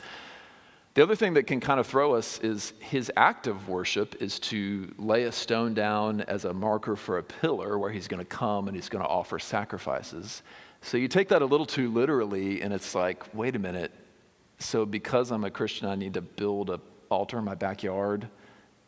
The 0.95 1.03
other 1.03 1.15
thing 1.15 1.35
that 1.35 1.47
can 1.47 1.61
kind 1.61 1.79
of 1.79 1.87
throw 1.87 2.15
us 2.15 2.41
is 2.41 2.73
his 2.81 3.13
act 3.17 3.47
of 3.47 3.69
worship 3.69 4.21
is 4.21 4.41
to 4.41 4.93
lay 4.99 5.25
a 5.25 5.33
stone 5.33 5.73
down 5.73 6.23
as 6.23 6.45
a 6.45 6.53
marker 6.53 6.97
for 6.97 7.19
a 7.19 7.23
pillar 7.23 7.79
where 7.79 7.93
he's 7.93 8.09
going 8.09 8.19
to 8.19 8.25
come 8.25 8.67
and 8.67 8.77
he's 8.77 8.89
going 8.89 9.05
to 9.05 9.09
offer 9.09 9.39
sacrifices. 9.39 10.43
So 10.83 10.97
you 10.97 11.07
take 11.07 11.29
that 11.29 11.41
a 11.41 11.47
little 11.47 11.67
too 11.67 11.93
literally 11.93 12.63
and 12.63 12.73
it's 12.73 12.95
like 12.95 13.33
wait 13.35 13.55
a 13.55 13.59
minute 13.61 13.93
so 14.59 14.85
because 14.85 15.31
I'm 15.31 15.45
a 15.45 15.51
Christian, 15.51 15.89
I 15.89 15.95
need 15.95 16.15
to 16.15 16.23
build 16.23 16.71
an 16.71 16.81
altar 17.11 17.39
in 17.39 17.45
my 17.45 17.55
backyard 17.55 18.29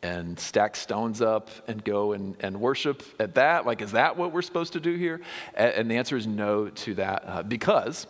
and 0.03 0.39
stack 0.39 0.77
stones 0.77 1.21
up 1.21 1.51
and 1.69 1.85
go 1.85 2.13
and, 2.13 2.37
and 2.41 2.61
worship 2.61 3.03
at 3.19 3.35
that? 3.35 3.67
Like, 3.67 3.83
is 3.83 3.93
that 3.93 4.17
what 4.17 4.33
we're 4.33 4.43
supposed 4.43 4.73
to 4.73 4.81
do 4.81 4.95
here? 4.97 5.21
And, 5.55 5.73
and 5.73 5.91
the 5.91 5.97
answer 5.97 6.17
is 6.17 6.27
no 6.27 6.69
to 6.69 6.95
that 6.95 7.23
uh, 7.27 7.43
because 7.43 8.07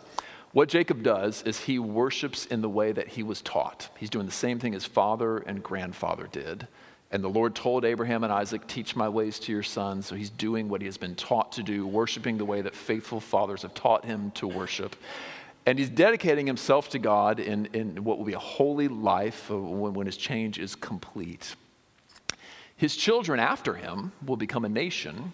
what 0.53 0.69
Jacob 0.69 1.03
does 1.03 1.43
is 1.43 1.59
he 1.59 1.79
worships 1.79 2.45
in 2.45 2.61
the 2.61 2.69
way 2.69 2.91
that 2.91 3.09
he 3.09 3.23
was 3.23 3.41
taught. 3.41 3.89
He's 3.97 4.09
doing 4.09 4.25
the 4.25 4.31
same 4.31 4.59
thing 4.59 4.73
his 4.73 4.85
father 4.85 5.37
and 5.37 5.63
grandfather 5.63 6.27
did. 6.31 6.67
And 7.09 7.23
the 7.23 7.29
Lord 7.29 7.55
told 7.55 7.83
Abraham 7.83 8.23
and 8.23 8.31
Isaac, 8.31 8.67
Teach 8.67 8.95
my 8.95 9.09
ways 9.09 9.37
to 9.39 9.51
your 9.51 9.63
sons. 9.63 10.05
So 10.05 10.15
he's 10.15 10.29
doing 10.29 10.69
what 10.69 10.81
he 10.81 10.87
has 10.87 10.97
been 10.97 11.15
taught 11.15 11.53
to 11.53 11.63
do, 11.63 11.85
worshiping 11.85 12.37
the 12.37 12.45
way 12.45 12.61
that 12.61 12.75
faithful 12.75 13.19
fathers 13.19 13.63
have 13.63 13.73
taught 13.73 14.05
him 14.05 14.31
to 14.31 14.47
worship. 14.47 14.95
And 15.65 15.77
he's 15.77 15.89
dedicating 15.89 16.47
himself 16.47 16.89
to 16.89 16.99
God 16.99 17.39
in, 17.39 17.67
in 17.73 18.03
what 18.03 18.17
will 18.17 18.25
be 18.25 18.33
a 18.33 18.39
holy 18.39 18.87
life 18.87 19.49
when, 19.49 19.93
when 19.93 20.05
his 20.05 20.17
change 20.17 20.57
is 20.57 20.75
complete. 20.75 21.55
His 22.75 22.95
children 22.95 23.39
after 23.39 23.75
him 23.75 24.11
will 24.25 24.37
become 24.37 24.65
a 24.65 24.69
nation 24.69 25.33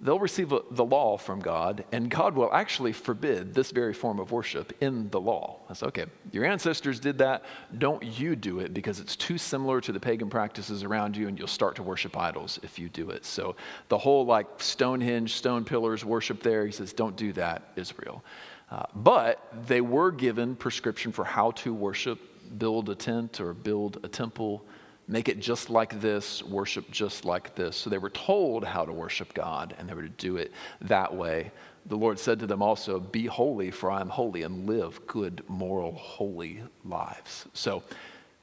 they'll 0.00 0.18
receive 0.18 0.52
a, 0.52 0.60
the 0.70 0.84
law 0.84 1.16
from 1.16 1.40
God, 1.40 1.84
and 1.92 2.10
God 2.10 2.34
will 2.34 2.52
actually 2.52 2.92
forbid 2.92 3.54
this 3.54 3.70
very 3.70 3.92
form 3.92 4.18
of 4.18 4.30
worship 4.30 4.72
in 4.80 5.08
the 5.10 5.20
law. 5.20 5.58
That's 5.68 5.82
okay. 5.82 6.06
Your 6.32 6.44
ancestors 6.44 7.00
did 7.00 7.18
that. 7.18 7.44
Don't 7.76 8.02
you 8.02 8.36
do 8.36 8.60
it 8.60 8.72
because 8.72 9.00
it's 9.00 9.16
too 9.16 9.38
similar 9.38 9.80
to 9.80 9.92
the 9.92 10.00
pagan 10.00 10.30
practices 10.30 10.84
around 10.84 11.16
you, 11.16 11.28
and 11.28 11.38
you'll 11.38 11.48
start 11.48 11.76
to 11.76 11.82
worship 11.82 12.16
idols 12.16 12.58
if 12.62 12.78
you 12.78 12.88
do 12.88 13.10
it. 13.10 13.24
So 13.24 13.56
the 13.88 13.98
whole 13.98 14.24
like 14.24 14.46
Stonehenge, 14.58 15.34
stone 15.34 15.64
pillars 15.64 16.04
worship 16.04 16.42
there, 16.42 16.64
he 16.64 16.72
says, 16.72 16.92
don't 16.92 17.16
do 17.16 17.32
that, 17.34 17.62
Israel. 17.76 18.22
Uh, 18.70 18.84
but 18.94 19.46
they 19.66 19.80
were 19.80 20.10
given 20.10 20.54
prescription 20.54 21.12
for 21.12 21.24
how 21.24 21.52
to 21.52 21.72
worship, 21.72 22.18
build 22.58 22.88
a 22.90 22.94
tent 22.94 23.40
or 23.40 23.54
build 23.54 23.98
a 24.02 24.08
temple 24.08 24.64
make 25.08 25.28
it 25.28 25.40
just 25.40 25.70
like 25.70 26.00
this, 26.00 26.42
worship 26.42 26.90
just 26.90 27.24
like 27.24 27.54
this. 27.54 27.76
So 27.76 27.90
they 27.90 27.98
were 27.98 28.10
told 28.10 28.64
how 28.64 28.84
to 28.84 28.92
worship 28.92 29.32
God, 29.34 29.74
and 29.78 29.88
they 29.88 29.94
were 29.94 30.02
to 30.02 30.08
do 30.08 30.36
it 30.36 30.52
that 30.82 31.14
way. 31.14 31.50
The 31.86 31.96
Lord 31.96 32.18
said 32.18 32.38
to 32.40 32.46
them 32.46 32.62
also, 32.62 33.00
Be 33.00 33.26
holy, 33.26 33.70
for 33.70 33.90
I 33.90 34.02
am 34.02 34.10
holy, 34.10 34.42
and 34.42 34.66
live 34.66 35.04
good, 35.06 35.42
moral, 35.48 35.92
holy 35.92 36.62
lives. 36.84 37.46
So 37.54 37.82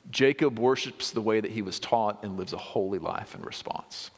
Jacob 0.10 0.58
worships 0.58 1.12
the 1.12 1.22
way 1.22 1.40
that 1.40 1.52
he 1.52 1.62
was 1.62 1.80
taught 1.80 2.24
and 2.24 2.38
lives 2.38 2.54
a 2.54 2.58
holy 2.58 3.00
life 3.00 3.36
in 3.36 3.44
response. 3.44 4.10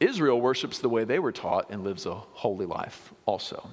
Israel 0.00 0.40
worships 0.40 0.78
the 0.78 0.88
way 0.88 1.04
they 1.04 1.18
were 1.18 1.32
taught 1.32 1.70
and 1.70 1.84
lives 1.84 2.06
a 2.06 2.14
holy 2.14 2.64
life 2.64 3.12
also. 3.26 3.68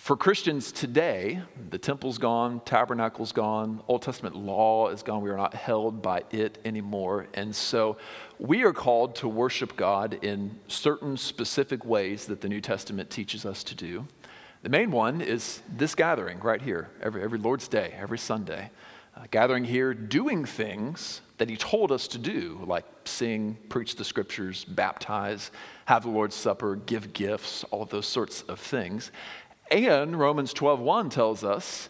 For 0.00 0.16
Christians 0.16 0.72
today, 0.72 1.42
the 1.68 1.76
temple's 1.76 2.16
gone, 2.16 2.62
tabernacle's 2.64 3.32
gone, 3.32 3.82
Old 3.86 4.00
Testament 4.00 4.34
law 4.34 4.88
is 4.88 5.02
gone. 5.02 5.20
We 5.20 5.28
are 5.28 5.36
not 5.36 5.52
held 5.52 6.00
by 6.00 6.24
it 6.30 6.56
anymore. 6.64 7.26
And 7.34 7.54
so 7.54 7.98
we 8.38 8.64
are 8.64 8.72
called 8.72 9.14
to 9.16 9.28
worship 9.28 9.76
God 9.76 10.18
in 10.22 10.58
certain 10.68 11.18
specific 11.18 11.84
ways 11.84 12.24
that 12.26 12.40
the 12.40 12.48
New 12.48 12.62
Testament 12.62 13.10
teaches 13.10 13.44
us 13.44 13.62
to 13.64 13.74
do. 13.74 14.06
The 14.62 14.70
main 14.70 14.90
one 14.90 15.20
is 15.20 15.60
this 15.70 15.94
gathering 15.94 16.40
right 16.40 16.62
here, 16.62 16.88
every, 17.02 17.22
every 17.22 17.38
Lord's 17.38 17.68
Day, 17.68 17.94
every 17.94 18.18
Sunday. 18.18 18.70
Uh, 19.14 19.24
gathering 19.30 19.64
here, 19.64 19.92
doing 19.92 20.46
things 20.46 21.20
that 21.36 21.50
He 21.50 21.58
told 21.58 21.92
us 21.92 22.08
to 22.08 22.18
do, 22.18 22.64
like 22.66 22.86
sing, 23.04 23.58
preach 23.68 23.96
the 23.96 24.04
scriptures, 24.04 24.64
baptize, 24.64 25.50
have 25.84 26.04
the 26.04 26.08
Lord's 26.08 26.36
Supper, 26.36 26.76
give 26.76 27.12
gifts, 27.12 27.64
all 27.64 27.84
those 27.84 28.06
sorts 28.06 28.42
of 28.42 28.58
things. 28.58 29.10
And 29.70 30.18
Romans 30.18 30.52
12:1 30.52 31.10
tells 31.10 31.44
us, 31.44 31.88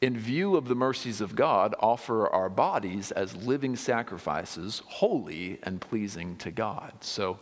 in 0.00 0.16
view 0.16 0.56
of 0.56 0.68
the 0.68 0.74
mercies 0.74 1.20
of 1.20 1.34
God, 1.34 1.74
offer 1.80 2.28
our 2.28 2.48
bodies 2.48 3.10
as 3.10 3.34
living 3.34 3.76
sacrifices, 3.76 4.82
holy 4.86 5.58
and 5.62 5.80
pleasing 5.80 6.36
to 6.36 6.50
God. 6.50 6.92
So 7.00 7.40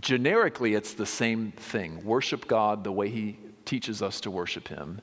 generically 0.00 0.74
it's 0.74 0.94
the 0.94 1.06
same 1.06 1.52
thing. 1.52 2.04
Worship 2.04 2.48
God 2.48 2.84
the 2.84 2.92
way 2.92 3.08
he 3.10 3.38
teaches 3.64 4.02
us 4.02 4.20
to 4.22 4.30
worship 4.30 4.68
him 4.68 5.00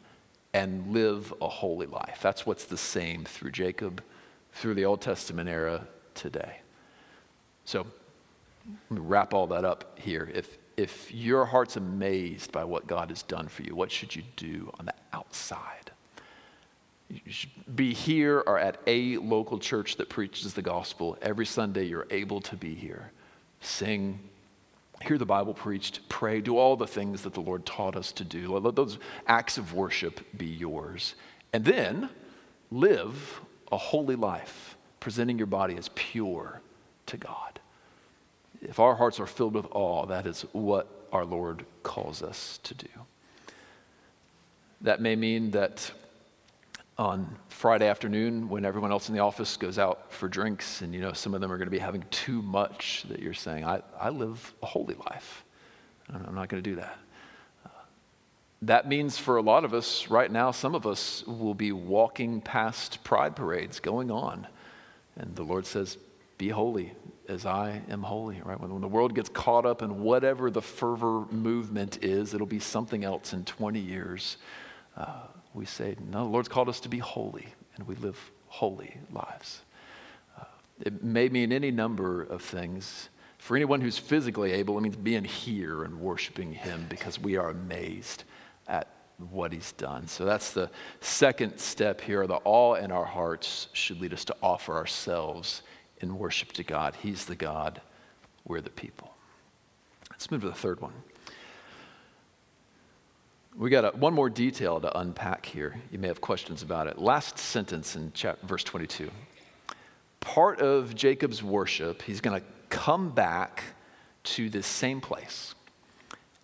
and 0.54 0.92
live 0.92 1.34
a 1.40 1.48
holy 1.48 1.86
life. 1.86 2.20
That's 2.22 2.46
what's 2.46 2.66
the 2.66 2.78
same 2.78 3.26
through 3.26 3.52
Jacob, 3.52 4.04
through 4.54 4.74
the 4.74 4.86
Old 4.86 5.02
Testament 5.02 5.48
era 5.48 5.88
today. 6.16 6.62
So 7.66 7.86
let 8.90 9.00
me 9.00 9.06
wrap 9.06 9.34
all 9.34 9.48
that 9.48 9.66
up 9.66 10.00
here. 10.00 10.32
If 10.34 10.58
if 10.78 11.14
your 11.14 11.46
heart's 11.46 11.78
amazed 11.78 12.52
by 12.52 12.64
what 12.64 12.88
God 12.88 13.10
has 13.10 13.24
done 13.24 13.48
for 13.48 13.64
you, 13.64 13.76
what 13.76 13.92
should 13.92 14.16
you 14.16 14.24
do 14.36 14.72
on 14.80 14.86
the 14.86 14.94
outside? 15.14 15.92
You 17.10 17.32
should 17.32 17.76
be 17.76 17.94
here 17.94 18.44
or 18.46 18.60
at 18.60 18.80
a 18.88 19.18
local 19.18 19.60
church 19.60 19.98
that 19.98 20.10
preaches 20.10 20.54
the 20.54 20.62
gospel. 20.62 21.18
Every 21.22 21.46
Sunday, 21.46 21.86
you're 21.86 22.08
able 22.10 22.42
to 22.42 22.56
be 22.56 22.74
here. 22.74 23.12
Sing, 23.62 24.20
hear 25.02 25.18
the 25.18 25.26
Bible 25.26 25.54
preached, 25.54 26.08
pray, 26.10 26.42
do 26.42 26.58
all 26.58 26.76
the 26.76 26.88
things 26.88 27.22
that 27.22 27.34
the 27.34 27.42
Lord 27.42 27.66
taught 27.66 27.96
us 27.96 28.12
to 28.14 28.24
do. 28.24 28.58
Let 28.58 28.76
those 28.76 28.98
acts 29.28 29.58
of 29.58 29.74
worship 29.74 30.20
be 30.36 30.48
yours. 30.48 31.16
And 31.54 31.64
then 31.64 32.10
live 32.72 33.40
a 33.72 33.78
holy 33.78 34.16
life, 34.16 34.76
presenting 35.00 35.38
your 35.38 35.48
body 35.48 35.78
as 35.78 35.90
pure 35.94 36.62
to 37.06 37.18
God 37.18 37.55
if 38.62 38.80
our 38.80 38.96
hearts 38.96 39.20
are 39.20 39.28
filled 39.28 39.56
with 39.56 39.66
awe, 39.72 40.06
that 40.08 40.26
is 40.26 40.44
what 40.52 40.88
our 41.12 41.26
Lord 41.26 41.66
calls 41.84 42.22
us 42.22 42.60
to 42.64 42.74
do. 42.74 42.88
That 44.82 45.02
may 45.02 45.16
mean 45.16 45.52
that 45.52 45.92
on 46.98 47.36
Friday 47.50 47.88
afternoon, 47.88 48.48
when 48.50 48.64
everyone 48.64 48.92
else 48.92 49.10
in 49.10 49.16
the 49.16 49.22
office 49.22 49.58
goes 49.58 49.78
out 49.78 50.14
for 50.14 50.28
drinks, 50.28 50.82
and 50.82 50.94
you 50.94 51.02
know 51.02 51.14
some 51.14 51.34
of 51.34 51.42
them 51.42 51.52
are 51.52 51.58
going 51.58 51.68
to 51.68 51.72
be 51.72 51.80
having 51.80 52.04
too 52.10 52.42
much, 52.42 53.06
that 53.10 53.20
you're 53.20 53.34
saying, 53.34 53.66
I, 53.66 53.82
I 54.00 54.10
live 54.10 54.54
a 54.64 54.66
holy 54.66 54.96
life. 54.96 55.44
I'm 56.10 56.36
not 56.36 56.50
going 56.50 56.62
to 56.64 56.70
do 56.70 56.76
that. 56.78 56.98
Uh, 57.66 57.70
that 58.62 58.88
means 58.88 59.18
for 59.18 59.38
a 59.38 59.42
lot 59.42 59.66
of 59.66 59.74
us 59.74 60.08
right 60.10 60.32
now, 60.32 60.52
some 60.52 60.76
of 60.76 60.86
us 60.86 61.26
will 61.26 61.56
be 61.56 61.72
walking 61.72 62.42
past 62.42 63.04
pride 63.04 63.36
parades 63.36 63.80
going 63.80 64.12
on. 64.12 64.48
And 65.18 65.36
the 65.36 65.44
Lord 65.44 65.66
says, 65.66 65.98
Be 66.38 66.50
holy, 66.50 66.94
as 67.28 67.46
I 67.46 67.82
am 67.90 68.04
holy, 68.04 68.42
right? 68.44 68.60
When, 68.60 68.72
when, 68.72 68.82
the 68.82 68.88
world 68.88 69.16
gets 69.16 69.30
caught 69.30 69.66
up 69.66 69.82
in 69.82 70.02
whatever 70.02 70.50
the 70.50 70.62
fervor 70.62 71.26
movement 71.32 72.04
is, 72.04 72.34
it'll 72.34 72.48
be 72.48 72.60
something 72.60 73.04
else 73.04 73.34
in 73.34 73.46
20 73.46 73.80
years. 73.80 74.38
Uh, 74.96 75.22
we 75.54 75.66
say, 75.66 75.96
no, 76.12 76.24
the 76.24 76.30
Lord's 76.30 76.50
called 76.50 76.70
us 76.70 76.80
to 76.82 76.90
be 76.90 77.00
holy, 77.00 77.48
and 77.76 77.88
we 77.88 77.96
live 77.96 78.32
holy 78.48 78.98
lives. 79.12 79.62
Uh, 80.40 80.44
it 80.82 81.04
may 81.04 81.30
mean 81.30 81.52
any 81.52 81.72
number 81.72 82.24
of 82.24 82.42
things. 82.42 83.10
For 83.38 83.56
anyone 83.56 83.82
who's 83.82 83.98
physically 83.98 84.52
able, 84.54 84.78
it 84.78 84.82
means 84.82 84.96
being 84.96 85.24
here 85.24 85.84
and 85.84 86.00
worshiping 86.00 86.54
Him 86.54 86.86
because 86.90 87.20
we 87.20 87.38
are 87.38 87.50
amazed 87.50 88.24
at 88.68 88.88
what 89.32 89.54
He's 89.54 89.72
done. 89.74 90.08
So 90.08 90.26
that's 90.26 90.52
the 90.52 90.70
second 91.00 91.60
step 91.60 92.02
here. 92.02 92.26
The 92.28 92.40
awe 92.44 92.76
in 92.76 92.92
our 92.92 93.06
hearts 93.06 93.68
should 93.74 94.02
lead 94.02 94.14
us 94.14 94.26
to 94.26 94.36
offer 94.42 94.74
ourselves 94.74 95.62
in 96.06 96.18
worship 96.18 96.52
to 96.54 96.64
God. 96.64 96.96
He's 97.02 97.26
the 97.26 97.36
God, 97.36 97.82
we're 98.46 98.62
the 98.62 98.70
people. 98.70 99.14
Let's 100.12 100.32
move 100.32 100.42
to 100.42 100.48
the 100.48 100.54
third 100.54 100.80
one. 100.80 100.94
We 103.58 103.70
got 103.70 103.86
a, 103.86 103.98
one 103.98 104.14
more 104.14 104.30
detail 104.30 104.80
to 104.82 104.98
unpack 104.98 105.46
here. 105.46 105.82
You 105.92 105.98
may 105.98 106.08
have 106.08 106.22
questions 106.22 106.62
about 106.62 106.88
it. 106.88 107.00
Last 107.00 107.38
sentence 107.38 107.96
in 107.96 108.12
chapter, 108.14 108.46
verse 108.46 108.64
22. 108.64 109.10
Part 110.20 110.60
of 110.60 110.94
Jacob's 110.94 111.42
worship, 111.42 112.02
he's 112.02 112.22
going 112.22 112.40
to 112.40 112.46
come 112.70 113.10
back 113.10 113.64
to 114.24 114.50
this 114.50 114.68
same 114.68 115.00
place 115.02 115.56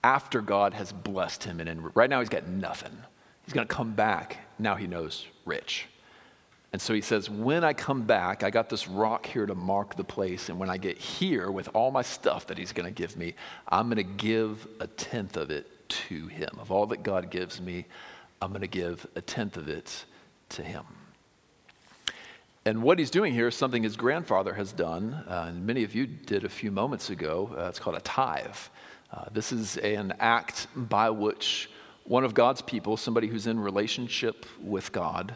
after 0.03 0.41
God 0.41 0.73
has 0.73 0.91
blessed 0.91 1.43
him. 1.43 1.59
And 1.59 1.95
right 1.95 2.09
now 2.09 2.19
he's 2.19 2.29
got 2.29 2.47
nothing. 2.47 2.97
He's 3.45 3.53
going 3.53 3.67
to 3.67 3.73
come 3.73 3.93
back. 3.93 4.37
Now 4.57 4.75
he 4.75 4.87
knows 4.87 5.25
rich. 5.45 5.87
And 6.73 6.81
so 6.81 6.93
he 6.93 7.01
says, 7.01 7.29
When 7.29 7.63
I 7.63 7.73
come 7.73 8.03
back, 8.03 8.43
I 8.43 8.49
got 8.49 8.69
this 8.69 8.87
rock 8.87 9.25
here 9.25 9.45
to 9.45 9.55
mark 9.55 9.95
the 9.95 10.03
place. 10.03 10.49
And 10.49 10.57
when 10.57 10.69
I 10.69 10.77
get 10.77 10.97
here 10.97 11.51
with 11.51 11.69
all 11.73 11.91
my 11.91 12.01
stuff 12.01 12.47
that 12.47 12.57
he's 12.57 12.71
going 12.71 12.85
to 12.85 12.91
give 12.91 13.17
me, 13.17 13.35
I'm 13.67 13.87
going 13.87 13.97
to 13.97 14.03
give 14.03 14.67
a 14.79 14.87
tenth 14.87 15.35
of 15.35 15.51
it 15.51 15.67
to 15.89 16.27
him. 16.27 16.49
Of 16.59 16.71
all 16.71 16.85
that 16.87 17.03
God 17.03 17.29
gives 17.29 17.59
me, 17.59 17.85
I'm 18.41 18.49
going 18.49 18.61
to 18.61 18.67
give 18.67 19.05
a 19.15 19.21
tenth 19.21 19.57
of 19.57 19.67
it 19.67 20.05
to 20.49 20.63
him. 20.63 20.85
And 22.63 22.83
what 22.83 22.99
he's 22.99 23.09
doing 23.09 23.33
here 23.33 23.47
is 23.47 23.55
something 23.55 23.81
his 23.81 23.95
grandfather 23.95 24.53
has 24.53 24.71
done, 24.71 25.13
uh, 25.27 25.45
and 25.49 25.65
many 25.65 25.83
of 25.83 25.95
you 25.95 26.05
did 26.05 26.43
a 26.43 26.49
few 26.49 26.69
moments 26.69 27.09
ago. 27.09 27.49
Uh, 27.57 27.63
it's 27.63 27.79
called 27.79 27.95
a 27.95 28.01
tithe. 28.01 28.55
Uh, 29.11 29.25
this 29.31 29.51
is 29.51 29.77
an 29.77 30.13
act 30.19 30.67
by 30.75 31.09
which 31.09 31.71
one 32.03 32.23
of 32.23 32.35
God's 32.35 32.61
people, 32.61 32.97
somebody 32.97 33.27
who's 33.27 33.47
in 33.47 33.59
relationship 33.59 34.45
with 34.61 34.91
God, 34.91 35.35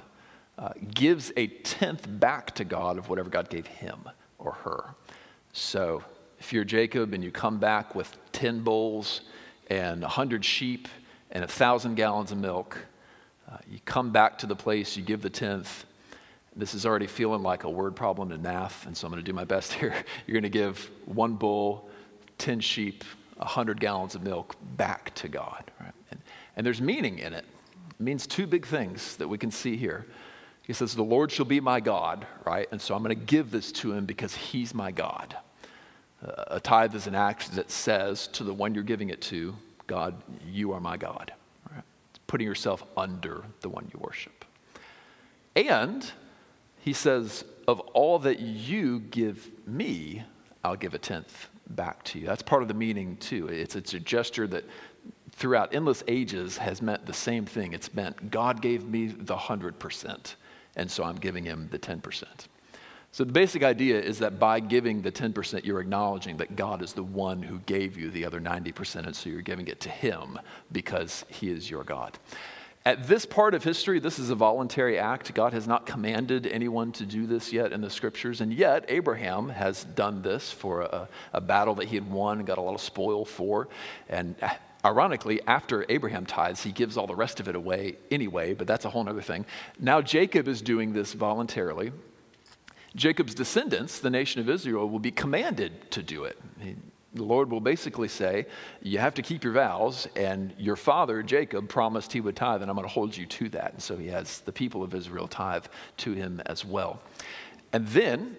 uh, 0.58 0.70
gives 0.94 1.32
a 1.36 1.48
tenth 1.48 2.08
back 2.08 2.56
to 2.56 2.64
God 2.64 2.98
of 2.98 3.10
whatever 3.10 3.30
God 3.30 3.50
gave 3.50 3.68
him 3.68 4.00
or 4.38 4.54
her. 4.54 4.96
So 5.54 6.04
if 6.40 6.54
you're 6.54 6.64
Jacob 6.64 7.14
and 7.14 7.24
you 7.24 7.32
come 7.32 7.58
back 7.58 7.96
with 7.96 8.18
10 8.32 8.62
bulls 8.62 9.22
and 9.70 10.02
100 10.02 10.46
sheep 10.46 10.88
and 11.32 11.42
1,000 11.42 11.96
gallons 11.96 12.32
of 12.32 12.38
milk, 12.38 12.78
uh, 13.52 13.58
you 13.70 13.80
come 13.86 14.12
back 14.12 14.38
to 14.40 14.48
the 14.48 14.56
place, 14.56 14.98
you 14.98 15.04
give 15.04 15.22
the 15.22 15.30
tenth, 15.30 15.86
This 16.56 16.74
is 16.74 16.86
already 16.86 17.08
feeling 17.08 17.44
like 17.44 17.64
a 17.64 17.70
word 17.70 17.96
problem 17.96 18.32
in 18.32 18.42
math, 18.42 18.86
and 18.86 18.96
so 18.96 19.08
I'm 19.08 19.12
going 19.12 19.24
to 19.24 19.30
do 19.30 19.36
my 19.36 19.44
best 19.44 19.74
here. 19.80 19.94
You're 20.26 20.34
going 20.34 20.44
to 20.44 20.50
give 20.50 20.90
one 21.06 21.36
bull, 21.36 21.90
10 22.38 22.60
sheep, 22.60 23.04
100 23.38 23.80
gallons 23.80 24.16
of 24.16 24.24
milk 24.24 24.56
back 24.78 25.14
to 25.16 25.28
God. 25.28 25.70
Right? 25.80 25.94
And, 26.12 26.22
and 26.56 26.66
there's 26.66 26.82
meaning 26.82 27.20
in 27.20 27.34
it. 27.34 27.46
It 27.92 28.04
means 28.04 28.26
two 28.26 28.48
big 28.48 28.66
things 28.66 29.18
that 29.18 29.28
we 29.28 29.38
can 29.38 29.52
see 29.52 29.76
here. 29.76 30.06
He 30.66 30.74
says, 30.74 30.96
The 30.96 31.04
Lord 31.04 31.32
shall 31.32 31.46
be 31.46 31.60
my 31.60 31.80
God, 31.80 32.26
right? 32.46 32.68
And 32.72 32.82
so 32.82 32.96
I'm 32.96 33.04
going 33.04 33.18
to 33.18 33.26
give 33.26 33.52
this 33.52 33.72
to 33.74 33.94
him 33.94 34.06
because 34.06 34.36
he's 34.36 34.74
my 34.74 34.92
God. 34.92 35.36
Uh, 36.26 36.44
a 36.48 36.60
tithe 36.60 36.96
is 36.96 37.08
an 37.08 37.16
act 37.16 37.56
that 37.56 37.70
says 37.70 38.28
to 38.28 38.44
the 38.44 38.54
one 38.54 38.74
you're 38.74 38.84
giving 38.84 39.10
it 39.10 39.22
to, 39.22 39.56
God, 39.88 40.16
you 40.48 40.72
are 40.72 40.80
my 40.80 40.98
God. 40.98 41.34
Right? 41.72 41.84
Putting 42.28 42.48
yourself 42.48 42.84
under 42.98 43.44
the 43.62 43.70
one 43.70 43.90
you 43.94 44.00
worship. 44.00 44.46
And 45.56 46.10
he 46.80 46.94
says, 46.94 47.46
Of 47.68 47.80
all 47.80 48.20
that 48.20 48.40
you 48.40 49.00
give 49.00 49.50
me, 49.68 50.24
I'll 50.64 50.76
give 50.76 50.94
a 50.94 51.00
tenth 51.00 51.48
back 51.70 52.04
to 52.06 52.20
you. 52.20 52.26
That's 52.26 52.44
part 52.44 52.62
of 52.62 52.68
the 52.68 52.74
meaning, 52.74 53.18
too. 53.18 53.48
It's, 53.48 53.76
it's 53.76 53.94
a 53.94 54.00
gesture 54.00 54.48
that 54.48 54.66
throughout 55.32 55.76
endless 55.76 56.04
ages 56.08 56.58
has 56.58 56.82
meant 56.82 57.06
the 57.06 57.14
same 57.14 57.46
thing. 57.46 57.74
It's 57.74 57.94
meant 57.94 58.32
God 58.32 58.62
gave 58.62 58.86
me 58.86 59.08
the 59.08 59.36
100%, 59.36 60.36
and 60.76 60.90
so 60.90 61.04
I'm 61.04 61.18
giving 61.18 61.44
him 61.44 61.70
the 61.72 61.80
10%. 61.80 62.24
So 63.12 63.24
the 63.24 63.32
basic 63.32 63.64
idea 63.64 64.02
is 64.02 64.20
that 64.20 64.40
by 64.40 64.60
giving 64.60 65.02
the 65.02 65.12
10%, 65.12 65.64
you're 65.64 65.80
acknowledging 65.80 66.36
that 66.38 66.58
God 66.58 66.82
is 66.82 66.92
the 66.92 67.04
one 67.04 67.42
who 67.42 67.60
gave 67.60 67.98
you 67.98 68.12
the 68.12 68.26
other 68.26 68.42
90%, 68.42 69.06
and 69.06 69.16
so 69.16 69.30
you're 69.30 69.42
giving 69.42 69.70
it 69.70 69.80
to 69.82 69.90
him 69.90 70.38
because 70.72 71.24
he 71.30 71.50
is 71.50 71.70
your 71.70 71.86
God. 71.86 72.18
At 72.86 73.08
this 73.08 73.26
part 73.26 73.56
of 73.56 73.64
history, 73.64 74.00
this 74.00 74.20
is 74.20 74.30
a 74.32 74.36
voluntary 74.36 75.00
act. 75.00 75.34
God 75.34 75.54
has 75.54 75.66
not 75.66 75.86
commanded 75.86 76.46
anyone 76.46 76.92
to 76.92 77.06
do 77.06 77.26
this 77.26 77.54
yet 77.54 77.72
in 77.72 77.82
the 77.82 77.90
scriptures, 77.90 78.42
and 78.42 78.54
yet 78.54 78.84
Abraham 78.90 79.48
has 79.48 79.86
done 79.86 80.22
this 80.22 80.52
for 80.52 80.82
a, 80.82 81.08
a 81.32 81.40
battle 81.40 81.74
that 81.76 81.88
he 81.88 81.96
had 81.96 82.12
won 82.12 82.40
and 82.40 82.46
got 82.46 82.58
a 82.58 82.62
lot 82.62 82.76
of 82.76 82.82
spoil 82.82 83.24
for. 83.24 83.70
And 84.08 84.36
ironically, 84.86 85.42
after 85.48 85.86
Abraham 85.90 86.26
tithes, 86.26 86.64
he 86.64 86.72
gives 86.72 86.96
all 86.96 87.08
the 87.08 87.16
rest 87.16 87.40
of 87.40 87.50
it 87.50 87.56
away 87.56 87.96
anyway, 88.12 88.54
but 88.54 88.68
that's 88.68 88.86
a 88.86 88.90
whole 88.90 89.08
other 89.10 89.22
thing. 89.22 89.46
Now 89.80 90.02
Jacob 90.02 90.48
is 90.48 90.62
doing 90.62 90.94
this 90.94 91.14
voluntarily. 91.14 91.92
Jacob's 92.96 93.36
descendants, 93.36 94.00
the 94.00 94.10
nation 94.10 94.40
of 94.40 94.50
Israel, 94.50 94.88
will 94.88 95.00
be 95.00 95.12
commanded 95.12 95.92
to 95.92 96.04
do 96.04 96.24
it. 96.24 96.38
He, 96.62 96.76
the 97.16 97.24
Lord 97.24 97.50
will 97.50 97.62
basically 97.62 98.08
say, 98.08 98.46
You 98.82 99.00
have 99.00 99.14
to 99.16 99.22
keep 99.22 99.44
your 99.44 99.54
vows, 99.54 100.08
and 100.16 100.54
your 100.58 100.76
father, 100.76 101.24
Jacob, 101.24 101.68
promised 101.68 102.14
he 102.14 102.22
would 102.22 102.36
tithe, 102.36 102.62
and 102.62 102.70
I'm 102.70 102.76
going 102.76 102.88
to 102.88 102.94
hold 102.94 103.16
you 103.16 103.26
to 103.26 103.50
that. 103.50 103.74
And 103.74 103.82
so 103.82 103.98
he 103.98 104.08
has 104.08 104.42
the 104.42 104.52
people 104.52 104.84
of 104.84 104.94
Israel 104.94 105.28
tithe 105.28 105.66
to 105.98 106.14
him 106.14 106.42
as 106.46 106.64
well. 106.64 107.02
And 107.74 107.88
then, 107.88 108.38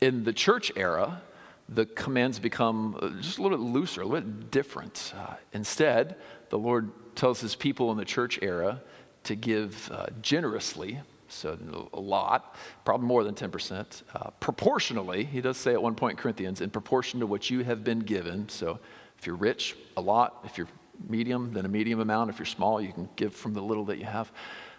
in 0.00 0.24
the 0.24 0.32
church 0.32 0.70
era, 0.76 1.22
the 1.68 1.86
commands 1.86 2.38
become 2.38 2.98
uh, 3.00 3.08
just 3.20 3.38
a 3.38 3.42
little 3.42 3.58
bit 3.58 3.64
looser, 3.64 4.02
a 4.02 4.06
little 4.06 4.28
bit 4.28 4.50
different. 4.50 5.12
Uh, 5.16 5.34
instead, 5.52 6.16
the 6.48 6.58
Lord 6.58 6.90
tells 7.14 7.40
his 7.40 7.54
people 7.54 7.90
in 7.90 7.98
the 7.98 8.04
church 8.04 8.38
era 8.42 8.80
to 9.24 9.34
give 9.34 9.90
uh, 9.92 10.06
generously 10.22 11.00
so 11.28 11.58
a 11.92 12.00
lot, 12.00 12.56
probably 12.84 13.06
more 13.06 13.22
than 13.22 13.34
10%. 13.34 14.02
Uh, 14.14 14.30
proportionally, 14.40 15.24
he 15.24 15.40
does 15.40 15.56
say 15.56 15.72
at 15.72 15.82
one 15.82 15.94
point 15.94 16.12
in 16.12 16.22
Corinthians, 16.22 16.60
in 16.60 16.70
proportion 16.70 17.20
to 17.20 17.26
what 17.26 17.50
you 17.50 17.62
have 17.64 17.84
been 17.84 18.00
given. 18.00 18.48
So 18.48 18.78
if 19.18 19.26
you're 19.26 19.36
rich, 19.36 19.76
a 19.96 20.00
lot. 20.00 20.40
If 20.44 20.56
you're 20.56 20.68
medium, 21.08 21.52
then 21.52 21.64
a 21.64 21.68
medium 21.68 22.00
amount. 22.00 22.30
If 22.30 22.38
you're 22.38 22.46
small, 22.46 22.80
you 22.80 22.92
can 22.92 23.08
give 23.16 23.34
from 23.34 23.52
the 23.52 23.62
little 23.62 23.84
that 23.86 23.98
you 23.98 24.06
have. 24.06 24.32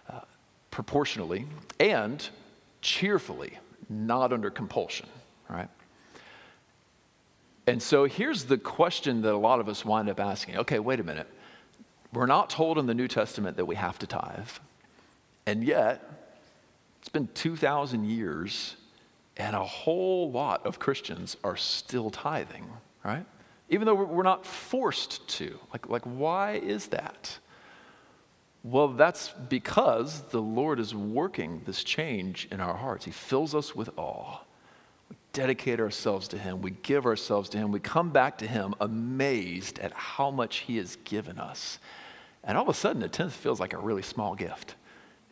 Uh, 0.09 0.21
proportionally 0.71 1.45
and 1.79 2.27
cheerfully, 2.81 3.57
not 3.89 4.33
under 4.33 4.49
compulsion, 4.49 5.07
right? 5.49 5.69
And 7.69 7.83
so 7.83 8.05
here's 8.05 8.45
the 8.45 8.57
question 8.57 9.21
that 9.21 9.31
a 9.31 9.37
lot 9.37 9.59
of 9.59 9.69
us 9.69 9.85
wind 9.85 10.09
up 10.09 10.19
asking 10.19 10.57
okay, 10.57 10.79
wait 10.79 10.99
a 10.99 11.03
minute. 11.03 11.27
We're 12.11 12.25
not 12.25 12.49
told 12.49 12.79
in 12.79 12.87
the 12.87 12.95
New 12.95 13.07
Testament 13.07 13.57
that 13.57 13.65
we 13.65 13.75
have 13.75 13.99
to 13.99 14.07
tithe. 14.07 14.49
And 15.45 15.63
yet, 15.63 16.03
it's 16.99 17.09
been 17.09 17.29
2,000 17.35 18.05
years, 18.05 18.75
and 19.37 19.55
a 19.55 19.63
whole 19.63 20.31
lot 20.31 20.65
of 20.65 20.79
Christians 20.79 21.37
are 21.43 21.55
still 21.55 22.09
tithing, 22.09 22.67
right? 23.03 23.25
Even 23.69 23.85
though 23.85 23.93
we're 23.93 24.23
not 24.23 24.47
forced 24.47 25.27
to. 25.37 25.59
Like, 25.71 25.87
like 25.87 26.03
why 26.05 26.53
is 26.53 26.87
that? 26.87 27.37
Well, 28.63 28.87
that's 28.87 29.29
because 29.47 30.23
the 30.31 30.41
Lord 30.41 30.79
is 30.79 30.95
working 30.95 31.61
this 31.65 31.83
change 31.83 32.47
in 32.51 32.61
our 32.61 32.75
hearts. 32.75 33.05
He 33.05 33.11
fills 33.11 33.53
us 33.53 33.75
with 33.75 33.91
awe. 33.95 34.39
Dedicate 35.33 35.79
ourselves 35.79 36.27
to 36.29 36.37
Him. 36.37 36.61
We 36.61 36.71
give 36.71 37.05
ourselves 37.05 37.49
to 37.49 37.57
Him. 37.57 37.71
We 37.71 37.79
come 37.79 38.09
back 38.09 38.37
to 38.39 38.47
Him 38.47 38.73
amazed 38.79 39.79
at 39.79 39.93
how 39.93 40.31
much 40.31 40.57
He 40.57 40.77
has 40.77 40.97
given 41.05 41.39
us. 41.39 41.79
And 42.43 42.57
all 42.57 42.63
of 42.63 42.69
a 42.69 42.73
sudden, 42.73 43.03
a 43.03 43.09
tenth 43.09 43.33
feels 43.33 43.59
like 43.59 43.73
a 43.73 43.77
really 43.77 44.01
small 44.01 44.35
gift. 44.35 44.75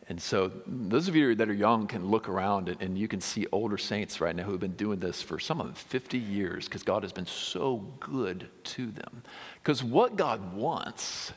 And 0.09 0.21
so, 0.21 0.51
those 0.65 1.09
of 1.09 1.15
you 1.15 1.35
that 1.35 1.49
are 1.49 1.53
young 1.53 1.85
can 1.85 2.07
look 2.07 2.29
around 2.29 2.69
and, 2.69 2.81
and 2.81 2.97
you 2.97 3.09
can 3.09 3.19
see 3.19 3.45
older 3.51 3.77
saints 3.77 4.21
right 4.21 4.33
now 4.33 4.43
who 4.43 4.51
have 4.51 4.61
been 4.61 4.75
doing 4.75 4.99
this 4.99 5.21
for 5.21 5.37
some 5.37 5.59
of 5.59 5.65
them 5.65 5.75
50 5.75 6.17
years 6.17 6.65
because 6.65 6.83
God 6.83 7.03
has 7.03 7.11
been 7.11 7.25
so 7.25 7.85
good 7.99 8.47
to 8.63 8.89
them. 8.91 9.23
Because 9.61 9.83
what 9.83 10.15
God 10.15 10.53
wants 10.53 11.33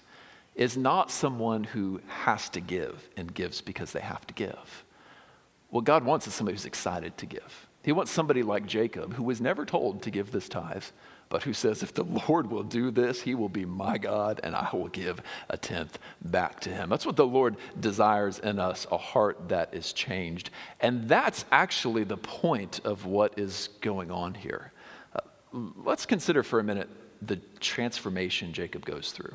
is 0.55 0.77
not 0.77 1.11
someone 1.11 1.65
who 1.65 2.01
has 2.07 2.49
to 2.51 2.61
give 2.61 3.09
and 3.17 3.35
gives 3.35 3.61
because 3.61 3.93
they 3.93 4.01
have 4.01 4.25
to 4.29 4.35
give. 4.35 4.85
What 5.71 5.85
God 5.85 6.05
wants 6.05 6.27
is 6.29 6.35
somebody 6.35 6.55
who's 6.55 6.67
excited 6.67 7.17
to 7.19 7.27
give. 7.27 7.67
He 7.83 7.93
wants 7.93 8.11
somebody 8.11 8.43
like 8.43 8.67
Jacob, 8.67 9.15
who 9.15 9.23
was 9.23 9.41
never 9.41 9.65
told 9.65 10.03
to 10.03 10.11
give 10.11 10.33
this 10.33 10.49
tithe, 10.49 10.85
but 11.31 11.45
who 11.45 11.55
says, 11.55 11.83
If 11.83 11.95
the 11.95 12.05
Lord 12.29 12.51
will 12.51 12.63
do 12.63 12.91
this, 12.91 13.23
he 13.23 13.35
will 13.35 13.49
be 13.49 13.65
my 13.65 13.97
God, 13.97 14.41
and 14.45 14.55
I 14.55 14.69
will 14.73 14.89
give 14.89 15.23
a 15.49 15.57
tenth 15.57 15.99
back 16.21 16.61
to 16.61 16.71
him. 16.71 16.91
That's 16.91 17.07
what 17.07 17.17
the 17.17 17.27
Lord 17.27 17.57
desires 17.79 18.39
in 18.39 18.59
us 18.59 18.87
a 18.91 18.99
heart 18.99 19.49
that 19.49 19.73
is 19.73 19.93
changed. 19.93 20.51
And 20.81 21.09
that's 21.09 21.47
actually 21.51 22.05
the 22.05 22.19
point 22.19 22.81
of 22.85 23.07
what 23.07 23.39
is 23.39 23.71
going 23.81 24.11
on 24.11 24.35
here. 24.35 24.73
Uh, 25.15 25.21
let's 25.85 26.05
consider 26.05 26.43
for 26.43 26.61
a 26.61 26.65
minute 26.65 26.89
the 27.23 27.37
transformation 27.61 28.53
Jacob 28.53 28.85
goes 28.85 29.13
through. 29.13 29.35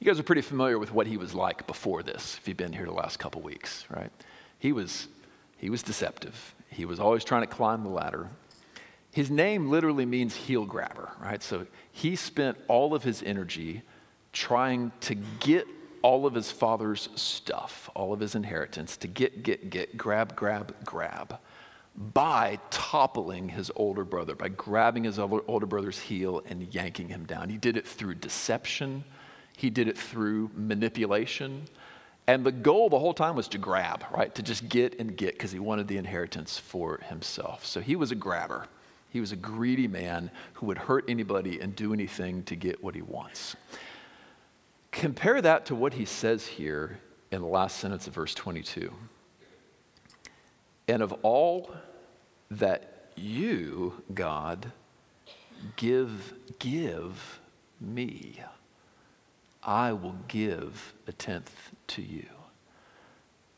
You 0.00 0.06
guys 0.06 0.18
are 0.18 0.24
pretty 0.24 0.42
familiar 0.42 0.78
with 0.78 0.92
what 0.92 1.06
he 1.06 1.16
was 1.16 1.34
like 1.34 1.66
before 1.66 2.02
this, 2.02 2.38
if 2.38 2.48
you've 2.48 2.56
been 2.56 2.72
here 2.72 2.84
the 2.84 2.92
last 2.92 3.18
couple 3.18 3.40
weeks, 3.40 3.84
right? 3.88 4.10
He 4.58 4.72
was, 4.72 5.08
he 5.56 5.70
was 5.70 5.82
deceptive. 5.82 6.54
He 6.74 6.84
was 6.84 7.00
always 7.00 7.24
trying 7.24 7.42
to 7.42 7.46
climb 7.46 7.84
the 7.84 7.88
ladder. 7.88 8.28
His 9.12 9.30
name 9.30 9.70
literally 9.70 10.04
means 10.04 10.34
heel 10.34 10.64
grabber, 10.64 11.12
right? 11.20 11.42
So 11.42 11.66
he 11.92 12.16
spent 12.16 12.58
all 12.66 12.94
of 12.94 13.04
his 13.04 13.22
energy 13.22 13.82
trying 14.32 14.90
to 15.02 15.14
get 15.14 15.66
all 16.02 16.26
of 16.26 16.34
his 16.34 16.50
father's 16.50 17.08
stuff, 17.14 17.88
all 17.94 18.12
of 18.12 18.20
his 18.20 18.34
inheritance, 18.34 18.96
to 18.98 19.06
get, 19.06 19.42
get, 19.42 19.70
get, 19.70 19.96
grab, 19.96 20.34
grab, 20.34 20.74
grab, 20.84 21.38
by 21.96 22.58
toppling 22.70 23.48
his 23.48 23.70
older 23.76 24.04
brother, 24.04 24.34
by 24.34 24.48
grabbing 24.48 25.04
his 25.04 25.18
older 25.18 25.66
brother's 25.66 26.00
heel 26.00 26.42
and 26.48 26.74
yanking 26.74 27.08
him 27.08 27.24
down. 27.24 27.48
He 27.48 27.56
did 27.56 27.76
it 27.76 27.86
through 27.86 28.16
deception, 28.16 29.04
he 29.56 29.70
did 29.70 29.86
it 29.86 29.96
through 29.96 30.50
manipulation. 30.54 31.66
And 32.26 32.44
the 32.44 32.52
goal 32.52 32.88
the 32.88 32.98
whole 32.98 33.12
time 33.12 33.36
was 33.36 33.48
to 33.48 33.58
grab, 33.58 34.04
right? 34.10 34.34
To 34.34 34.42
just 34.42 34.68
get 34.68 34.98
and 34.98 35.16
get 35.16 35.34
because 35.34 35.52
he 35.52 35.58
wanted 35.58 35.88
the 35.88 35.98
inheritance 35.98 36.58
for 36.58 36.98
himself. 37.08 37.66
So 37.66 37.80
he 37.80 37.96
was 37.96 38.10
a 38.10 38.14
grabber. 38.14 38.66
He 39.10 39.20
was 39.20 39.30
a 39.30 39.36
greedy 39.36 39.86
man 39.86 40.30
who 40.54 40.66
would 40.66 40.78
hurt 40.78 41.04
anybody 41.06 41.60
and 41.60 41.76
do 41.76 41.92
anything 41.92 42.42
to 42.44 42.56
get 42.56 42.82
what 42.82 42.94
he 42.94 43.02
wants. 43.02 43.56
Compare 44.90 45.42
that 45.42 45.66
to 45.66 45.74
what 45.74 45.94
he 45.94 46.04
says 46.04 46.46
here 46.46 46.98
in 47.30 47.40
the 47.40 47.46
last 47.46 47.76
sentence 47.76 48.06
of 48.06 48.14
verse 48.14 48.34
22. 48.34 48.92
And 50.88 51.02
of 51.02 51.12
all 51.22 51.74
that 52.50 53.10
you, 53.16 54.02
God, 54.12 54.72
give, 55.76 56.34
give 56.58 57.40
me, 57.80 58.40
I 59.64 59.92
will 59.92 60.16
give 60.28 60.94
a 61.06 61.12
tenth 61.12 61.72
to 61.88 62.02
you. 62.02 62.26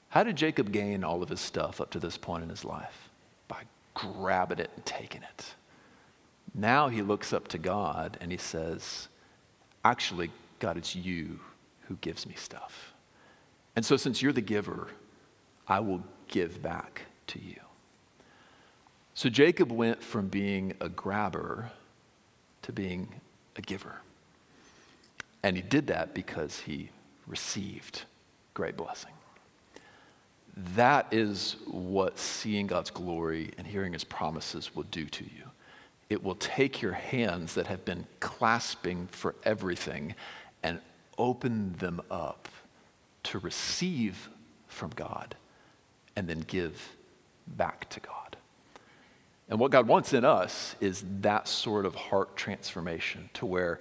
How 0.08 0.22
did 0.22 0.36
Jacob 0.36 0.72
gain 0.72 1.04
all 1.04 1.22
of 1.22 1.28
his 1.28 1.40
stuff 1.40 1.80
up 1.80 1.90
to 1.90 1.98
this 1.98 2.16
point 2.16 2.42
in 2.42 2.48
his 2.48 2.64
life? 2.64 3.10
By 3.48 3.62
grabbing 3.94 4.58
it 4.58 4.70
and 4.74 4.86
taking 4.86 5.22
it. 5.22 5.54
Now 6.54 6.88
he 6.88 7.02
looks 7.02 7.32
up 7.32 7.48
to 7.48 7.58
God 7.58 8.16
and 8.20 8.30
he 8.30 8.38
says, 8.38 9.08
Actually, 9.84 10.30
God, 10.58 10.76
it's 10.76 10.96
you 10.96 11.38
who 11.82 11.96
gives 12.00 12.26
me 12.26 12.34
stuff. 12.36 12.92
And 13.76 13.84
so, 13.84 13.96
since 13.96 14.22
you're 14.22 14.32
the 14.32 14.40
giver, 14.40 14.88
I 15.68 15.80
will 15.80 16.02
give 16.28 16.62
back 16.62 17.02
to 17.28 17.38
you. 17.38 17.60
So, 19.14 19.28
Jacob 19.28 19.70
went 19.70 20.02
from 20.02 20.28
being 20.28 20.72
a 20.80 20.88
grabber 20.88 21.70
to 22.62 22.72
being 22.72 23.20
a 23.54 23.60
giver. 23.60 24.00
And 25.46 25.54
he 25.54 25.62
did 25.62 25.86
that 25.86 26.12
because 26.12 26.58
he 26.58 26.90
received 27.28 28.02
great 28.52 28.76
blessing. 28.76 29.12
that 30.74 31.06
is 31.12 31.56
what 31.66 32.18
seeing 32.18 32.66
God's 32.66 32.90
glory 32.90 33.52
and 33.58 33.64
hearing 33.66 33.92
his 33.92 34.02
promises 34.02 34.74
will 34.74 34.84
do 34.84 35.04
to 35.04 35.22
you. 35.22 35.50
It 36.10 36.24
will 36.24 36.34
take 36.34 36.82
your 36.82 36.94
hands 36.94 37.54
that 37.54 37.68
have 37.68 37.84
been 37.84 38.06
clasping 38.18 39.06
for 39.08 39.36
everything 39.44 40.16
and 40.64 40.80
open 41.16 41.74
them 41.74 42.00
up 42.10 42.48
to 43.24 43.38
receive 43.38 44.28
from 44.66 44.90
God 44.96 45.36
and 46.16 46.26
then 46.26 46.40
give 46.40 46.96
back 47.46 47.88
to 47.90 48.00
God. 48.00 48.36
And 49.48 49.60
what 49.60 49.70
God 49.70 49.86
wants 49.86 50.12
in 50.12 50.24
us 50.24 50.74
is 50.80 51.04
that 51.20 51.46
sort 51.46 51.86
of 51.86 51.94
heart 51.94 52.34
transformation 52.34 53.30
to 53.34 53.46
where 53.46 53.78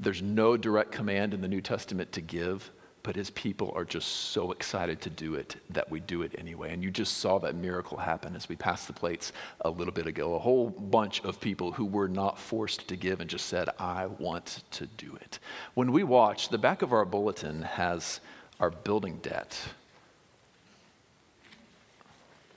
there's 0.00 0.22
no 0.22 0.56
direct 0.56 0.92
command 0.92 1.34
in 1.34 1.42
the 1.42 1.48
New 1.48 1.60
Testament 1.60 2.10
to 2.12 2.20
give, 2.22 2.70
but 3.02 3.16
his 3.16 3.30
people 3.30 3.72
are 3.76 3.84
just 3.84 4.08
so 4.08 4.50
excited 4.50 5.00
to 5.02 5.10
do 5.10 5.34
it 5.34 5.56
that 5.70 5.90
we 5.90 6.00
do 6.00 6.22
it 6.22 6.34
anyway. 6.38 6.72
And 6.72 6.82
you 6.82 6.90
just 6.90 7.18
saw 7.18 7.38
that 7.38 7.54
miracle 7.54 7.98
happen 7.98 8.34
as 8.34 8.48
we 8.48 8.56
passed 8.56 8.86
the 8.86 8.92
plates 8.92 9.32
a 9.60 9.70
little 9.70 9.92
bit 9.92 10.06
ago. 10.06 10.34
A 10.34 10.38
whole 10.38 10.70
bunch 10.70 11.22
of 11.22 11.40
people 11.40 11.72
who 11.72 11.84
were 11.84 12.08
not 12.08 12.38
forced 12.38 12.88
to 12.88 12.96
give 12.96 13.20
and 13.20 13.30
just 13.30 13.46
said, 13.46 13.68
I 13.78 14.06
want 14.06 14.64
to 14.72 14.86
do 14.86 15.16
it. 15.20 15.38
When 15.74 15.92
we 15.92 16.02
watch, 16.02 16.48
the 16.48 16.58
back 16.58 16.82
of 16.82 16.92
our 16.92 17.04
bulletin 17.04 17.62
has 17.62 18.20
our 18.58 18.70
building 18.70 19.18
debt. 19.22 19.58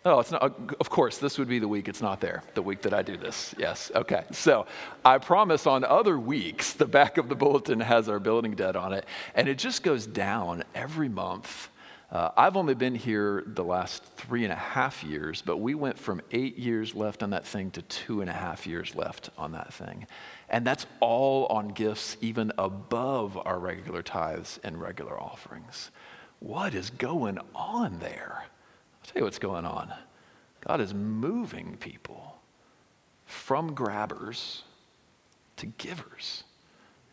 Oh, 0.05 0.19
it's 0.19 0.31
not, 0.31 0.43
of 0.81 0.89
course, 0.89 1.17
this 1.17 1.37
would 1.37 1.47
be 1.47 1.59
the 1.59 1.67
week 1.67 1.87
it's 1.87 2.01
not 2.01 2.19
there, 2.19 2.43
the 2.55 2.61
week 2.61 2.81
that 2.81 2.93
I 2.93 3.03
do 3.03 3.15
this. 3.15 3.55
Yes, 3.57 3.89
okay. 3.95 4.25
So 4.31 4.65
I 5.05 5.17
promise 5.17 5.65
on 5.65 5.85
other 5.85 6.19
weeks, 6.19 6.73
the 6.73 6.85
back 6.85 7.17
of 7.17 7.29
the 7.29 7.35
bulletin 7.35 7.79
has 7.79 8.09
our 8.09 8.19
building 8.19 8.53
debt 8.53 8.75
on 8.75 8.91
it, 8.91 9.05
and 9.33 9.47
it 9.47 9.57
just 9.57 9.81
goes 9.81 10.05
down 10.05 10.63
every 10.75 11.07
month. 11.07 11.69
Uh, 12.11 12.29
I've 12.35 12.57
only 12.57 12.75
been 12.75 12.95
here 12.95 13.43
the 13.47 13.63
last 13.63 14.03
three 14.03 14.43
and 14.43 14.51
a 14.51 14.57
half 14.57 15.05
years, 15.05 15.41
but 15.41 15.57
we 15.57 15.73
went 15.73 15.97
from 15.97 16.21
eight 16.31 16.57
years 16.57 16.93
left 16.93 17.23
on 17.23 17.29
that 17.29 17.45
thing 17.45 17.71
to 17.71 17.81
two 17.83 18.19
and 18.19 18.29
a 18.29 18.33
half 18.33 18.67
years 18.67 18.93
left 18.95 19.29
on 19.37 19.53
that 19.53 19.73
thing. 19.73 20.05
And 20.49 20.67
that's 20.67 20.85
all 20.99 21.45
on 21.45 21.69
gifts 21.69 22.17
even 22.19 22.51
above 22.57 23.37
our 23.37 23.57
regular 23.57 24.03
tithes 24.03 24.59
and 24.65 24.79
regular 24.81 25.19
offerings. 25.19 25.91
What 26.39 26.75
is 26.75 26.89
going 26.89 27.39
on 27.55 27.99
there? 27.99 28.43
I'll 29.03 29.11
tell 29.11 29.19
you 29.19 29.25
what's 29.25 29.39
going 29.39 29.65
on. 29.65 29.93
God 30.65 30.79
is 30.79 30.93
moving 30.93 31.75
people 31.77 32.37
from 33.25 33.73
grabbers 33.73 34.63
to 35.57 35.65
givers. 35.65 36.45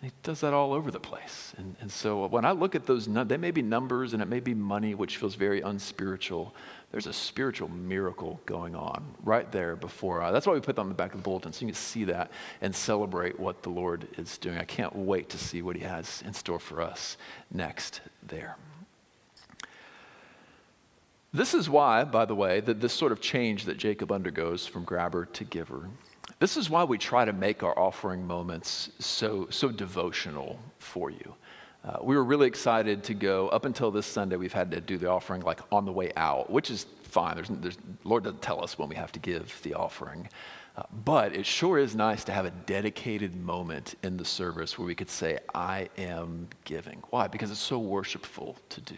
And 0.01 0.11
he 0.11 0.17
does 0.23 0.41
that 0.41 0.55
all 0.55 0.73
over 0.73 0.93
the 0.93 1.01
place. 1.01 1.53
And, 1.59 1.75
and 1.81 1.91
so 1.91 2.27
when 2.27 2.45
I 2.45 2.53
look 2.53 2.77
at 2.77 2.87
those, 2.87 3.07
they 3.07 3.37
may 3.37 3.51
be 3.51 3.61
numbers 3.61 4.13
and 4.15 4.23
it 4.23 4.29
may 4.29 4.39
be 4.39 4.55
money, 4.55 4.95
which 4.95 5.17
feels 5.17 5.35
very 5.35 5.63
unspiritual. 5.63 6.55
There's 6.93 7.09
a 7.09 7.13
spiritual 7.13 7.69
miracle 7.69 8.41
going 8.47 8.77
on 8.77 9.05
right 9.25 9.51
there 9.51 9.75
before. 9.75 10.23
I, 10.23 10.31
that's 10.31 10.47
why 10.47 10.55
we 10.55 10.61
put 10.61 10.77
that 10.77 10.83
on 10.83 10.89
the 10.89 10.95
back 10.95 11.13
of 11.13 11.19
the 11.19 11.25
bulletin, 11.25 11.53
so 11.53 11.63
you 11.63 11.73
can 11.73 11.75
see 11.75 12.05
that 12.05 12.31
and 12.63 12.75
celebrate 12.75 13.39
what 13.39 13.63
the 13.63 13.71
Lord 13.71 14.07
is 14.17 14.39
doing. 14.39 14.59
I 14.59 14.65
can't 14.65 14.95
wait 14.95 15.29
to 15.31 15.39
see 15.39 15.61
what 15.61 15.77
he 15.77 15.83
has 15.83 16.23
in 16.25 16.35
store 16.35 16.61
for 16.61 16.81
us 16.81 17.17
next 17.53 18.01
there. 18.23 18.57
This 21.33 21.55
is 21.55 21.71
why, 21.71 22.03
by 22.05 22.25
the 22.25 22.35
way, 22.35 22.61
that 22.61 22.81
this 22.81 22.93
sort 22.93 23.13
of 23.13 23.21
change 23.21 23.65
that 23.67 23.79
Jacob 23.79 24.11
undergoes 24.11 24.67
from 24.67 24.83
grabber 24.83 25.27
to 25.27 25.45
giver, 25.45 25.89
this 26.41 26.57
is 26.57 26.69
why 26.69 26.85
we 26.85 26.99
try 26.99 27.25
to 27.25 27.33
make 27.33 27.63
our 27.63 27.79
offering 27.79 28.27
moments 28.27 28.91
so, 28.99 29.47
so 29.51 29.71
devotional 29.71 30.59
for 30.79 31.11
you. 31.11 31.35
Uh, 31.85 31.99
we 32.03 32.17
were 32.17 32.25
really 32.25 32.47
excited 32.47 33.05
to 33.05 33.15
go. 33.15 33.49
Up 33.49 33.65
until 33.65 33.91
this 33.91 34.07
Sunday, 34.07 34.37
we've 34.37 34.53
had 34.53 34.71
to 34.73 34.81
do 34.81 34.99
the 34.99 35.09
offering 35.09 35.43
like 35.43 35.61
on 35.71 35.85
the 35.85 35.93
way 35.93 36.13
out, 36.17 36.51
which 36.51 36.71
is 36.71 36.87
fine. 37.03 37.37
There's, 37.37 37.49
there's, 37.49 37.79
Lord 38.05 38.25
doesn't 38.25 38.43
tell 38.43 38.63
us 38.63 38.77
when 38.79 38.89
we 38.89 38.97
have 38.97 39.13
to 39.13 39.21
give 39.21 39.61
the 39.63 39.75
offering. 39.75 40.29
Uh, 40.77 40.83
but 41.05 41.35
it 41.35 41.47
sure 41.47 41.79
is 41.79 41.95
nice 41.95 42.25
to 42.25 42.33
have 42.33 42.45
a 42.45 42.51
dedicated 42.51 43.37
moment 43.37 43.95
in 44.03 44.17
the 44.17 44.25
service 44.25 44.79
where 44.79 44.87
we 44.87 44.95
could 44.95 45.11
say, 45.11 45.39
I 45.55 45.89
am 45.97 46.49
giving. 46.65 47.03
Why? 47.11 47.29
Because 47.29 47.51
it's 47.51 47.61
so 47.61 47.79
worshipful 47.79 48.57
to 48.71 48.81
do. 48.81 48.97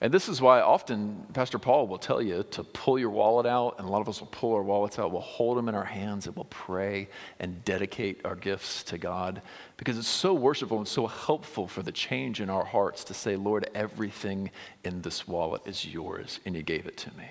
And 0.00 0.12
this 0.12 0.28
is 0.28 0.42
why 0.42 0.60
often 0.60 1.24
Pastor 1.32 1.58
Paul 1.58 1.86
will 1.86 1.98
tell 1.98 2.20
you 2.20 2.44
to 2.50 2.62
pull 2.62 2.98
your 2.98 3.08
wallet 3.08 3.46
out, 3.46 3.76
and 3.78 3.88
a 3.88 3.90
lot 3.90 4.02
of 4.02 4.08
us 4.10 4.20
will 4.20 4.28
pull 4.28 4.54
our 4.54 4.62
wallets 4.62 4.98
out. 4.98 5.10
We'll 5.10 5.22
hold 5.22 5.56
them 5.56 5.70
in 5.70 5.74
our 5.74 5.84
hands 5.84 6.26
and 6.26 6.36
we'll 6.36 6.44
pray 6.44 7.08
and 7.40 7.64
dedicate 7.64 8.20
our 8.24 8.34
gifts 8.34 8.82
to 8.84 8.98
God 8.98 9.40
because 9.78 9.96
it's 9.96 10.06
so 10.06 10.34
worshipful 10.34 10.76
and 10.76 10.86
so 10.86 11.06
helpful 11.06 11.66
for 11.66 11.82
the 11.82 11.92
change 11.92 12.42
in 12.42 12.50
our 12.50 12.64
hearts 12.64 13.04
to 13.04 13.14
say, 13.14 13.36
Lord, 13.36 13.70
everything 13.74 14.50
in 14.84 15.00
this 15.00 15.26
wallet 15.26 15.62
is 15.64 15.86
yours, 15.86 16.40
and 16.44 16.54
you 16.54 16.62
gave 16.62 16.86
it 16.86 16.98
to 16.98 17.16
me. 17.16 17.30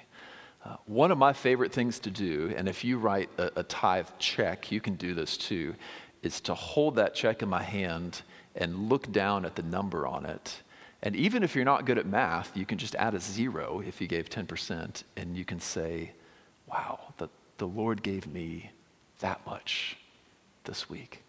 Uh, 0.63 0.77
one 0.87 1.11
of 1.11 1.19
my 1.19 1.33
favorite 1.33 1.71
things 1.71 1.99
to 1.99 2.09
do, 2.09 2.51
and 2.57 2.67
if 2.67 2.83
you 2.83 2.97
write 2.97 3.29
a, 3.37 3.59
a 3.59 3.63
tithe 3.63 4.07
check, 4.17 4.71
you 4.71 4.81
can 4.81 4.95
do 4.95 5.13
this 5.13 5.37
too, 5.37 5.75
is 6.23 6.41
to 6.41 6.55
hold 6.55 6.95
that 6.95 7.13
check 7.13 7.43
in 7.43 7.49
my 7.49 7.61
hand 7.61 8.23
and 8.55 8.89
look 8.89 9.11
down 9.11 9.45
at 9.45 9.55
the 9.55 9.61
number 9.61 10.07
on 10.07 10.25
it 10.25 10.61
and 11.05 11.15
even 11.15 11.43
if 11.43 11.55
you're 11.55 11.63
not 11.63 11.85
good 11.85 11.99
at 11.99 12.07
math, 12.07 12.57
you 12.57 12.65
can 12.65 12.79
just 12.79 12.95
add 12.95 13.13
a 13.13 13.19
zero 13.19 13.83
if 13.85 14.01
you 14.01 14.07
gave 14.07 14.27
10%, 14.27 15.03
and 15.15 15.37
you 15.37 15.45
can 15.45 15.59
say, 15.59 16.13
wow, 16.67 17.13
the, 17.17 17.29
the 17.59 17.67
Lord 17.67 18.01
gave 18.01 18.25
me 18.25 18.71
that 19.19 19.39
much 19.45 19.97
this 20.63 20.89
week. 20.89 21.21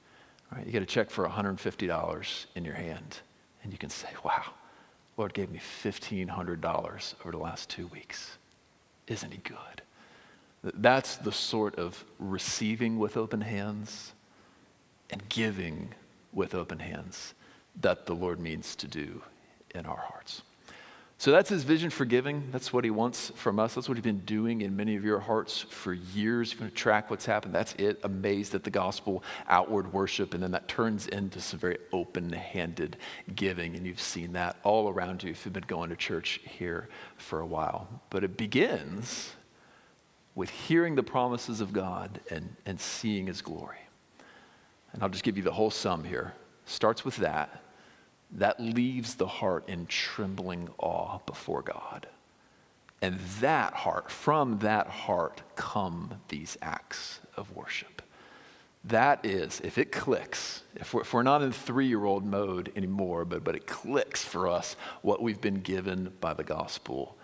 Right? 0.51 0.65
You 0.65 0.73
get 0.73 0.83
a 0.83 0.87
check 0.87 1.11
for 1.11 1.29
$150 1.29 2.47
in 2.55 2.65
your 2.65 2.75
hand, 2.75 3.21
and 3.63 3.71
you 3.71 3.77
can 3.77 3.91
say, 3.91 4.09
wow, 4.25 4.45
Lord 5.19 5.35
gave 5.35 5.51
me 5.51 5.61
$1,500 5.85 7.15
over 7.21 7.31
the 7.31 7.37
last 7.37 7.69
two 7.69 7.87
weeks. 7.89 8.39
Isn't 9.09 9.33
he 9.33 9.41
good? 9.45 9.83
That's 10.63 11.17
the 11.17 11.33
sort 11.33 11.75
of 11.75 12.03
receiving 12.19 12.99
with 12.99 13.19
open 13.19 13.43
hands 13.43 14.15
and 15.11 15.29
giving 15.29 15.91
with 16.33 16.55
open 16.55 16.79
hands 16.79 17.35
that 17.83 18.07
the 18.07 18.15
Lord 18.15 18.41
means 18.41 18.75
to 18.77 18.87
do 18.87 19.21
in 19.77 19.87
our 19.87 19.97
hearts. 19.97 20.43
So 21.19 21.31
that's 21.31 21.49
his 21.49 21.63
vision 21.63 21.89
for 21.89 22.05
giving. 22.05 22.51
That's 22.53 22.75
what 22.75 22.85
he 22.85 22.91
wants 22.91 23.33
from 23.37 23.59
us. 23.59 23.75
That's 23.75 23.89
what 23.89 23.97
he's 23.97 24.05
been 24.05 24.21
doing 24.21 24.61
in 24.61 24.77
many 24.77 24.97
of 24.97 25.05
your 25.05 25.19
hearts 25.19 25.63
for 25.63 25.95
years. 25.95 26.53
You're 26.53 26.61
going 26.61 26.71
to 26.71 26.77
track 26.77 27.11
what's 27.11 27.25
happened. 27.25 27.55
That's 27.55 27.73
it. 27.75 28.01
Amazed 28.03 28.55
at 28.55 28.65
the 28.65 28.71
gospel, 28.71 29.25
outward 29.49 29.95
worship, 29.95 30.35
and 30.35 30.43
then 30.43 30.51
that 30.51 30.69
turns 30.69 31.07
into 31.07 31.41
some 31.41 31.59
very 31.59 31.79
open 31.91 32.31
handed 32.33 32.99
giving. 33.35 33.77
And 33.77 33.87
you've 33.87 34.01
seen 34.01 34.35
that 34.35 34.57
all 34.63 34.91
around 34.91 35.23
you 35.23 35.31
if 35.31 35.47
you've 35.47 35.55
been 35.55 35.65
going 35.67 35.89
to 35.89 35.97
church 35.97 36.41
here 36.45 36.89
for 37.17 37.41
a 37.41 37.47
while. 37.47 37.89
But 38.11 38.23
it 38.23 38.37
begins 38.37 39.33
with 40.35 40.51
hearing 40.51 40.97
the 40.97 41.03
promises 41.03 41.63
of 41.63 41.73
God 41.73 42.21
and, 42.31 42.57
and 42.67 42.79
seeing 42.79 43.27
his 43.27 43.41
glory. 43.41 43.79
And 44.93 45.03
I'll 45.03 45.09
just 45.09 45.25
give 45.25 45.39
you 45.39 45.43
the 45.43 45.53
whole 45.53 45.71
sum 45.71 46.05
here. 46.05 46.35
Starts 46.67 47.07
with 47.07 47.17
that 47.17 47.63
that 48.33 48.61
leaves 48.61 49.15
the 49.15 49.27
heart 49.27 49.69
in 49.69 49.87
trembling 49.87 50.69
awe 50.79 51.19
before 51.27 51.63
God. 51.63 52.07
And 53.03 53.19
that 53.41 53.75
heart, 53.75 54.11
from 54.11 54.59
that 54.61 54.89
heart 54.89 55.43
come 55.55 56.21
these 56.29 56.57
acts 56.63 57.21
of 57.37 57.55
worship. 57.55 58.03
That 58.85 59.25
is, 59.27 59.61
if 59.61 59.79
it 59.79 59.91
clicks, 59.91 60.63
if 60.77 60.95
we're, 60.95 61.03
if 61.03 61.13
we're 61.13 61.23
not 61.23 61.43
in 61.43 61.53
three 61.53 61.87
year 61.87 62.05
old 62.05 62.25
mode 62.25 62.73
anymore, 62.77 63.25
but, 63.25 63.43
but 63.43 63.57
it 63.57 63.67
clicks 63.67 64.25
for 64.25 64.49
us 64.49 64.77
what 65.03 65.21
we've 65.21 65.41
been 65.41 65.61
given 65.61 66.13
by 66.21 66.35
the 66.35 66.45
gospel, 66.45 67.17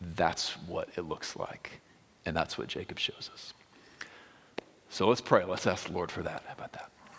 that's 0.00 0.50
what 0.66 0.88
it 0.96 1.02
looks 1.02 1.36
like. 1.36 1.80
And 2.24 2.36
that's 2.36 2.56
what 2.56 2.68
Jacob 2.68 2.98
shows 2.98 3.30
us. 3.32 3.52
So 4.88 5.08
let's 5.08 5.20
pray. 5.20 5.44
Let's 5.44 5.66
ask 5.66 5.86
the 5.86 5.92
Lord 5.92 6.10
for 6.10 6.22
that. 6.22 6.42
How 6.46 6.54
about 6.54 6.72
that? 6.72 6.90